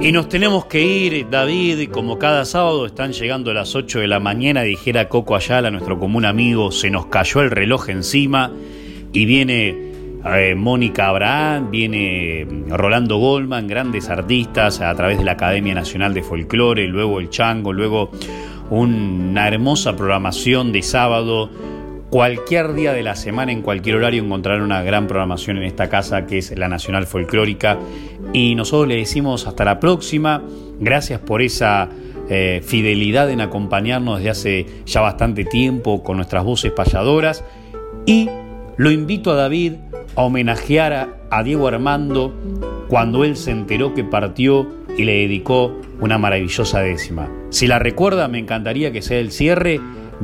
Y 0.02 0.12
nos 0.12 0.30
tenemos 0.30 0.66
que 0.66 0.82
ir, 0.82 1.30
David, 1.30 1.92
como 1.92 2.18
cada 2.18 2.44
sábado 2.44 2.88
están 2.88 3.14
llegando 3.14 3.54
las 3.54 3.76
8 3.76 4.00
de 4.00 4.08
la 4.08 4.20
mañana, 4.20 4.64
dijera 4.64 5.08
Coco 5.08 5.36
Ayala, 5.36 5.70
nuestro 5.70 6.00
común 6.00 6.26
amigo, 6.26 6.72
se 6.72 6.90
nos 6.90 7.06
cayó 7.06 7.42
el 7.42 7.52
reloj 7.52 7.90
encima 7.90 8.52
y 9.14 9.26
viene 9.26 9.92
eh, 10.26 10.56
Mónica 10.56 11.08
Abraham, 11.08 11.70
viene 11.70 12.48
Rolando 12.70 13.18
Goldman, 13.18 13.68
grandes 13.68 14.10
artistas 14.10 14.82
a 14.82 14.96
través 14.96 15.20
de 15.20 15.24
la 15.24 15.34
Academia 15.34 15.76
Nacional 15.76 16.16
de 16.16 16.24
Folclore, 16.24 16.88
luego 16.88 17.20
el 17.20 17.30
Chango, 17.30 17.72
luego 17.72 18.10
una 18.72 19.48
hermosa 19.48 19.96
programación 19.96 20.72
de 20.72 20.82
sábado. 20.82 21.52
Cualquier 22.12 22.74
día 22.74 22.92
de 22.92 23.04
la 23.04 23.16
semana, 23.16 23.54
en 23.54 23.62
cualquier 23.62 23.96
horario, 23.96 24.22
encontrarán 24.22 24.64
una 24.64 24.84
gran 24.84 25.08
programación 25.08 25.56
en 25.56 25.64
esta 25.64 25.88
casa 25.88 26.26
que 26.26 26.40
es 26.40 26.58
la 26.58 26.68
Nacional 26.68 27.08
Folclórica. 27.08 27.80
Y 28.34 28.54
nosotros 28.56 28.90
le 28.90 28.98
decimos 28.98 29.48
hasta 29.48 29.64
la 29.64 29.80
próxima. 29.80 30.44
Gracias 30.78 31.22
por 31.22 31.42
esa 31.42 31.88
eh, 32.28 32.62
fidelidad 32.66 33.30
en 33.30 33.40
acompañarnos 33.40 34.18
desde 34.18 34.30
hace 34.30 34.66
ya 34.86 35.00
bastante 35.00 35.46
tiempo 35.46 36.04
con 36.04 36.18
nuestras 36.18 36.44
voces 36.44 36.74
payadoras. 36.74 37.46
Y 38.06 38.30
lo 38.76 38.92
invito 38.92 39.32
a 39.32 39.36
David 39.36 39.76
a 40.14 40.24
homenajear 40.24 41.16
a, 41.30 41.44
Diego 41.44 41.70
Armando 41.70 42.34
cuando 42.90 43.24
él 43.24 43.38
se 43.38 43.52
enteró 43.52 43.94
que 43.94 44.04
partió 44.04 44.68
y 44.98 45.06
le 45.06 45.14
dedicó 45.14 45.80
una 46.02 46.18
maravillosa 46.18 46.82
décima. 46.82 47.32
Si 47.52 47.68
la 47.68 47.80
recuerda, 47.80 48.28
me 48.28 48.40
encantaría 48.40 48.92
que 48.92 49.02
sea 49.02 49.20
el 49.20 49.32
cierre 49.32 49.80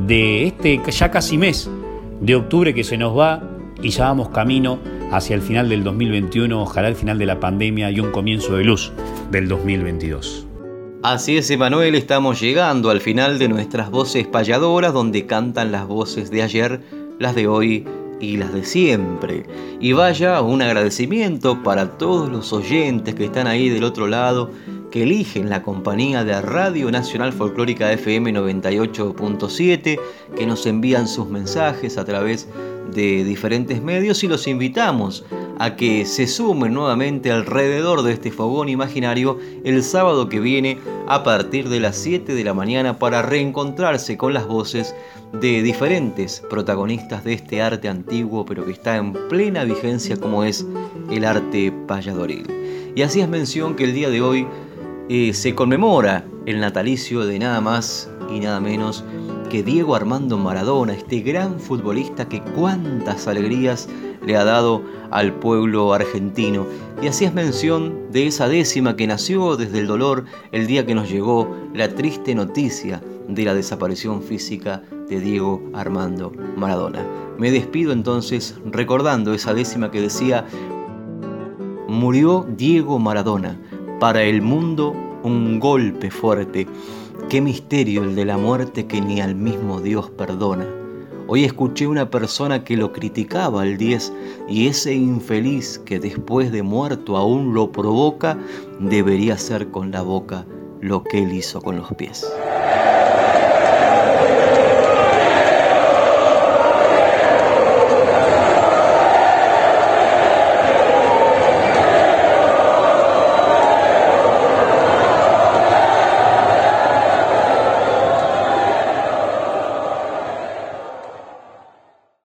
de 0.06 0.46
este 0.46 0.80
ya 0.90 1.10
casi 1.10 1.38
mes 1.38 1.70
de 2.20 2.36
octubre 2.36 2.74
que 2.74 2.84
se 2.84 2.96
nos 2.96 3.16
va 3.16 3.42
y 3.82 3.90
ya 3.90 4.04
vamos 4.04 4.28
camino 4.30 4.78
hacia 5.10 5.34
el 5.34 5.42
final 5.42 5.68
del 5.68 5.84
2021, 5.84 6.60
ojalá 6.60 6.88
el 6.88 6.96
final 6.96 7.18
de 7.18 7.26
la 7.26 7.40
pandemia 7.40 7.90
y 7.90 8.00
un 8.00 8.10
comienzo 8.10 8.56
de 8.56 8.64
luz 8.64 8.92
del 9.30 9.48
2022. 9.48 10.46
Así 11.02 11.36
es, 11.36 11.50
Emanuel, 11.50 11.94
estamos 11.94 12.40
llegando 12.40 12.90
al 12.90 13.00
final 13.00 13.38
de 13.38 13.48
nuestras 13.48 13.90
voces 13.90 14.26
payadoras, 14.26 14.92
donde 14.92 15.26
cantan 15.26 15.70
las 15.70 15.86
voces 15.86 16.30
de 16.30 16.42
ayer, 16.42 16.80
las 17.20 17.36
de 17.36 17.46
hoy 17.46 17.86
y 18.20 18.36
las 18.36 18.52
de 18.52 18.64
siempre. 18.64 19.46
Y 19.80 19.92
vaya 19.92 20.42
un 20.42 20.60
agradecimiento 20.60 21.62
para 21.62 21.96
todos 21.98 22.28
los 22.28 22.52
oyentes 22.52 23.14
que 23.14 23.26
están 23.26 23.46
ahí 23.46 23.68
del 23.68 23.84
otro 23.84 24.08
lado, 24.08 24.50
que 24.90 25.02
eligen 25.02 25.50
la 25.50 25.62
compañía 25.62 26.24
de 26.24 26.40
Radio 26.40 26.90
Nacional 26.90 27.32
Folclórica 27.32 27.92
FM 27.92 28.32
98.7, 28.32 30.00
que 30.36 30.46
nos 30.46 30.66
envían 30.66 31.08
sus 31.08 31.28
mensajes 31.28 31.98
a 31.98 32.04
través 32.04 32.48
de 32.94 33.24
diferentes 33.24 33.82
medios 33.82 34.24
y 34.24 34.28
los 34.28 34.46
invitamos 34.46 35.24
a 35.58 35.76
que 35.76 36.06
se 36.06 36.26
sumen 36.26 36.72
nuevamente 36.72 37.30
alrededor 37.30 38.02
de 38.02 38.12
este 38.12 38.30
fogón 38.30 38.68
imaginario 38.68 39.38
el 39.64 39.82
sábado 39.82 40.28
que 40.28 40.40
viene 40.40 40.78
a 41.06 41.22
partir 41.22 41.68
de 41.68 41.80
las 41.80 41.96
7 41.96 42.34
de 42.34 42.44
la 42.44 42.54
mañana 42.54 42.98
para 42.98 43.22
reencontrarse 43.22 44.16
con 44.16 44.32
las 44.32 44.46
voces 44.46 44.94
de 45.32 45.62
diferentes 45.62 46.42
protagonistas 46.48 47.24
de 47.24 47.34
este 47.34 47.60
arte 47.60 47.88
antiguo 47.88 48.46
pero 48.46 48.64
que 48.64 48.72
está 48.72 48.96
en 48.96 49.12
plena 49.28 49.64
vigencia 49.64 50.16
como 50.16 50.44
es 50.44 50.64
el 51.10 51.24
arte 51.24 51.72
payadoril. 51.86 52.46
Y 52.94 53.02
así 53.02 53.20
es 53.20 53.28
mención 53.28 53.76
que 53.76 53.84
el 53.84 53.94
día 53.94 54.10
de 54.10 54.22
hoy 54.22 54.46
eh, 55.08 55.32
se 55.34 55.54
conmemora 55.54 56.26
el 56.46 56.60
natalicio 56.60 57.24
de 57.24 57.38
nada 57.38 57.60
más 57.60 58.10
y 58.30 58.40
nada 58.40 58.60
menos 58.60 59.04
que 59.48 59.62
Diego 59.62 59.94
Armando 59.94 60.36
Maradona, 60.36 60.92
este 60.92 61.20
gran 61.20 61.58
futbolista 61.58 62.28
que 62.28 62.42
cuántas 62.42 63.26
alegrías 63.26 63.88
le 64.26 64.36
ha 64.36 64.44
dado 64.44 64.82
al 65.10 65.32
pueblo 65.32 65.94
argentino. 65.94 66.66
Y 67.00 67.06
así 67.06 67.24
es 67.24 67.32
mención 67.32 68.10
de 68.12 68.26
esa 68.26 68.48
décima 68.48 68.96
que 68.96 69.06
nació 69.06 69.56
desde 69.56 69.78
el 69.78 69.86
dolor 69.86 70.26
el 70.52 70.66
día 70.66 70.84
que 70.84 70.94
nos 70.94 71.08
llegó 71.08 71.56
la 71.72 71.88
triste 71.94 72.34
noticia 72.34 73.00
de 73.26 73.44
la 73.44 73.54
desaparición 73.54 74.22
física 74.22 74.82
de 75.08 75.20
Diego 75.20 75.62
Armando 75.72 76.32
Maradona. 76.56 77.06
Me 77.38 77.50
despido 77.50 77.92
entonces 77.92 78.56
recordando 78.66 79.32
esa 79.32 79.54
décima 79.54 79.90
que 79.90 80.02
decía, 80.02 80.44
murió 81.88 82.46
Diego 82.56 82.98
Maradona, 82.98 83.58
para 83.98 84.22
el 84.22 84.42
mundo 84.42 84.94
un 85.24 85.58
golpe 85.58 86.10
fuerte, 86.10 86.66
qué 87.28 87.40
misterio 87.40 88.04
el 88.04 88.14
de 88.14 88.24
la 88.24 88.38
muerte 88.38 88.86
que 88.86 89.00
ni 89.00 89.20
al 89.20 89.34
mismo 89.34 89.80
Dios 89.80 90.10
perdona. 90.10 90.66
Hoy 91.26 91.44
escuché 91.44 91.86
una 91.86 92.08
persona 92.08 92.64
que 92.64 92.76
lo 92.76 92.92
criticaba 92.92 93.62
al 93.62 93.76
10 93.76 94.12
y 94.48 94.68
ese 94.68 94.94
infeliz 94.94 95.78
que 95.80 95.98
después 95.98 96.52
de 96.52 96.62
muerto 96.62 97.16
aún 97.16 97.52
lo 97.52 97.70
provoca, 97.72 98.38
debería 98.78 99.34
hacer 99.34 99.70
con 99.70 99.90
la 99.90 100.02
boca 100.02 100.46
lo 100.80 101.02
que 101.02 101.22
él 101.22 101.32
hizo 101.32 101.60
con 101.60 101.76
los 101.76 101.92
pies. 101.94 102.26